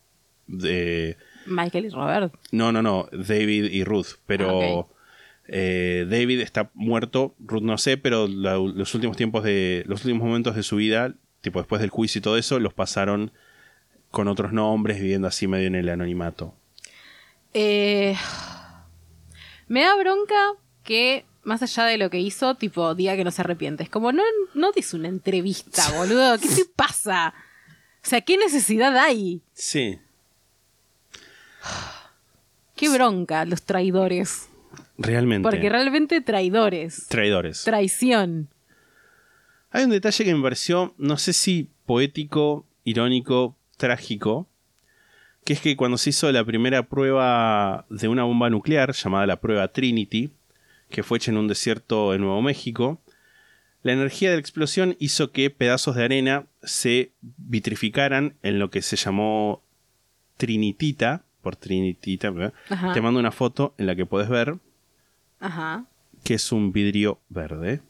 De, 0.48 1.16
Michael 1.46 1.86
y 1.86 1.88
Robert. 1.90 2.34
no, 2.52 2.70
no, 2.72 2.82
no, 2.82 3.08
David 3.12 3.64
y 3.70 3.84
Ruth. 3.84 4.16
Pero. 4.26 4.80
Ah, 4.90 4.92
eh, 5.48 6.06
David 6.10 6.40
está 6.40 6.70
muerto, 6.74 7.36
Ruth 7.38 7.62
no 7.62 7.78
sé, 7.78 7.96
pero 7.96 8.26
la- 8.26 8.56
los 8.56 8.94
últimos 8.94 9.16
tiempos 9.16 9.44
de. 9.44 9.84
Los 9.86 10.04
últimos 10.04 10.26
momentos 10.26 10.56
de 10.56 10.64
su 10.64 10.76
vida, 10.76 11.14
tipo 11.42 11.60
después 11.60 11.80
del 11.80 11.90
juicio 11.90 12.18
y 12.18 12.22
todo 12.22 12.36
eso, 12.36 12.58
los 12.58 12.74
pasaron 12.74 13.30
con 14.16 14.28
otros 14.28 14.50
nombres, 14.50 14.98
viviendo 14.98 15.28
así 15.28 15.46
medio 15.46 15.66
en 15.66 15.74
el 15.74 15.90
anonimato. 15.90 16.54
Eh, 17.52 18.16
me 19.68 19.82
da 19.82 19.94
bronca 19.94 20.54
que, 20.84 21.26
más 21.42 21.62
allá 21.62 21.84
de 21.84 21.98
lo 21.98 22.08
que 22.08 22.18
hizo, 22.18 22.54
tipo, 22.54 22.94
diga 22.94 23.14
que 23.14 23.24
no 23.24 23.30
se 23.30 23.42
arrepiente. 23.42 23.82
Es 23.82 23.90
como, 23.90 24.12
no, 24.12 24.22
no 24.54 24.70
una 24.94 25.08
entrevista, 25.08 25.82
boludo. 25.98 26.38
¿Qué 26.38 26.48
te 26.48 26.64
pasa? 26.64 27.34
O 28.02 28.08
sea, 28.08 28.22
¿qué 28.22 28.38
necesidad 28.38 28.96
hay? 28.96 29.42
Sí. 29.52 29.98
Qué 32.74 32.88
bronca, 32.88 33.44
los 33.44 33.64
traidores. 33.64 34.48
Realmente. 34.96 35.46
Porque 35.46 35.68
realmente 35.68 36.22
traidores. 36.22 37.06
Traidores. 37.08 37.64
Traición. 37.64 38.48
Hay 39.72 39.84
un 39.84 39.90
detalle 39.90 40.24
que 40.24 40.34
me 40.34 40.42
pareció, 40.42 40.94
no 40.96 41.18
sé 41.18 41.34
si 41.34 41.68
poético, 41.84 42.64
irónico, 42.82 43.58
trágico, 43.76 44.48
que 45.44 45.52
es 45.52 45.60
que 45.60 45.76
cuando 45.76 45.98
se 45.98 46.10
hizo 46.10 46.30
la 46.32 46.44
primera 46.44 46.82
prueba 46.84 47.86
de 47.88 48.08
una 48.08 48.24
bomba 48.24 48.50
nuclear, 48.50 48.92
llamada 48.92 49.26
la 49.26 49.40
prueba 49.40 49.68
Trinity, 49.68 50.30
que 50.90 51.02
fue 51.02 51.18
hecha 51.18 51.30
en 51.30 51.36
un 51.36 51.48
desierto 51.48 52.14
en 52.14 52.22
Nuevo 52.22 52.42
México, 52.42 53.00
la 53.82 53.92
energía 53.92 54.30
de 54.30 54.36
la 54.36 54.40
explosión 54.40 54.96
hizo 54.98 55.30
que 55.30 55.48
pedazos 55.50 55.94
de 55.94 56.04
arena 56.04 56.46
se 56.64 57.12
vitrificaran 57.20 58.34
en 58.42 58.58
lo 58.58 58.70
que 58.70 58.82
se 58.82 58.96
llamó 58.96 59.62
trinitita, 60.36 61.22
por 61.42 61.54
trinitita, 61.54 62.32
te 62.92 63.00
mando 63.00 63.20
una 63.20 63.30
foto 63.30 63.74
en 63.78 63.86
la 63.86 63.94
que 63.94 64.04
puedes 64.04 64.28
ver 64.28 64.58
Ajá. 65.38 65.84
que 66.24 66.34
es 66.34 66.50
un 66.50 66.72
vidrio 66.72 67.20
verde. 67.28 67.80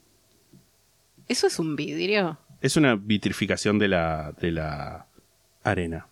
¿Eso 1.28 1.47
es 1.47 1.59
un 1.59 1.74
vidrio? 1.74 2.39
Es 2.61 2.76
una 2.76 2.97
vitrificación 2.97 3.78
de 3.78 3.89
la, 3.89 4.32
de 4.39 4.53
la 4.53 5.07
arena. 5.71 6.07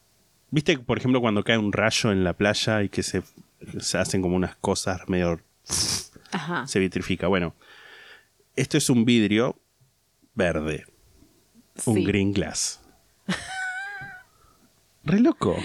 ¿Viste, 0.50 0.78
por 0.78 0.98
ejemplo, 0.98 1.20
cuando 1.20 1.42
cae 1.42 1.58
un 1.58 1.72
rayo 1.72 2.12
en 2.12 2.24
la 2.24 2.34
playa 2.34 2.82
y 2.82 2.88
que 2.88 3.02
se, 3.02 3.22
se 3.80 3.98
hacen 3.98 4.22
como 4.22 4.36
unas 4.36 4.56
cosas 4.56 5.08
medio... 5.08 5.40
Ajá. 6.32 6.66
se 6.66 6.80
vitrifica? 6.80 7.28
Bueno, 7.28 7.54
esto 8.56 8.76
es 8.76 8.90
un 8.90 9.04
vidrio 9.04 9.56
verde. 10.34 10.86
Un 11.86 12.04
green 12.04 12.32
glass. 12.32 12.80
Re 15.04 15.20
loco. 15.20 15.56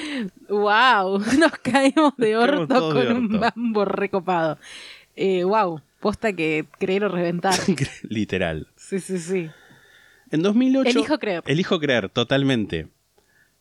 Wow, 0.49 1.19
nos 1.39 1.51
caemos 1.61 2.13
de 2.17 2.35
caemos 2.35 2.59
orto 2.59 2.93
con 2.93 3.07
de 3.07 3.13
un 3.13 3.39
bambo 3.39 3.85
recopado. 3.85 4.57
Eh, 5.15 5.43
wow, 5.43 5.81
posta 5.99 6.33
que 6.33 6.65
creer 6.77 7.05
o 7.05 7.09
reventar. 7.09 7.57
Literal. 8.03 8.67
Sí, 8.75 8.99
sí, 8.99 9.17
sí. 9.17 9.49
En 10.31 10.41
2008... 10.41 10.89
Elijo 10.89 11.19
creer. 11.19 11.43
Elijo 11.45 11.79
creer, 11.79 12.09
totalmente. 12.09 12.87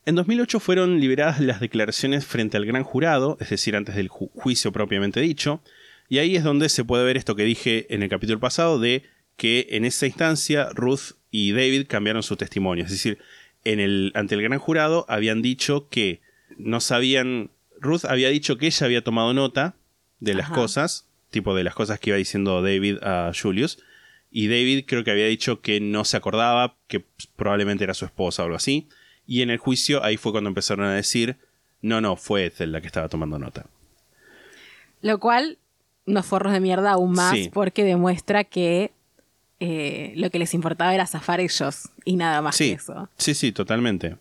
En 0.09 0.15
2008 0.15 0.59
fueron 0.59 1.01
liberadas 1.01 1.39
las 1.39 1.61
declaraciones 1.61 2.25
frente 2.25 2.57
al 2.57 2.65
gran 2.65 2.83
jurado, 2.83 3.37
es 3.43 3.51
decir, 3.51 3.77
antes 3.77 3.95
del 3.95 4.09
ju- 4.09 4.31
juicio 4.33 4.73
propiamente 4.73 5.21
dicho, 5.21 5.61
y 6.09 6.17
ahí 6.17 6.35
es 6.35 6.45
donde 6.45 6.71
se 6.71 6.83
puede 6.83 7.05
ver 7.05 7.19
esto 7.19 7.37
que 7.37 7.43
dije 7.43 7.87
en 7.95 8.03
el 8.03 8.09
capítulo 8.09 8.41
pasado 8.41 8.79
de 8.81 9.03
que 9.37 9.67
en 9.73 9.85
esa 9.85 10.07
instancia 10.07 10.71
Ruth 10.73 11.13
y 11.31 11.53
David 11.53 11.89
cambiaron 11.89 12.23
su 12.23 12.37
testimonio, 12.37 12.87
es 12.87 12.91
decir, 12.91 13.19
en 13.65 13.81
el, 13.81 14.13
ante 14.15 14.35
el 14.35 14.41
gran 14.41 14.59
jurado 14.59 15.05
habían 15.11 15.43
dicho 15.43 15.91
que 15.91 16.23
no 16.57 16.81
sabían, 16.81 17.51
Ruth 17.79 18.07
había 18.07 18.31
dicho 18.31 18.57
que 18.57 18.65
ella 18.69 18.87
había 18.87 19.05
tomado 19.05 19.35
nota 19.35 19.75
de 20.21 20.33
las 20.33 20.47
Ajá. 20.47 20.55
cosas, 20.55 21.07
tipo 21.31 21.55
de 21.55 21.65
las 21.65 21.75
cosas 21.75 22.01
que 22.01 22.09
iba 22.09 22.17
diciendo 22.17 22.63
David 22.63 22.97
a 23.03 23.31
Julius, 23.39 23.79
y 24.31 24.49
David 24.49 24.85
creo 24.87 25.05
que 25.05 25.11
había 25.11 25.27
dicho 25.27 25.61
que 25.61 25.81
no 25.81 26.07
se 26.07 26.17
acordaba, 26.17 26.77
que 26.87 27.05
probablemente 27.37 27.85
era 27.85 27.93
su 27.93 28.07
esposa 28.07 28.41
o 28.43 28.47
algo 28.47 28.57
así. 28.57 28.89
Y 29.29 29.43
en 29.43 29.51
el 29.51 29.59
juicio 29.59 30.03
ahí 30.03 30.17
fue 30.17 30.33
cuando 30.33 30.49
empezaron 30.49 30.87
a 30.87 30.95
decir, 30.95 31.37
no, 31.83 32.01
no, 32.01 32.17
fue 32.17 32.47
Ethel 32.47 32.73
la 32.73 32.81
que 32.81 32.89
estaba 32.89 33.09
tomando 33.09 33.39
nota. 33.39 33.67
Lo 35.03 35.21
cual 35.21 35.59
nos 36.07 36.27
forros 36.27 36.53
de 36.53 36.61
mierda 36.61 36.93
aún 36.93 37.13
más 37.13 37.35
Sí. 37.35 37.51
porque 37.53 37.85
demuestra 37.85 38.43
que 38.45 38.91
eh, 39.61 40.13
lo 40.17 40.31
que 40.31 40.39
les 40.39 40.55
importaba 40.55 40.95
era 40.95 41.07
zafar 41.07 41.41
ellos 41.41 41.91
y 42.05 42.17
nada 42.17 42.41
más 42.43 42.57
que 42.57 42.65
Sí, 42.65 42.71
eso. 42.73 43.09
sí, 43.17 43.35
sí, 43.35 43.53
totalmente. 43.53 44.17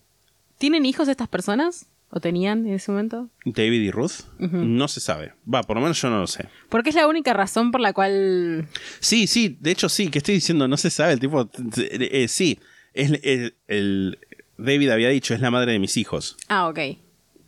¿Tienen 0.58 0.86
hijos 0.86 1.08
estas 1.08 1.28
personas? 1.30 1.88
¿O 2.10 2.20
tenían 2.22 2.66
en 2.66 2.74
ese 2.74 2.90
momento? 2.92 3.30
David 3.44 3.82
y 3.82 3.92
Ruth, 3.92 4.24
no 4.40 4.88
se 4.88 5.02
sabe. 5.02 5.34
Va, 5.54 5.62
por 5.64 5.76
lo 5.76 5.82
menos 5.82 6.02
yo 6.02 6.10
no 6.10 6.20
lo 6.20 6.28
sé. 6.28 6.48
Porque 6.70 6.90
es 6.90 6.96
la 6.96 7.06
única 7.06 7.34
razón 7.34 7.70
por 7.72 7.82
la 7.82 7.92
cual... 7.92 8.68
Sí, 9.02 9.28
sí, 9.28 9.58
de 9.60 9.72
hecho 9.72 9.90
sí, 9.90 10.10
que 10.10 10.20
estoy 10.20 10.36
diciendo, 10.36 10.68
no 10.70 10.78
se 10.78 10.90
sabe, 10.90 11.14
el 11.14 11.20
tipo, 11.20 11.42
eh, 11.42 12.10
eh, 12.12 12.28
sí, 12.30 12.60
es 12.94 13.12
el, 13.24 13.56
el- 13.68 14.20
David 14.58 14.90
había 14.90 15.10
dicho, 15.10 15.34
es 15.34 15.42
la 15.42 15.52
madre 15.52 15.72
de 15.74 15.80
mis 15.80 15.98
hijos, 15.98 16.36
Ah, 16.48 16.68
ok. 16.68 16.80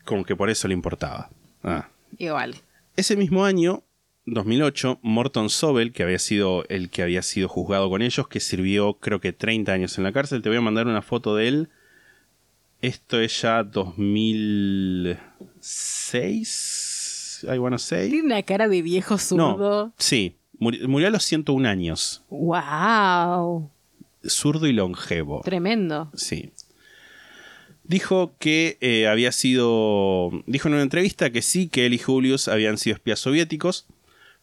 como 0.05 0.23
que 0.25 0.35
por 0.35 0.49
eso 0.49 0.67
le 0.67 0.73
importaba. 0.73 1.29
Ah. 1.63 1.89
Igual. 2.17 2.55
Ese 2.95 3.15
mismo 3.15 3.45
año, 3.45 3.83
2008, 4.25 4.99
Morton 5.01 5.49
Sobel, 5.49 5.91
que 5.91 6.03
había 6.03 6.19
sido 6.19 6.65
el 6.69 6.89
que 6.89 7.01
había 7.03 7.21
sido 7.21 7.47
juzgado 7.47 7.89
con 7.89 8.01
ellos, 8.01 8.27
que 8.27 8.39
sirvió 8.39 8.93
creo 8.95 9.19
que 9.21 9.33
30 9.33 9.71
años 9.73 9.97
en 9.97 10.03
la 10.03 10.11
cárcel, 10.11 10.41
te 10.41 10.49
voy 10.49 10.57
a 10.57 10.61
mandar 10.61 10.85
una 10.87 11.01
foto 11.01 11.35
de 11.35 11.47
él. 11.47 11.69
Esto 12.81 13.19
es 13.19 13.41
ya 13.41 13.63
2006, 15.99 17.45
I 17.51 17.57
wanna 17.57 17.77
say. 17.77 18.09
Tiene 18.09 18.25
una 18.25 18.43
cara 18.43 18.67
de 18.67 18.81
viejo 18.81 19.17
zurdo. 19.17 19.57
No, 19.87 19.93
sí, 19.97 20.35
muri- 20.59 20.85
murió 20.87 21.07
a 21.07 21.11
los 21.11 21.23
101 21.23 21.65
años, 21.67 22.23
¡Wow! 22.29 23.69
zurdo 24.27 24.67
y 24.67 24.73
longevo. 24.73 25.41
Tremendo. 25.43 26.11
Sí. 26.15 26.51
Dijo 27.89 28.35
que 28.37 28.77
eh, 28.81 29.07
había 29.07 29.31
sido. 29.31 30.29
Dijo 30.45 30.67
en 30.67 30.75
una 30.75 30.83
entrevista 30.83 31.31
que 31.31 31.41
sí, 31.41 31.69
que 31.69 31.87
él 31.87 31.95
y 31.95 31.97
Julius 31.97 32.47
habían 32.47 32.77
sido 32.77 32.93
espías 32.93 33.17
soviéticos, 33.17 33.87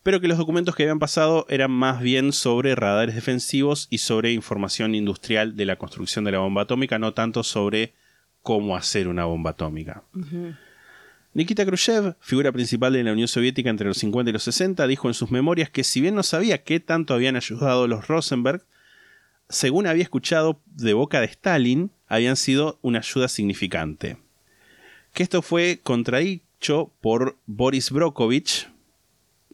pero 0.02 0.20
que 0.20 0.26
los 0.26 0.36
documentos 0.36 0.74
que 0.74 0.82
habían 0.82 0.98
pasado 0.98 1.46
eran 1.48 1.70
más 1.70 2.00
bien 2.00 2.32
sobre 2.32 2.74
radares 2.74 3.14
defensivos 3.14 3.86
y 3.88 3.98
sobre 3.98 4.32
información 4.32 4.96
industrial 4.96 5.54
de 5.54 5.64
la 5.64 5.76
construcción 5.76 6.24
de 6.24 6.32
la 6.32 6.40
bomba 6.40 6.62
atómica, 6.62 6.98
no 6.98 7.14
tanto 7.14 7.44
sobre 7.44 7.94
cómo 8.42 8.76
hacer 8.76 9.06
una 9.06 9.26
bomba 9.26 9.50
atómica. 9.50 10.02
Nikita 11.32 11.64
Khrushchev, 11.64 12.16
figura 12.18 12.50
principal 12.50 12.94
de 12.94 13.04
la 13.04 13.12
Unión 13.12 13.28
Soviética 13.28 13.70
entre 13.70 13.86
los 13.86 13.98
50 13.98 14.30
y 14.30 14.32
los 14.32 14.42
60, 14.42 14.88
dijo 14.88 15.06
en 15.06 15.14
sus 15.14 15.30
memorias 15.30 15.70
que 15.70 15.84
si 15.84 16.00
bien 16.00 16.16
no 16.16 16.24
sabía 16.24 16.64
qué 16.64 16.80
tanto 16.80 17.14
habían 17.14 17.36
ayudado 17.36 17.86
los 17.86 18.08
Rosenberg, 18.08 18.64
según 19.48 19.86
había 19.86 20.02
escuchado 20.02 20.60
de 20.66 20.94
boca 20.94 21.20
de 21.20 21.26
Stalin, 21.26 21.92
habían 22.06 22.36
sido 22.36 22.78
una 22.82 23.00
ayuda 23.00 23.28
significante. 23.28 24.18
Que 25.12 25.22
esto 25.22 25.42
fue 25.42 25.80
contradicho 25.82 26.92
por 27.00 27.38
Boris 27.46 27.90
Brokovich, 27.90 28.68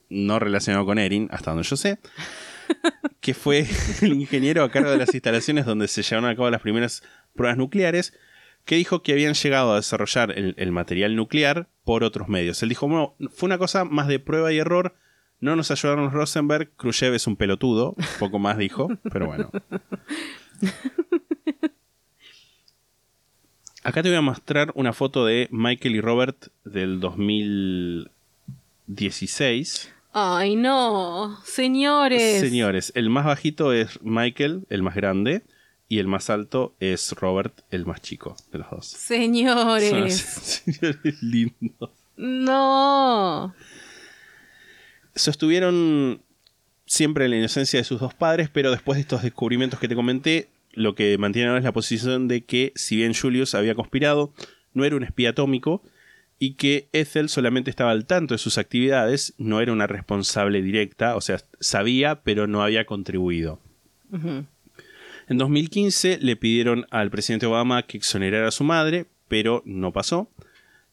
no 0.09 0.39
relacionado 0.39 0.85
con 0.85 0.99
Erin, 0.99 1.29
hasta 1.31 1.53
donde 1.53 1.67
yo 1.67 1.77
sé, 1.77 1.99
que 3.21 3.35
fue 3.35 3.67
el 4.03 4.13
ingeniero 4.13 4.65
a 4.65 4.71
cargo 4.71 4.91
de 4.91 4.99
las 4.99 5.15
instalaciones 5.15 5.67
donde 5.67 5.89
se 5.89 6.03
llevaron 6.03 6.31
a 6.31 6.37
cabo 6.37 6.51
las 6.51 6.63
primeras 6.63 7.03
pruebas 7.35 7.57
nucleares, 7.57 8.13
que 8.65 8.77
dijo 8.77 9.03
que 9.03 9.13
habían 9.13 9.35
llegado 9.35 9.73
a 9.73 9.77
desarrollar 9.77 10.31
el, 10.39 10.55
el 10.57 10.73
material 10.73 11.17
nuclear 11.17 11.69
por 11.85 12.05
otros 12.05 12.29
medios. 12.29 12.63
Él 12.63 12.69
dijo, 12.69 12.87
bueno, 12.87 13.17
fue 13.35 13.47
una 13.47 13.59
cosa 13.59 13.85
más 13.85 14.07
de 14.07 14.21
prueba 14.21 14.53
y 14.53 14.59
error, 14.59 14.95
no 15.41 15.57
nos 15.57 15.73
ayudaron 15.73 16.05
los 16.05 16.13
Rosenberg, 16.13 16.71
Khrushchev 16.77 17.15
es 17.15 17.27
un 17.27 17.37
pelotudo, 17.37 17.97
poco 18.21 18.39
más 18.39 18.57
dijo, 18.59 18.89
pero 19.13 19.27
bueno. 19.27 19.51
Acá 23.85 24.01
te 24.03 24.09
voy 24.11 24.19
a 24.19 24.23
mostrar 24.23 24.71
una 24.77 24.93
foto 24.93 25.27
de 25.27 25.49
Michael 25.51 25.97
y 25.97 26.01
Robert 26.01 26.47
del 26.65 27.01
2016. 27.01 29.93
Ay, 30.13 30.55
no. 30.55 31.37
Señores. 31.45 32.39
Señores, 32.41 32.93
el 32.95 33.11
más 33.11 33.25
bajito 33.25 33.73
es 33.73 34.01
Michael, 34.03 34.67
el 34.71 34.85
más 34.85 34.95
grande, 34.95 35.43
y 35.89 35.99
el 35.99 36.07
más 36.07 36.31
alto 36.31 36.77
es 36.79 37.11
Robert, 37.13 37.65
el 37.73 37.85
más 37.85 38.01
chico 38.01 38.37
de 38.53 38.61
los 38.61 38.71
dos. 38.71 38.87
Son 38.87 39.01
Señores. 39.01 40.17
señores 40.65 41.21
lindos. 41.21 41.91
No. 42.17 43.53
Sostuvieron 45.17 46.23
siempre 46.87 47.29
la 47.29 47.37
inocencia 47.37 47.81
de 47.81 47.85
sus 47.85 47.99
dos 47.99 48.15
padres, 48.15 48.49
pero 48.49 48.71
después 48.71 48.97
de 48.97 49.01
estos 49.01 49.23
descubrimientos 49.23 49.81
que 49.81 49.89
te 49.89 49.97
comenté, 49.97 50.51
lo 50.73 50.95
que 50.95 51.17
mantienen 51.19 51.51
ahora 51.51 51.61
es 51.61 51.65
la 51.65 51.73
posición 51.73 52.29
de 52.29 52.45
que, 52.45 52.73
si 52.75 52.97
bien 52.97 53.15
Julius 53.15 53.55
había 53.55 53.75
conspirado, 53.75 54.33
no 54.75 54.85
era 54.85 54.97
un 54.97 55.03
espía 55.03 55.31
atómico 55.31 55.83
y 56.39 56.55
que 56.55 56.89
Ethel 56.93 57.29
solamente 57.29 57.71
estaba 57.71 57.93
al 57.93 58.07
tanto 58.07 58.35
de 58.35 58.39
sus 58.39 58.59
actividades, 58.59 59.35
no 59.39 59.61
era 59.61 59.73
una 59.73 59.87
responsable 59.87 60.61
directa, 60.61 61.15
o 61.15 61.21
sea, 61.21 61.39
sabía, 61.61 62.23
pero 62.23 62.47
no 62.47 62.63
había 62.63 62.85
contribuido. 62.85 63.61
En 65.29 65.39
2015 65.39 66.19
le 66.21 66.37
pidieron 66.37 66.87
al 66.91 67.11
presidente 67.11 67.47
Obama 67.47 67.85
que 67.85 67.97
exonerara 67.97 68.49
a 68.49 68.51
su 68.51 68.65
madre, 68.65 69.07
pero 69.29 69.63
no 69.65 69.93
pasó. 69.93 70.31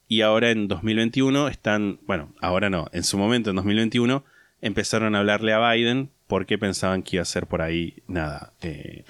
Y 0.06 0.22
ahora 0.22 0.50
en 0.50 0.68
2021 0.68 1.48
están, 1.48 1.98
bueno, 2.06 2.32
ahora 2.40 2.70
no, 2.70 2.88
en 2.92 3.02
su 3.02 3.18
momento, 3.18 3.50
en 3.50 3.56
2021, 3.56 4.24
empezaron 4.60 5.14
a 5.14 5.18
hablarle 5.18 5.52
a 5.52 5.72
Biden 5.72 6.10
porque 6.26 6.58
pensaban 6.58 7.02
que 7.02 7.16
iba 7.16 7.22
a 7.22 7.26
ser 7.26 7.46
por 7.46 7.60
ahí, 7.60 8.02
nada, 8.06 8.52
eh, 8.62 9.04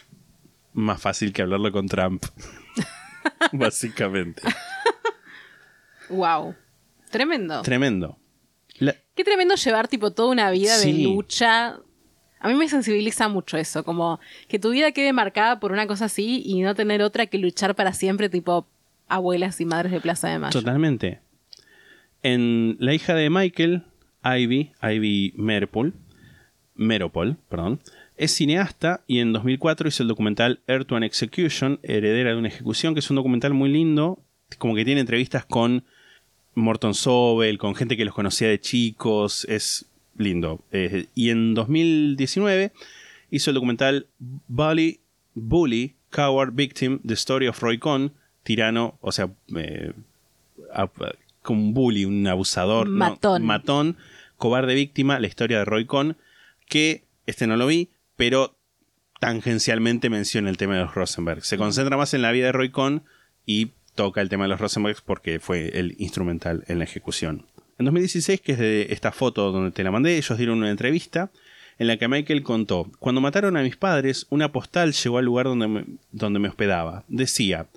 más 0.72 1.00
fácil 1.00 1.32
que 1.32 1.42
hablarlo 1.42 1.70
con 1.72 1.86
Trump. 1.88 2.24
Básicamente. 3.52 4.42
Wow. 6.08 6.54
Tremendo. 7.10 7.62
Tremendo. 7.62 8.18
La- 8.78 8.96
Qué 9.14 9.24
tremendo 9.24 9.54
llevar 9.56 9.88
tipo 9.88 10.10
toda 10.12 10.30
una 10.30 10.50
vida 10.50 10.76
de 10.78 10.92
lucha. 10.92 11.78
A 12.42 12.48
mí 12.48 12.54
me 12.54 12.68
sensibiliza 12.68 13.28
mucho 13.28 13.58
eso, 13.58 13.84
como 13.84 14.18
que 14.48 14.58
tu 14.58 14.70
vida 14.70 14.92
quede 14.92 15.12
marcada 15.12 15.60
por 15.60 15.72
una 15.72 15.86
cosa 15.86 16.06
así 16.06 16.42
y 16.44 16.62
no 16.62 16.74
tener 16.74 17.02
otra 17.02 17.26
que 17.26 17.36
luchar 17.38 17.74
para 17.74 17.92
siempre, 17.92 18.30
tipo 18.30 18.66
abuelas 19.08 19.60
y 19.60 19.66
madres 19.66 19.92
de 19.92 20.00
Plaza 20.00 20.28
de 20.28 20.38
Mayo. 20.38 20.58
Totalmente. 20.58 21.20
En 22.22 22.76
la 22.80 22.94
hija 22.94 23.14
de 23.14 23.28
Michael, 23.28 23.84
Ivy, 24.24 24.72
Ivy 24.82 25.34
Meropol, 25.36 25.92
Meropol, 26.80 27.36
perdón, 27.50 27.78
es 28.16 28.34
cineasta 28.34 29.02
y 29.06 29.18
en 29.18 29.34
2004 29.34 29.88
hizo 29.88 30.02
el 30.02 30.08
documental 30.08 30.60
Earth 30.66 30.86
to 30.86 30.96
an 30.96 31.02
Execution, 31.02 31.78
heredera 31.82 32.30
de 32.30 32.36
una 32.36 32.48
ejecución, 32.48 32.94
que 32.94 33.00
es 33.00 33.10
un 33.10 33.16
documental 33.16 33.52
muy 33.52 33.70
lindo, 33.70 34.18
como 34.56 34.74
que 34.74 34.86
tiene 34.86 35.02
entrevistas 35.02 35.44
con 35.44 35.84
Morton 36.54 36.94
Sobel, 36.94 37.58
con 37.58 37.74
gente 37.74 37.98
que 37.98 38.06
los 38.06 38.14
conocía 38.14 38.48
de 38.48 38.58
chicos, 38.60 39.44
es 39.44 39.84
lindo. 40.16 40.60
Eh, 40.72 41.06
y 41.14 41.28
en 41.28 41.52
2019 41.52 42.72
hizo 43.30 43.50
el 43.50 43.54
documental 43.54 44.06
Bully, 44.48 45.00
Bully, 45.34 45.96
Coward 46.08 46.54
Victim, 46.54 47.00
The 47.06 47.14
Story 47.14 47.46
of 47.46 47.60
Roy 47.60 47.76
Cohn, 47.76 48.14
tirano, 48.42 48.96
o 49.02 49.12
sea, 49.12 49.30
eh, 49.54 49.92
un 51.46 51.74
bully, 51.74 52.06
un 52.06 52.26
abusador, 52.26 52.88
no, 52.88 52.96
Matón. 52.96 53.44
matón, 53.44 53.96
cobarde 54.38 54.74
víctima, 54.74 55.20
la 55.20 55.26
historia 55.26 55.58
de 55.58 55.66
Roy 55.66 55.84
Cohn, 55.84 56.16
que 56.70 57.04
este 57.26 57.46
no 57.46 57.58
lo 57.58 57.66
vi, 57.66 57.90
pero 58.16 58.56
tangencialmente 59.20 60.08
menciona 60.08 60.48
el 60.48 60.56
tema 60.56 60.76
de 60.76 60.84
los 60.84 60.94
Rosenberg. 60.94 61.44
Se 61.44 61.58
concentra 61.58 61.98
más 61.98 62.14
en 62.14 62.22
la 62.22 62.32
vida 62.32 62.46
de 62.46 62.52
Roy 62.52 62.70
Cohn 62.70 63.02
y 63.44 63.72
toca 63.94 64.22
el 64.22 64.30
tema 64.30 64.44
de 64.44 64.48
los 64.48 64.60
Rosenberg 64.60 65.02
porque 65.04 65.38
fue 65.40 65.78
el 65.78 65.94
instrumental 65.98 66.64
en 66.68 66.78
la 66.78 66.84
ejecución. 66.84 67.46
En 67.78 67.84
2016, 67.84 68.40
que 68.40 68.52
es 68.52 68.58
de 68.58 68.86
esta 68.90 69.12
foto 69.12 69.52
donde 69.52 69.72
te 69.72 69.84
la 69.84 69.90
mandé, 69.90 70.16
ellos 70.16 70.38
dieron 70.38 70.58
una 70.58 70.70
entrevista 70.70 71.30
en 71.78 71.86
la 71.86 71.96
que 71.96 72.08
Michael 72.08 72.42
contó, 72.42 72.90
cuando 72.98 73.22
mataron 73.22 73.56
a 73.56 73.62
mis 73.62 73.76
padres, 73.76 74.26
una 74.28 74.52
postal 74.52 74.92
llegó 74.92 75.16
al 75.16 75.24
lugar 75.24 75.46
donde 75.46 75.66
me, 75.66 75.84
donde 76.12 76.38
me 76.38 76.48
hospedaba. 76.48 77.04
Decía, 77.08 77.68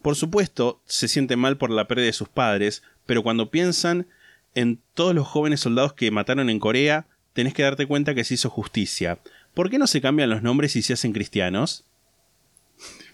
por 0.00 0.14
supuesto, 0.14 0.80
se 0.84 1.08
siente 1.08 1.36
mal 1.36 1.56
por 1.56 1.70
la 1.70 1.88
pérdida 1.88 2.06
de 2.06 2.12
sus 2.12 2.28
padres, 2.28 2.84
pero 3.04 3.24
cuando 3.24 3.50
piensan 3.50 4.06
en 4.54 4.80
todos 4.94 5.12
los 5.12 5.26
jóvenes 5.26 5.58
soldados 5.60 5.92
que 5.92 6.10
mataron 6.12 6.50
en 6.50 6.60
Corea, 6.60 7.06
tenés 7.32 7.54
que 7.54 7.62
darte 7.62 7.86
cuenta 7.86 8.14
que 8.14 8.24
se 8.24 8.34
hizo 8.34 8.50
justicia. 8.50 9.18
¿Por 9.54 9.70
qué 9.70 9.78
no 9.78 9.86
se 9.86 10.00
cambian 10.00 10.30
los 10.30 10.42
nombres 10.42 10.76
y 10.76 10.82
se 10.82 10.92
hacen 10.92 11.12
cristianos? 11.12 11.84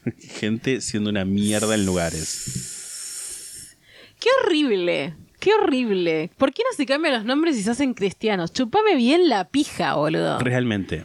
Gente 0.18 0.80
siendo 0.80 1.10
una 1.10 1.24
mierda 1.24 1.74
en 1.74 1.86
lugares. 1.86 3.76
Qué 4.20 4.28
horrible. 4.42 5.14
Qué 5.40 5.54
horrible. 5.54 6.30
¿Por 6.36 6.52
qué 6.52 6.62
no 6.68 6.76
se 6.76 6.84
cambian 6.86 7.14
los 7.14 7.24
nombres 7.24 7.56
y 7.56 7.62
se 7.62 7.70
hacen 7.70 7.94
cristianos? 7.94 8.52
Chupame 8.52 8.96
bien 8.96 9.28
la 9.28 9.48
pija, 9.48 9.94
boludo. 9.94 10.38
Realmente. 10.40 11.04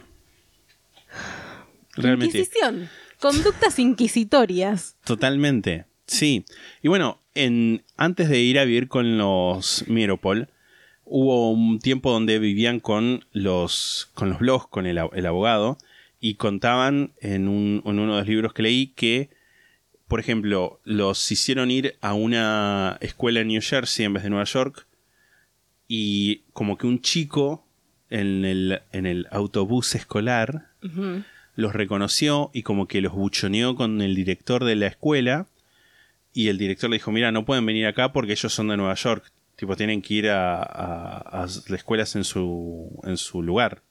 Realmente. 1.96 2.38
Inquisición. 2.38 2.88
Conductas 3.20 3.78
inquisitorias. 3.78 4.96
Totalmente. 5.04 5.86
Sí. 6.06 6.44
Y 6.82 6.88
bueno, 6.88 7.22
en, 7.34 7.84
antes 7.96 8.28
de 8.28 8.40
ir 8.40 8.58
a 8.58 8.64
vivir 8.64 8.88
con 8.88 9.16
los 9.18 9.84
Miropol, 9.86 10.48
hubo 11.04 11.50
un 11.52 11.78
tiempo 11.78 12.10
donde 12.12 12.38
vivían 12.38 12.80
con 12.80 13.24
los, 13.32 14.10
con 14.14 14.28
los 14.30 14.38
blogs, 14.38 14.66
con 14.68 14.86
el, 14.86 14.98
ab- 14.98 15.10
el 15.14 15.26
abogado, 15.26 15.78
y 16.20 16.34
contaban 16.34 17.12
en, 17.20 17.48
un- 17.48 17.82
en 17.84 17.98
uno 17.98 18.14
de 18.14 18.18
los 18.20 18.28
libros 18.28 18.52
que 18.54 18.62
leí 18.62 18.86
que, 18.88 19.30
por 20.08 20.20
ejemplo, 20.20 20.80
los 20.84 21.30
hicieron 21.30 21.70
ir 21.70 21.96
a 22.00 22.14
una 22.14 22.98
escuela 23.00 23.40
en 23.40 23.48
New 23.48 23.60
Jersey 23.62 24.04
en 24.06 24.14
vez 24.14 24.22
de 24.22 24.30
Nueva 24.30 24.44
York, 24.44 24.86
y 25.88 26.42
como 26.52 26.78
que 26.78 26.86
un 26.86 27.00
chico 27.00 27.66
en 28.10 28.44
el, 28.44 28.80
en 28.92 29.06
el 29.06 29.26
autobús 29.30 29.94
escolar 29.94 30.68
los 31.56 31.72
reconoció 31.72 32.50
y 32.52 32.62
como 32.62 32.86
que 32.88 33.00
los 33.00 33.12
buchoneó 33.12 33.74
con 33.76 34.00
el 34.02 34.14
director 34.14 34.64
de 34.64 34.76
la 34.76 34.86
escuela 34.86 35.46
y 36.32 36.48
el 36.48 36.58
director 36.58 36.90
le 36.90 36.96
dijo, 36.96 37.12
mira, 37.12 37.32
no 37.32 37.44
pueden 37.44 37.64
venir 37.64 37.86
acá 37.86 38.12
porque 38.12 38.32
ellos 38.32 38.52
son 38.52 38.68
de 38.68 38.76
Nueva 38.76 38.94
York. 38.94 39.30
Tipo, 39.56 39.76
tienen 39.76 40.02
que 40.02 40.14
ir 40.14 40.30
a, 40.30 40.56
a- 40.62 41.18
a 41.18 41.40
las 41.42 41.70
escuelas 41.70 42.16
en 42.16 42.24
su, 42.24 42.90
en 43.04 43.16
su 43.16 43.42
lugar, 43.42 43.82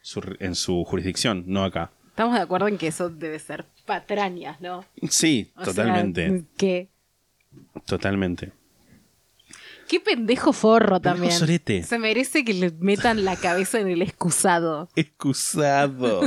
su- 0.00 0.36
en 0.40 0.54
su 0.54 0.84
jurisdicción, 0.84 1.44
no 1.46 1.64
acá. 1.64 1.90
Estamos 2.08 2.34
de 2.34 2.40
acuerdo 2.40 2.68
en 2.68 2.76
que 2.76 2.88
eso 2.88 3.08
debe 3.08 3.38
ser 3.38 3.64
patrañas, 3.86 4.60
¿no? 4.60 4.84
Sí, 5.08 5.50
O 5.56 5.64
sea, 5.64 5.72
totalmente, 5.72 6.44
que 6.56 6.88
totalmente. 7.86 8.52
Qué 9.88 10.00
pendejo 10.00 10.52
forro 10.52 11.00
también. 11.00 11.32
sorete. 11.32 11.82
Se 11.82 11.98
merece 11.98 12.44
que 12.44 12.54
le 12.54 12.70
metan 12.80 13.24
la 13.24 13.36
cabeza 13.36 13.78
en 13.80 13.88
el 13.88 14.02
excusado. 14.02 14.88
Excusado. 14.96 16.22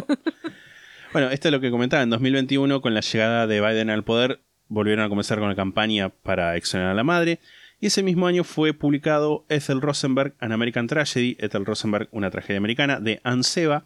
bueno, 1.14 1.30
esto 1.32 1.48
es 1.48 1.52
lo 1.52 1.60
que 1.62 1.72
comentaba. 1.72 2.04
En 2.04 2.10
2021, 2.10 2.82
con 2.82 2.94
la 2.94 3.02
llegada 3.02 3.48
de 3.48 3.62
Biden 3.62 3.90
al 3.90 4.04
poder, 4.04 4.42
volvieron 4.68 5.04
a 5.06 5.10
comenzar 5.10 5.40
con 5.40 5.50
la 5.50 5.56
campaña 5.56 6.10
para 6.10 6.56
exonerar 6.58 6.92
a 6.92 6.96
la 6.96 7.04
madre. 7.04 7.40
Y 7.80 7.88
ese 7.88 8.04
mismo 8.04 8.28
año 8.28 8.44
fue 8.44 8.74
publicado 8.74 9.46
Ethel 9.50 9.82
Rosenberg, 9.82 10.36
An 10.40 10.52
American 10.52 10.88
Tragedy, 10.88 11.36
Ethel 11.40 11.66
Rosenberg, 11.66 12.08
una 12.12 12.32
tragedia 12.32 12.58
americana, 12.58 13.00
de 13.00 13.20
Anne 13.24 13.44
Seba, 13.44 13.86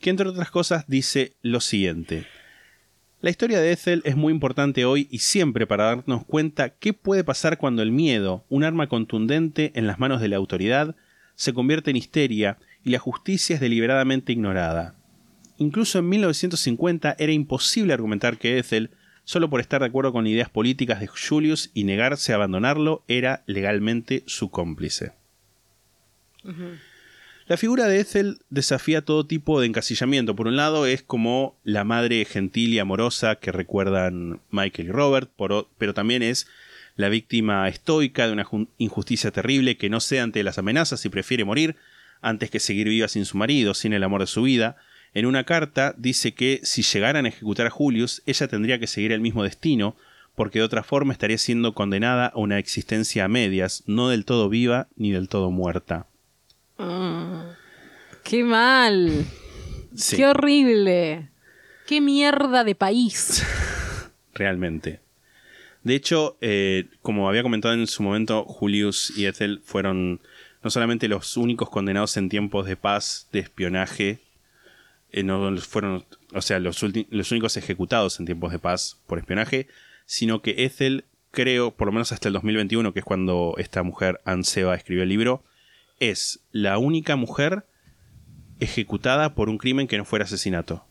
que 0.00 0.10
entre 0.10 0.28
otras 0.28 0.50
cosas 0.50 0.84
dice 0.86 1.36
lo 1.42 1.60
siguiente. 1.60 2.26
La 3.22 3.30
historia 3.30 3.60
de 3.60 3.70
Ethel 3.70 4.02
es 4.04 4.16
muy 4.16 4.32
importante 4.32 4.84
hoy 4.84 5.06
y 5.10 5.18
siempre 5.18 5.66
para 5.66 5.84
darnos 5.84 6.24
cuenta 6.26 6.70
qué 6.70 6.92
puede 6.92 7.22
pasar 7.22 7.56
cuando 7.56 7.80
el 7.82 7.92
miedo, 7.92 8.44
un 8.48 8.64
arma 8.64 8.88
contundente 8.88 9.70
en 9.76 9.86
las 9.86 10.00
manos 10.00 10.20
de 10.20 10.26
la 10.28 10.36
autoridad, 10.36 10.96
se 11.36 11.54
convierte 11.54 11.90
en 11.90 11.96
histeria 11.96 12.58
y 12.84 12.90
la 12.90 12.98
justicia 12.98 13.54
es 13.54 13.60
deliberadamente 13.60 14.32
ignorada. 14.32 14.96
Incluso 15.56 16.00
en 16.00 16.08
1950 16.08 17.14
era 17.16 17.32
imposible 17.32 17.92
argumentar 17.92 18.38
que 18.38 18.58
Ethel, 18.58 18.90
solo 19.24 19.50
por 19.50 19.60
estar 19.60 19.80
de 19.80 19.86
acuerdo 19.86 20.12
con 20.12 20.26
ideas 20.26 20.48
políticas 20.48 21.00
de 21.00 21.06
Julius 21.06 21.70
y 21.74 21.84
negarse 21.84 22.32
a 22.32 22.36
abandonarlo, 22.36 23.04
era 23.08 23.42
legalmente 23.46 24.22
su 24.26 24.50
cómplice. 24.50 25.12
La 27.46 27.56
figura 27.56 27.86
de 27.86 28.00
Ethel 28.00 28.38
desafía 28.50 29.04
todo 29.04 29.26
tipo 29.26 29.60
de 29.60 29.66
encasillamiento. 29.66 30.34
Por 30.34 30.46
un 30.48 30.56
lado 30.56 30.86
es 30.86 31.02
como 31.02 31.56
la 31.64 31.84
madre 31.84 32.24
gentil 32.24 32.72
y 32.72 32.78
amorosa 32.78 33.36
que 33.36 33.52
recuerdan 33.52 34.40
Michael 34.50 34.88
y 34.88 34.90
Robert, 34.92 35.30
por 35.34 35.68
pero 35.78 35.94
también 35.94 36.22
es 36.22 36.46
la 36.96 37.08
víctima 37.08 37.68
estoica 37.68 38.26
de 38.26 38.32
una 38.32 38.46
injusticia 38.78 39.30
terrible 39.30 39.76
que 39.76 39.90
no 39.90 40.00
cede 40.00 40.20
ante 40.20 40.42
las 40.42 40.58
amenazas 40.58 41.04
y 41.04 41.08
prefiere 41.08 41.44
morir 41.44 41.76
antes 42.20 42.50
que 42.50 42.60
seguir 42.60 42.88
viva 42.88 43.08
sin 43.08 43.24
su 43.24 43.36
marido, 43.36 43.74
sin 43.74 43.92
el 43.92 44.04
amor 44.04 44.20
de 44.20 44.26
su 44.26 44.42
vida. 44.42 44.76
En 45.14 45.26
una 45.26 45.44
carta 45.44 45.94
dice 45.98 46.32
que 46.32 46.60
si 46.62 46.82
llegaran 46.82 47.26
a 47.26 47.28
ejecutar 47.28 47.66
a 47.66 47.70
Julius, 47.70 48.22
ella 48.26 48.48
tendría 48.48 48.78
que 48.78 48.86
seguir 48.86 49.12
el 49.12 49.20
mismo 49.20 49.42
destino, 49.42 49.94
porque 50.34 50.60
de 50.60 50.64
otra 50.64 50.82
forma 50.82 51.12
estaría 51.12 51.38
siendo 51.38 51.74
condenada 51.74 52.28
a 52.28 52.38
una 52.38 52.58
existencia 52.58 53.24
a 53.26 53.28
medias, 53.28 53.82
no 53.86 54.08
del 54.08 54.24
todo 54.24 54.48
viva 54.48 54.88
ni 54.96 55.10
del 55.10 55.28
todo 55.28 55.50
muerta. 55.50 56.06
Qué 58.24 58.44
mal. 58.44 59.26
Sí. 59.94 60.16
Qué 60.16 60.26
horrible. 60.26 61.28
Qué 61.86 62.00
mierda 62.00 62.64
de 62.64 62.74
país. 62.74 63.44
realmente. 64.34 65.00
De 65.82 65.94
hecho, 65.94 66.36
eh, 66.40 66.86
como 67.02 67.28
había 67.28 67.42
comentado 67.42 67.74
en 67.74 67.86
su 67.86 68.02
momento, 68.02 68.44
Julius 68.44 69.12
y 69.16 69.26
Ethel 69.26 69.60
fueron 69.64 70.20
no 70.62 70.70
solamente 70.70 71.08
los 71.08 71.36
únicos 71.36 71.70
condenados 71.70 72.16
en 72.16 72.28
tiempos 72.28 72.66
de 72.66 72.76
paz 72.76 73.28
de 73.32 73.40
espionaje, 73.40 74.20
eh, 75.12 75.22
no 75.22 75.56
fueron, 75.58 76.04
o 76.32 76.40
sea, 76.42 76.58
los, 76.58 76.82
los 76.82 77.30
únicos 77.30 77.56
ejecutados 77.56 78.18
en 78.18 78.26
tiempos 78.26 78.50
de 78.50 78.58
paz 78.58 78.98
por 79.06 79.18
espionaje, 79.18 79.68
sino 80.06 80.40
que 80.40 80.64
Ethel, 80.64 81.04
creo, 81.30 81.70
por 81.70 81.86
lo 81.86 81.92
menos 81.92 82.12
hasta 82.12 82.28
el 82.28 82.34
2021, 82.34 82.92
que 82.92 83.00
es 83.00 83.04
cuando 83.04 83.54
esta 83.58 83.82
mujer, 83.82 84.20
Anseba, 84.24 84.74
escribió 84.74 85.02
el 85.02 85.10
libro, 85.10 85.44
es 86.00 86.40
la 86.50 86.78
única 86.78 87.16
mujer 87.16 87.66
ejecutada 88.58 89.34
por 89.34 89.48
un 89.48 89.58
crimen 89.58 89.86
que 89.86 89.98
no 89.98 90.04
fuera 90.04 90.24
asesinato. 90.24 90.84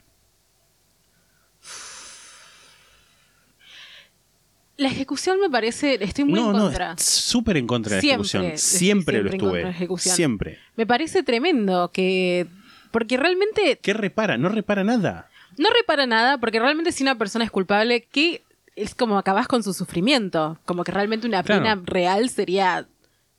La 4.77 4.87
ejecución 4.87 5.39
me 5.39 5.49
parece, 5.49 6.03
estoy 6.03 6.25
muy 6.25 6.39
no, 6.39 6.51
en 6.51 6.57
no, 6.57 6.63
contra. 6.63 6.93
es 6.93 7.03
súper 7.03 7.57
en 7.57 7.67
contra 7.67 7.91
de 7.91 7.95
la 7.97 8.01
Siempre, 8.01 8.17
ejecución. 8.17 8.57
Siempre, 8.57 9.23
lo 9.23 9.29
siempre 9.29 9.63
de 9.63 9.69
estuve. 9.69 9.99
Siempre. 9.99 10.59
Me 10.75 10.85
parece 10.87 11.23
tremendo 11.23 11.91
que... 11.91 12.47
Porque 12.91 13.17
realmente 13.17 13.79
¿Qué 13.81 13.93
repara? 13.93 14.37
No 14.37 14.49
repara 14.49 14.83
nada. 14.83 15.29
no 15.57 15.69
repara 15.69 16.05
nada, 16.05 16.37
porque 16.37 16.59
realmente 16.59 16.91
si 16.91 17.03
una 17.03 17.17
persona 17.17 17.43
es 17.45 17.51
culpable, 17.51 18.01
que 18.11 18.41
es 18.75 18.95
como 18.95 19.17
acabas 19.17 19.47
con 19.47 19.63
su 19.63 19.73
sufrimiento. 19.73 20.57
Como 20.65 20.83
que 20.83 20.91
realmente 20.91 21.27
una 21.27 21.43
Claro. 21.43 21.61
pena 21.63 21.81
real 21.85 22.29
sería 22.29 22.85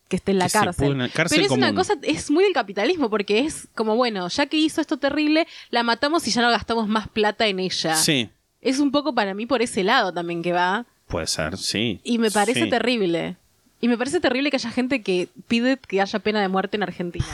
que 0.09 0.17
esté 0.17 0.33
en 0.33 0.39
la 0.39 0.51
cárcel. 0.51 1.11
Pero 1.31 1.45
es 1.45 1.51
una 1.51 1.75
cosa, 1.75 1.95
es 2.03 2.31
muy 2.31 2.45
el 2.45 2.53
capitalismo, 2.53 3.09
porque 3.09 3.41
es 3.41 3.67
como, 3.75 3.97
bueno, 3.97 4.29
ya 4.29 4.45
que 4.47 4.59
hizo 4.59 4.81
esto 4.83 4.99
terrible, 4.99 5.47
la 5.71 5.83
matamos 5.83 6.27
y 6.29 6.31
ya 6.31 6.43
no 6.43 6.51
gastamos 6.51 6.87
más 6.87 7.09
plata 7.09 7.47
en 7.47 7.61
ella. 7.61 7.97
Sí, 7.97 8.29
Es 8.61 8.79
un 8.79 8.93
poco 8.93 9.15
para 9.15 9.33
mí 9.35 9.47
por 9.47 9.61
ese 9.63 9.83
lado 9.83 10.13
también 10.13 10.43
que 10.43 10.53
va. 10.53 10.85
puede 11.09 11.27
ser, 11.27 11.57
sí. 11.59 12.01
Y 12.05 12.19
me 12.19 12.31
parece 12.31 12.65
Sí. 12.65 12.71
terrible. 12.71 13.37
Y 13.81 13.89
me 13.89 13.99
parece 13.99 14.21
terrible 14.21 14.51
que 14.51 14.57
haya 14.57 14.71
gente 14.71 15.03
que 15.03 15.29
pide 15.49 15.77
que 15.79 16.01
haya 16.01 16.19
pena 16.21 16.41
de 16.43 16.49
muerte 16.49 16.77
en 16.77 16.83
Argentina. 16.85 17.27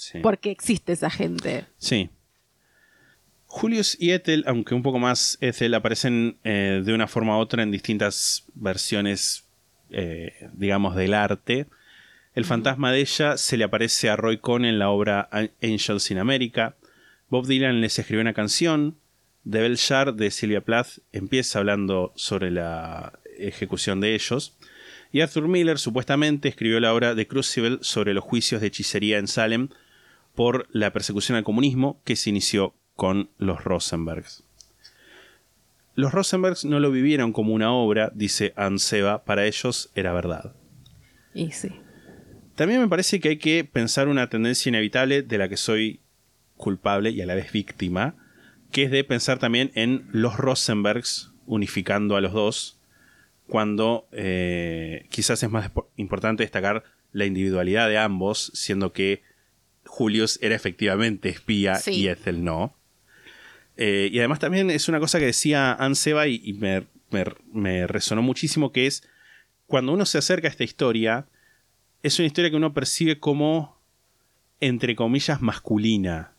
Sí. 0.00 0.20
Porque 0.22 0.50
existe 0.50 0.92
esa 0.92 1.10
gente. 1.10 1.66
Sí. 1.76 2.08
Julius 3.44 3.98
y 4.00 4.12
Ethel, 4.12 4.44
aunque 4.46 4.74
un 4.74 4.82
poco 4.82 4.98
más 4.98 5.36
Ethel, 5.42 5.74
aparecen 5.74 6.38
eh, 6.42 6.80
de 6.82 6.94
una 6.94 7.06
forma 7.06 7.36
u 7.36 7.40
otra 7.40 7.62
en 7.62 7.70
distintas 7.70 8.46
versiones, 8.54 9.44
eh, 9.90 10.48
digamos, 10.54 10.96
del 10.96 11.12
arte. 11.12 11.66
El 12.34 12.46
fantasma 12.46 12.92
de 12.92 13.00
ella 13.00 13.36
se 13.36 13.58
le 13.58 13.64
aparece 13.64 14.08
a 14.08 14.16
Roy 14.16 14.38
Cohn 14.38 14.64
en 14.64 14.78
la 14.78 14.88
obra 14.88 15.28
Angels 15.60 16.10
in 16.10 16.18
America. 16.18 16.76
Bob 17.28 17.46
Dylan 17.46 17.82
les 17.82 17.98
escribió 17.98 18.22
una 18.22 18.32
canción. 18.32 18.96
The 19.48 19.60
Bell 19.60 19.76
Jar 19.76 20.14
de 20.14 20.30
Sylvia 20.30 20.62
Plath 20.62 21.00
empieza 21.12 21.58
hablando 21.58 22.14
sobre 22.16 22.50
la 22.50 23.18
ejecución 23.38 24.00
de 24.00 24.14
ellos. 24.14 24.56
Y 25.12 25.20
Arthur 25.20 25.46
Miller 25.46 25.78
supuestamente 25.78 26.48
escribió 26.48 26.80
la 26.80 26.94
obra 26.94 27.14
The 27.14 27.26
Crucible 27.26 27.78
sobre 27.82 28.14
los 28.14 28.24
juicios 28.24 28.62
de 28.62 28.68
hechicería 28.68 29.18
en 29.18 29.26
Salem 29.26 29.68
por 30.40 30.68
la 30.70 30.90
persecución 30.90 31.36
al 31.36 31.44
comunismo 31.44 32.00
que 32.02 32.16
se 32.16 32.30
inició 32.30 32.74
con 32.96 33.28
los 33.36 33.62
Rosenbergs. 33.62 34.42
Los 35.94 36.12
Rosenbergs 36.12 36.64
no 36.64 36.80
lo 36.80 36.90
vivieron 36.90 37.34
como 37.34 37.52
una 37.52 37.74
obra, 37.74 38.10
dice 38.14 38.54
Anseba, 38.56 39.22
para 39.26 39.44
ellos 39.44 39.90
era 39.94 40.14
verdad. 40.14 40.54
Y 41.34 41.50
sí. 41.52 41.68
También 42.54 42.80
me 42.80 42.88
parece 42.88 43.20
que 43.20 43.28
hay 43.28 43.36
que 43.36 43.64
pensar 43.64 44.08
una 44.08 44.30
tendencia 44.30 44.70
inevitable 44.70 45.20
de 45.20 45.36
la 45.36 45.50
que 45.50 45.58
soy 45.58 46.00
culpable 46.56 47.10
y 47.10 47.20
a 47.20 47.26
la 47.26 47.34
vez 47.34 47.52
víctima, 47.52 48.14
que 48.72 48.84
es 48.84 48.90
de 48.90 49.04
pensar 49.04 49.38
también 49.38 49.70
en 49.74 50.08
los 50.10 50.38
Rosenbergs 50.38 51.34
unificando 51.44 52.16
a 52.16 52.22
los 52.22 52.32
dos, 52.32 52.80
cuando 53.46 54.08
eh, 54.10 55.04
quizás 55.10 55.42
es 55.42 55.50
más 55.50 55.70
importante 55.96 56.44
destacar 56.44 56.84
la 57.12 57.26
individualidad 57.26 57.90
de 57.90 57.98
ambos, 57.98 58.50
siendo 58.54 58.94
que 58.94 59.28
Julius 59.90 60.38
era 60.40 60.54
efectivamente 60.54 61.28
espía 61.28 61.74
Sí. 61.76 61.90
y 61.92 62.08
Ethel 62.08 62.44
no. 62.44 62.74
Eh, 63.76 64.08
y 64.12 64.18
además 64.18 64.38
también 64.38 64.70
es 64.70 64.88
una 64.88 65.00
cosa 65.00 65.18
que 65.18 65.26
decía 65.26 65.72
Anseba 65.72 66.26
y, 66.28 66.40
y 66.44 66.52
me, 66.54 66.84
me- 67.10 67.24
me 67.52 67.86
resonó 67.86 68.22
muchísimo, 68.22 68.72
que 68.72 68.86
es 68.86 69.02
cuando 69.66 69.92
uno 69.92 70.06
se 70.06 70.18
acerca 70.18 70.48
a 70.48 70.50
esta 70.50 70.64
historia, 70.64 71.26
es 72.02 72.18
una 72.18 72.26
historia 72.26 72.50
que 72.50 72.56
uno 72.56 72.72
percibe 72.74 73.18
como, 73.18 73.78
entre 74.60 74.94
comillas, 74.96 75.40
masculina. 75.42 76.32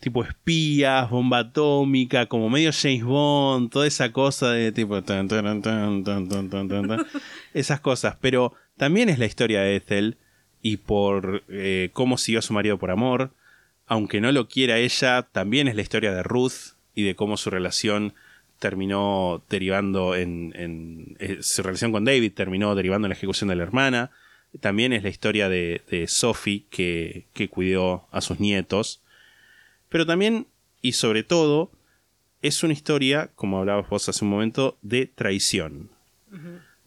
Tipo 0.00 0.22
espías, 0.24 1.10
bomba 1.10 1.38
atómica, 1.40 2.26
como 2.26 2.48
medio 2.48 2.70
James 2.72 3.02
Bond, 3.04 3.70
toda 3.70 3.86
esa 3.86 4.12
cosa 4.12 4.52
de 4.52 4.70
tipo... 4.70 5.02
tan, 5.02 5.26
tan, 5.26 5.60
tan. 5.60 7.06
Esas 7.52 7.80
cosas. 7.80 8.16
Pero 8.20 8.54
también 8.76 9.08
es 9.08 9.18
la 9.18 9.26
historia 9.26 9.60
de 9.62 9.74
Ethel 9.76 10.16
y 10.62 10.78
por 10.78 11.44
eh, 11.48 11.90
cómo 11.92 12.18
siguió 12.18 12.40
a 12.40 12.42
su 12.42 12.52
marido 12.52 12.78
por 12.78 12.90
amor. 12.90 13.30
Aunque 13.86 14.20
no 14.20 14.30
lo 14.32 14.48
quiera 14.48 14.78
ella, 14.78 15.22
también 15.32 15.68
es 15.68 15.74
la 15.74 15.82
historia 15.82 16.12
de 16.12 16.22
Ruth 16.22 16.74
y 16.94 17.04
de 17.04 17.14
cómo 17.14 17.36
su 17.36 17.50
relación 17.50 18.14
terminó 18.58 19.42
derivando 19.48 20.16
en, 20.16 21.16
eh, 21.20 21.38
su 21.42 21.62
relación 21.62 21.92
con 21.92 22.04
David 22.04 22.32
terminó 22.32 22.74
derivando 22.74 23.06
en 23.06 23.10
la 23.10 23.16
ejecución 23.16 23.48
de 23.48 23.56
la 23.56 23.62
hermana. 23.62 24.10
También 24.60 24.92
es 24.92 25.02
la 25.02 25.08
historia 25.10 25.48
de, 25.48 25.82
de 25.90 26.06
Sophie 26.08 26.64
que, 26.70 27.26
que 27.34 27.48
cuidó 27.48 28.08
a 28.10 28.20
sus 28.20 28.40
nietos. 28.40 29.00
Pero 29.88 30.06
también, 30.06 30.46
y 30.82 30.92
sobre 30.92 31.22
todo, 31.22 31.70
es 32.42 32.62
una 32.62 32.72
historia, 32.72 33.30
como 33.34 33.58
hablabas 33.58 33.88
vos 33.88 34.08
hace 34.08 34.24
un 34.24 34.30
momento, 34.30 34.76
de 34.82 35.06
traición. 35.06 35.90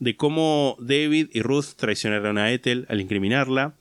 De 0.01 0.17
cómo 0.17 0.77
David 0.79 1.29
y 1.31 1.43
Ruth 1.43 1.75
traicionaron 1.77 2.39
a 2.39 2.51
Ethel 2.51 2.87
al 2.89 2.99
incriminarla. 2.99 3.75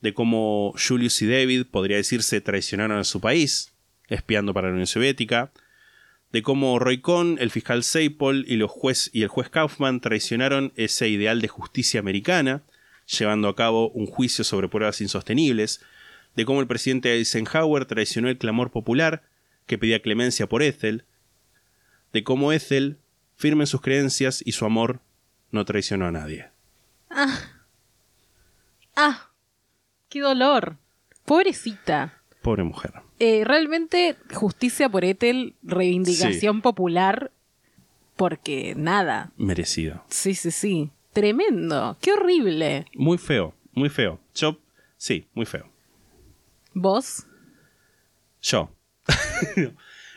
De 0.00 0.14
cómo 0.14 0.72
Julius 0.78 1.20
y 1.22 1.26
David, 1.26 1.66
podría 1.68 1.96
decirse, 1.96 2.40
traicionaron 2.40 2.98
a 2.98 3.02
su 3.02 3.20
país, 3.20 3.72
espiando 4.06 4.54
para 4.54 4.68
la 4.68 4.74
Unión 4.74 4.86
Soviética. 4.86 5.50
De 6.30 6.42
cómo 6.42 6.78
Roy 6.78 7.00
Cohn, 7.00 7.38
el 7.40 7.50
fiscal 7.50 7.82
Seipol 7.82 8.44
y, 8.46 8.54
los 8.54 8.70
juez, 8.70 9.10
y 9.12 9.22
el 9.22 9.28
juez 9.28 9.48
Kaufman 9.48 10.00
traicionaron 10.00 10.72
ese 10.76 11.08
ideal 11.08 11.40
de 11.40 11.48
justicia 11.48 11.98
americana, 11.98 12.62
llevando 13.18 13.48
a 13.48 13.56
cabo 13.56 13.90
un 13.90 14.06
juicio 14.06 14.44
sobre 14.44 14.68
pruebas 14.68 15.00
insostenibles 15.00 15.80
de 16.36 16.44
cómo 16.44 16.60
el 16.60 16.68
presidente 16.68 17.12
Eisenhower 17.14 17.86
traicionó 17.86 18.28
el 18.28 18.38
clamor 18.38 18.70
popular 18.70 19.24
que 19.66 19.78
pedía 19.78 20.02
clemencia 20.02 20.46
por 20.46 20.62
Ethel, 20.62 21.04
de 22.12 22.22
cómo 22.22 22.52
Ethel, 22.52 22.98
firme 23.34 23.64
en 23.64 23.66
sus 23.66 23.80
creencias 23.80 24.42
y 24.44 24.52
su 24.52 24.64
amor, 24.64 25.00
no 25.56 25.64
traicionó 25.64 26.06
a 26.06 26.12
nadie. 26.12 26.50
Ah, 28.94 29.30
qué 30.08 30.20
dolor. 30.20 30.76
Pobrecita. 31.24 32.22
Pobre 32.42 32.62
mujer. 32.62 32.92
Eh, 33.18 33.42
realmente 33.44 34.16
justicia 34.34 34.88
por 34.88 35.04
Ethel, 35.04 35.54
reivindicación 35.62 36.62
popular, 36.62 37.32
porque 38.14 38.74
nada. 38.76 39.32
Merecido. 39.36 40.04
Sí, 40.08 40.34
sí, 40.34 40.50
sí. 40.50 40.90
Tremendo. 41.12 41.96
Qué 42.00 42.12
horrible. 42.12 42.86
Muy 42.94 43.18
feo, 43.18 43.54
muy 43.72 43.88
feo. 43.88 44.20
Yo, 44.34 44.58
sí, 44.96 45.26
muy 45.34 45.46
feo. 45.46 45.68
¿Vos? 46.74 47.26
Yo. 48.42 48.70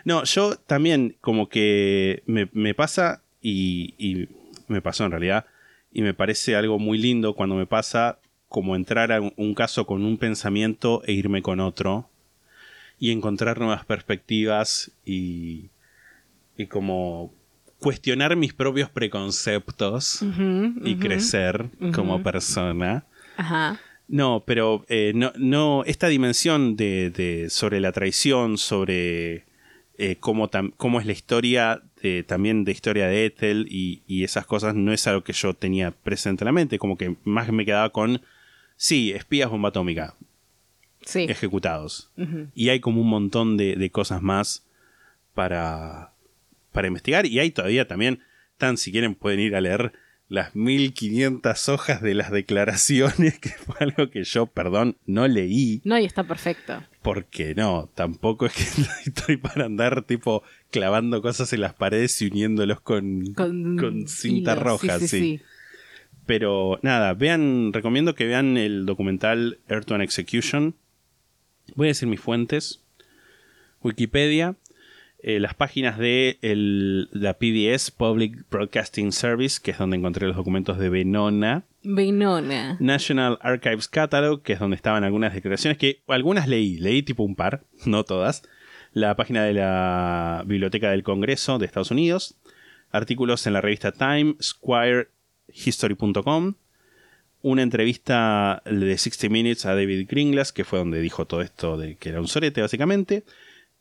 no, 0.06 0.24
yo 0.26 0.56
también 0.58 1.18
como 1.22 1.48
que 1.48 2.22
me, 2.26 2.50
me 2.52 2.74
pasa 2.74 3.24
y, 3.42 3.96
y 3.98 4.28
me 4.70 4.82
pasó 4.82 5.06
en 5.06 5.12
realidad 5.12 5.46
y 5.92 6.02
me 6.02 6.14
parece 6.14 6.56
algo 6.56 6.80
muy 6.80 6.98
lindo 6.98 7.34
cuando 7.34 7.56
me 7.56 7.66
pasa 7.66 8.20
como 8.48 8.76
entrar 8.76 9.12
a 9.12 9.20
un, 9.22 9.54
caso 9.54 9.86
con 9.86 10.04
un 10.06 10.18
pensamiento 10.18 11.02
e 11.06 11.12
irme 11.14 11.42
con 11.42 11.60
otro 11.60 12.10
y 13.00 13.12
encontrar 13.12 13.60
nuevas 13.60 13.86
perspectivas 13.86 14.92
y, 15.06 15.70
y 16.58 16.66
como 16.68 17.34
cuestionar 17.80 18.36
mis 18.36 18.54
propios 18.54 18.90
preconceptos 18.90 20.22
y 20.84 20.96
crecer 20.96 21.70
como 21.94 22.22
persona. 22.24 23.06
Ajá. 23.38 23.80
No, 24.08 24.44
pero 24.46 24.86
eh, 24.90 25.12
no, 25.16 25.32
no, 25.38 25.84
esta 25.86 26.08
dimensión 26.08 26.76
de, 26.76 27.12
de- 27.12 27.50
sobre 27.50 27.80
la 27.80 27.92
traición, 27.92 28.58
sobre 28.58 29.46
eh, 30.00 30.18
cómo, 30.20 30.50
tam- 30.50 30.74
cómo 30.78 31.00
es 31.00 31.06
la 31.06 31.12
historia, 31.14 31.84
de, 32.02 32.24
también 32.24 32.64
de 32.66 32.72
historia 32.72 33.08
de 33.08 33.26
Ethel 33.26 33.68
y, 33.70 34.02
y 34.08 34.24
esas 34.24 34.46
cosas, 34.46 34.76
no 34.76 34.92
es 34.94 35.06
algo 35.08 35.24
que 35.24 35.34
yo 35.34 35.54
tenía 35.54 35.92
presente 35.92 36.44
en 36.44 36.48
la 36.48 36.52
mente, 36.52 36.80
como 36.80 36.98
que 36.98 37.16
más 37.24 37.52
me 37.52 37.66
quedaba 37.66 37.90
con, 37.92 38.22
sí, 38.76 39.12
espías 39.12 39.50
bomba 39.50 39.70
atómica, 39.70 40.16
Sí. 41.02 41.26
ejecutados. 41.30 42.12
Y 42.54 42.70
hay 42.70 42.82
como 42.82 43.02
un 43.02 43.08
montón 43.08 43.56
de, 43.58 43.76
de 43.78 43.90
cosas 43.90 44.22
más 44.22 44.66
para, 45.34 46.12
para 46.74 46.88
investigar. 46.88 47.26
Y 47.26 47.40
hay 47.40 47.52
todavía 47.52 47.88
también, 47.88 48.20
tan 48.58 48.78
si 48.78 48.92
quieren 48.92 49.16
pueden 49.16 49.40
ir 49.40 49.56
a 49.56 49.62
leer 49.62 49.94
las 50.30 50.56
1500 50.56 51.70
hojas 51.70 52.02
de 52.02 52.14
las 52.14 52.32
declaraciones, 52.32 53.40
que 53.40 53.50
fue 53.50 53.76
algo 53.80 54.10
que 54.10 54.24
yo, 54.24 54.46
perdón, 54.46 54.96
no 55.06 55.28
leí. 55.28 55.82
No, 55.84 55.98
y 55.98 56.06
está 56.06 56.24
perfecto. 56.24 56.82
Porque 57.02 57.56
no, 57.56 57.90
tampoco 57.96 58.46
es 58.46 58.54
que 58.54 58.64
estoy 59.10 59.38
para 59.38 59.66
andar 59.66 60.04
tipo 60.04 60.44
clavando 60.72 61.22
cosas 61.22 61.52
en 61.52 61.62
las 61.62 61.74
paredes 61.74 62.22
y 62.22 62.28
uniéndolos 62.28 62.80
con, 62.80 63.34
Con, 63.34 63.78
con 63.78 64.08
cinta 64.08 64.56
roja, 64.56 65.00
sí, 65.00 65.42
Pero 66.28 66.80
nada, 66.84 67.14
vean, 67.16 67.74
recomiendo 67.74 68.14
que 68.14 68.26
vean 68.26 68.56
el 68.56 68.86
documental 68.86 69.60
Earth 69.68 69.86
to 69.86 69.96
an 69.96 70.02
Execution. 70.02 70.76
Voy 71.76 71.88
a 71.88 71.90
decir 71.90 72.08
mis 72.08 72.20
fuentes. 72.20 72.84
Wikipedia, 73.82 74.56
eh, 75.22 75.40
las 75.40 75.54
páginas 75.54 75.98
de 75.98 76.38
el- 76.42 77.10
la 77.12 77.34
PBS, 77.34 77.92
Public 77.92 78.46
Broadcasting 78.50 79.12
Service, 79.12 79.60
que 79.62 79.72
es 79.72 79.78
donde 79.78 79.98
encontré 79.98 80.28
los 80.28 80.36
documentos 80.36 80.78
de 80.80 80.90
Venona. 80.90 81.64
Venona. 81.84 82.78
National 82.80 83.38
Archives 83.42 83.88
Catalog, 83.88 84.42
que 84.42 84.54
es 84.54 84.60
donde 84.60 84.76
estaban 84.76 85.04
algunas 85.04 85.34
declaraciones 85.34 85.78
que 85.78 86.02
algunas 86.08 86.48
leí, 86.48 86.78
leí 86.78 87.04
tipo 87.04 87.24
un 87.24 87.36
par, 87.36 87.64
no 87.86 88.04
todas. 88.06 88.44
La 88.94 89.16
página 89.16 89.44
de 89.44 89.54
la 89.54 90.44
Biblioteca 90.48 90.90
del 90.92 91.04
Congreso 91.04 91.60
de 91.60 91.66
Estados 91.66 91.92
Unidos, 91.92 92.36
artículos 92.92 93.46
en 93.46 93.54
la 93.54 93.62
revista 93.62 93.92
Time, 93.92 94.36
Squire, 94.42 95.10
History.com, 95.54 96.56
una 97.42 97.62
entrevista 97.62 98.62
de 98.66 98.98
60 98.98 99.30
Minutes 99.30 99.66
a 99.66 99.76
David 99.76 100.08
Gringlas, 100.10 100.52
que 100.52 100.64
fue 100.66 100.80
donde 100.80 101.00
dijo 101.02 101.26
todo 101.26 101.42
esto 101.42 101.78
de 101.78 101.96
que 101.96 102.10
era 102.10 102.20
un 102.20 102.28
sorete 102.28 102.62
básicamente, 102.62 103.24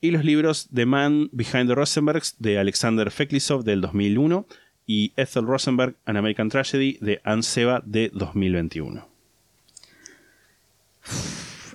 y 0.01 0.11
los 0.11 0.25
libros 0.25 0.69
The 0.73 0.87
Man 0.87 1.29
Behind 1.33 1.69
the 1.69 1.75
Rosenbergs 1.75 2.37
de 2.39 2.59
Alexander 2.59 3.11
Feklisov 3.11 3.65
del 3.65 3.81
2001 3.81 4.47
y 4.87 5.13
Ethel 5.17 5.45
Rosenberg, 5.47 5.97
An 6.07 6.17
American 6.17 6.49
Tragedy 6.49 6.99
de 7.01 7.21
Anne 7.25 7.43
Seba 7.43 7.83
de 7.85 8.11
2021. 8.15 9.07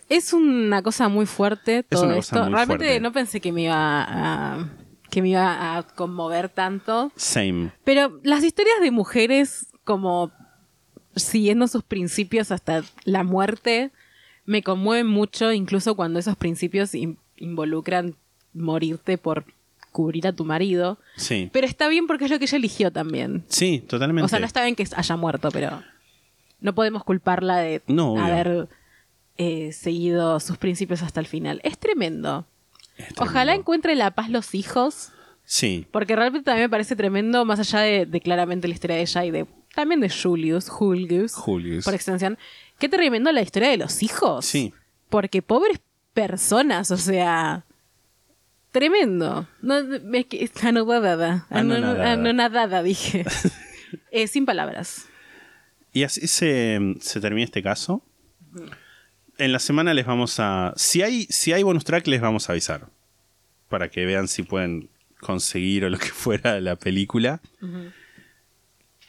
Es 0.09 0.34
una 0.34 0.82
cosa 0.84 1.09
muy 1.09 1.26
fuerte 1.26 1.84
todo 1.84 2.11
esto. 2.13 2.36
Realmente 2.49 2.86
fuerte. 2.86 2.99
no 2.99 3.11
pensé 3.11 3.41
que 3.41 3.51
me 3.51 3.63
iba 3.63 3.76
a 4.07 4.69
que 5.09 5.21
me 5.21 5.30
iba 5.30 5.78
a 5.78 5.84
conmover 5.84 6.49
tanto. 6.49 7.11
Same. 7.15 7.71
Pero 7.84 8.19
las 8.24 8.43
historias 8.43 8.80
de 8.82 8.89
mujeres 8.91 9.67
como 9.84 10.32
siguiendo 11.15 11.67
sus 11.67 11.84
principios 11.84 12.51
hasta 12.51 12.84
la 13.05 13.24
muerte 13.24 13.91
me 14.45 14.63
conmueven 14.63 15.07
mucho, 15.07 15.51
incluso 15.53 15.95
cuando 15.95 16.19
esos 16.19 16.36
principios 16.36 16.95
in- 16.95 17.17
involucran 17.44 18.16
morirte 18.54 19.18
por 19.18 19.46
cubrir 19.91 20.28
a 20.28 20.34
tu 20.34 20.44
marido. 20.46 20.98
Sí. 21.18 21.50
Pero 21.54 21.68
está 21.68 21.88
bien 21.88 22.08
porque 22.08 22.26
es 22.26 22.32
lo 22.32 22.39
que 22.39 22.46
ella 22.46 22.58
eligió 22.58 22.91
también. 22.91 23.44
Sí, 23.48 23.80
totalmente. 23.88 24.26
O 24.26 24.28
sea, 24.28 24.39
no 24.39 24.46
está 24.46 24.64
bien 24.64 24.76
que 24.76 24.88
haya 24.96 25.16
muerto, 25.18 25.50
pero 25.52 25.84
no 26.62 26.74
podemos 26.74 27.04
culparla 27.04 27.58
de 27.58 27.82
No, 27.88 28.18
haber 28.24 28.68
eh, 29.38 29.72
seguido 29.72 30.39
sus 30.39 30.58
principios 30.58 31.02
hasta 31.04 31.20
el 31.20 31.28
final. 31.28 31.60
Es 31.64 31.78
tremendo. 31.78 32.46
Es 32.98 33.08
Ojalá 33.18 33.32
tremendo. 33.44 33.62
encuentre 33.62 33.96
la 33.96 34.12
paz 34.12 34.30
los 34.30 34.56
hijos, 34.56 35.12
Sí, 35.46 35.86
porque 35.91 36.16
realmente 36.16 36.46
también 36.46 36.66
me 36.66 36.70
parece 36.70 36.96
tremendo, 36.96 37.44
más 37.44 37.60
allá 37.60 37.80
de, 37.82 38.06
de 38.06 38.22
claramente 38.22 38.68
la 38.70 38.74
historia 38.76 38.96
de 38.96 39.02
ella 39.02 39.26
y 39.26 39.32
de 39.32 39.46
también 39.76 40.00
de 40.00 40.10
Julius, 40.10 40.70
Julius, 40.70 41.34
Julius. 41.34 41.84
por 41.84 41.94
extensión. 41.94 42.38
Qué 42.80 42.88
tremendo 42.88 43.30
la 43.32 43.41
historia 43.41 43.70
de 43.70 43.78
los 43.78 44.02
hijos. 44.04 44.46
Sí. 44.46 44.74
Porque 45.10 45.41
pobres 45.41 45.82
personas, 46.14 46.91
o 46.91 46.97
sea, 46.97 47.66
tremendo. 48.72 49.47
No, 49.61 49.78
es 49.78 50.26
que. 50.26 50.49
Anonadada. 51.49 52.11
Anonadada, 52.11 52.84
dije. 52.84 53.26
Eh, 54.09 54.28
sin 54.28 54.47
palabras. 54.47 55.07
Y 55.91 56.01
así 56.01 56.26
se, 56.26 56.95
se 56.99 57.22
termina 57.22 57.45
este 57.45 57.61
caso. 57.61 58.03
En 59.38 59.51
la 59.51 59.59
semana 59.59 59.93
les 59.93 60.07
vamos 60.07 60.39
a. 60.39 60.74
Si 60.76 61.03
hay, 61.03 61.26
si 61.30 61.53
hay 61.53 61.61
bonus 61.61 61.84
track, 61.84 62.07
les 62.07 62.20
vamos 62.20 62.49
a 62.49 62.53
avisar. 62.53 62.88
Para 63.70 63.89
que 63.89 64.05
vean 64.05 64.28
si 64.28 64.41
pueden 64.41 64.89
conseguir 65.20 65.86
o 65.86 65.89
lo 65.89 65.99
que 65.99 66.07
fuera 66.09 66.59
la 66.59 66.76
película. 66.76 67.39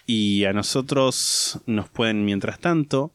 Y 0.07 0.45
a 0.45 0.53
nosotros 0.53 1.61
nos 1.65 1.89
pueden, 1.89 2.27
mientras 2.27 2.59
tanto, 2.59 3.11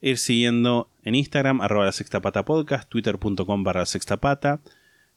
ir 0.00 0.18
siguiendo 0.18 0.88
en 1.08 1.14
Instagram, 1.14 1.60
arroba 1.60 1.86
la 1.86 1.92
sexta 1.92 2.20
pata 2.20 2.44
podcast, 2.44 2.88
twitter.com 2.88 3.64
barra 3.64 3.86
sexta 3.86 4.18
pata, 4.18 4.60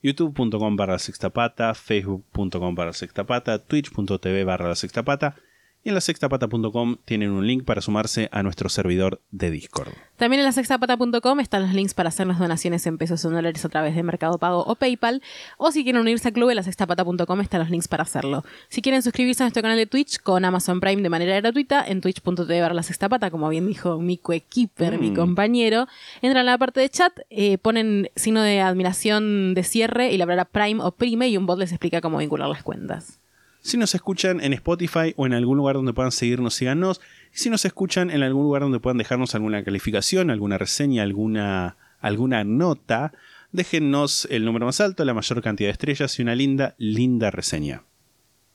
youtube.com 0.02 0.76
barra 0.78 0.98
sexta 1.00 1.30
pata, 1.30 1.74
facebook.com 1.74 2.76
barra 2.76 2.94
sexta 2.94 3.26
pata, 3.26 3.60
twitch.tv 3.60 4.46
barra 4.46 4.70
la 4.70 4.76
sexta 4.76 5.04
pata. 5.04 5.36
Y 5.84 5.90
en 5.90 5.96
la 5.96 6.02
sextapata.com 6.02 6.98
tienen 7.06 7.32
un 7.32 7.48
link 7.48 7.66
para 7.66 7.82
sumarse 7.82 8.30
a 8.32 8.44
nuestro 8.44 8.70
servidor 8.70 9.20
de 9.32 9.50
Discord. 9.50 9.94
También 10.16 10.42
en 10.42 10.46
la 10.46 10.52
sextapata.com 10.52 11.40
están 11.40 11.64
los 11.64 11.74
links 11.74 11.96
para 11.96 12.10
hacernos 12.10 12.38
donaciones 12.38 12.86
en 12.86 13.00
pesos 13.00 13.26
o 13.26 13.32
dólares 13.32 13.66
a 13.66 13.70
través 13.70 13.96
de 13.96 14.04
Mercado 14.04 14.38
Pago 14.38 14.64
o 14.64 14.76
PayPal. 14.76 15.24
O 15.58 15.72
si 15.72 15.84
quieren 15.84 16.02
unirse 16.02 16.28
al 16.28 16.36
club, 16.36 16.52
en 16.52 16.58
la 16.58 16.64
sextapata.com 16.64 17.42
están 17.42 17.62
los 17.62 17.72
links 17.72 17.88
para 17.88 18.04
hacerlo. 18.04 18.44
Si 18.70 18.84
quieren 18.84 19.02
suscribirse 19.02 19.42
a 19.42 19.46
nuestro 19.46 19.64
canal 19.64 19.78
de 19.78 19.88
Twitch 19.88 20.20
con 20.20 20.46
Amazon 20.46 20.80
Prime 20.82 21.02
de 21.02 21.10
manera 21.10 21.36
gratuita, 21.40 21.84
en 21.84 22.02
twitch.tv 22.02 22.62
barra 22.62 22.76
la 22.76 22.84
sextapata, 22.84 23.32
como 23.32 23.50
bien 23.50 23.66
dijo 23.66 24.00
mi 24.00 24.20
coequiper, 24.20 25.00
mi 25.00 25.16
compañero, 25.16 25.88
entran 26.22 26.48
a 26.48 26.52
la 26.52 26.58
parte 26.60 26.80
de 26.80 26.90
chat, 26.90 27.12
eh, 27.32 27.58
ponen 27.58 28.12
signo 28.16 28.44
de 28.44 28.62
admiración 28.62 29.56
de 29.56 29.64
cierre 29.64 30.12
y 30.12 30.18
la 30.18 30.28
palabra 30.28 30.46
Prime 30.46 30.84
o 30.84 30.92
Prime 30.92 31.28
y 31.28 31.38
un 31.38 31.48
bot 31.48 31.58
les 31.58 31.72
explica 31.72 32.02
cómo 32.02 32.20
vincular 32.20 32.48
las 32.50 32.62
cuentas. 32.62 33.21
Si 33.62 33.78
nos 33.78 33.94
escuchan 33.94 34.42
en 34.42 34.54
Spotify 34.54 35.14
o 35.18 35.26
en 35.28 35.34
algún 35.34 35.58
lugar 35.58 35.76
donde 35.76 35.94
puedan 35.94 36.12
seguirnos, 36.12 36.56
síganos. 36.56 37.00
Y 37.34 37.38
si 37.38 37.50
nos 37.50 37.64
escuchan 37.66 38.10
en 38.10 38.24
algún 38.24 38.44
lugar 38.44 38.64
donde 38.64 38.80
puedan 38.80 38.98
dejarnos 38.98 39.36
alguna 39.36 39.64
calificación, 39.64 40.32
alguna 40.32 40.58
reseña, 40.58 41.04
alguna, 41.04 41.78
alguna 42.00 42.44
nota, 42.44 43.14
déjennos 43.52 44.28
el 44.32 44.46
número 44.46 44.66
más 44.66 44.82
alto, 44.82 45.06
la 45.06 45.14
mayor 45.14 45.42
cantidad 45.44 45.68
de 45.68 45.74
estrellas 45.74 46.18
y 46.18 46.24
una 46.24 46.34
linda, 46.36 46.74
linda 46.80 47.30
reseña. 47.30 47.84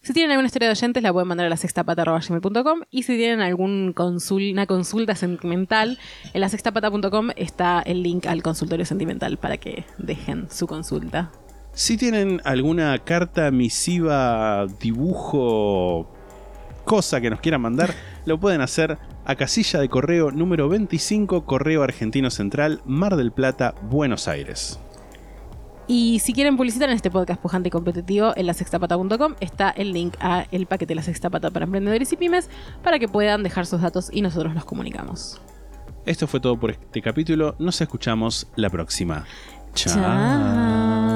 Si 0.03 0.13
tienen 0.13 0.31
alguna 0.33 0.47
historia 0.47 0.69
de 0.69 0.73
oyentes, 0.73 1.03
la 1.03 1.13
pueden 1.13 1.27
mandar 1.29 1.47
a 1.47 1.51
la 1.51 1.57
sextapata.gmail.com 1.57 2.81
y 2.91 3.03
si 3.03 3.17
tienen 3.17 3.41
algún 3.41 3.93
consul- 3.93 4.53
una 4.53 4.67
consulta 4.67 5.15
sentimental, 5.17 5.99
en 6.33 6.41
la 6.41 6.49
sextapata.com 6.49 7.31
está 7.37 7.81
el 7.81 8.03
link 8.03 8.27
al 8.27 8.43
consultorio 8.43 8.85
sentimental 8.85 9.37
para 9.37 9.57
que 9.57 9.85
dejen 9.99 10.49
su 10.51 10.67
consulta. 10.69 11.33
Si 11.77 11.99
tienen 11.99 12.41
alguna 12.45 12.97
carta, 13.01 13.51
misiva, 13.51 14.67
dibujo, 14.81 16.11
cosa 16.87 17.21
que 17.21 17.29
nos 17.29 17.41
quieran 17.41 17.61
mandar, 17.61 17.93
lo 18.25 18.41
pueden 18.41 18.63
hacer 18.63 18.97
a 19.27 19.35
casilla 19.35 19.79
de 19.81 19.91
correo 19.91 20.31
número 20.31 20.71
25, 20.71 21.45
Correo 21.45 21.83
Argentino 21.83 22.31
Central, 22.31 22.81
Mar 22.87 23.17
del 23.17 23.31
Plata, 23.31 23.75
Buenos 23.83 24.27
Aires. 24.27 24.81
Y 25.87 26.19
si 26.21 26.33
quieren 26.33 26.57
publicitar 26.57 26.89
en 26.89 26.97
este 26.97 27.11
podcast 27.11 27.43
pujante 27.43 27.69
y 27.69 27.71
competitivo, 27.71 28.33
en 28.35 28.47
la 28.47 28.55
sextapata.com 28.55 29.35
está 29.41 29.69
el 29.69 29.93
link 29.93 30.15
a 30.19 30.47
el 30.51 30.65
paquete 30.65 30.93
de 30.93 30.95
la 30.95 31.03
sextapata 31.03 31.51
para 31.51 31.67
emprendedores 31.67 32.11
y 32.11 32.17
pymes 32.17 32.49
para 32.83 32.99
que 32.99 33.07
puedan 33.07 33.43
dejar 33.43 33.67
sus 33.67 33.83
datos 33.83 34.09
y 34.11 34.23
nosotros 34.23 34.55
los 34.55 34.65
comunicamos. 34.65 35.43
Esto 36.07 36.27
fue 36.27 36.41
todo 36.41 36.59
por 36.59 36.71
este 36.71 37.03
capítulo. 37.03 37.55
Nos 37.59 37.79
escuchamos 37.83 38.47
la 38.57 38.71
próxima. 38.71 39.27
Chao. 39.75 41.16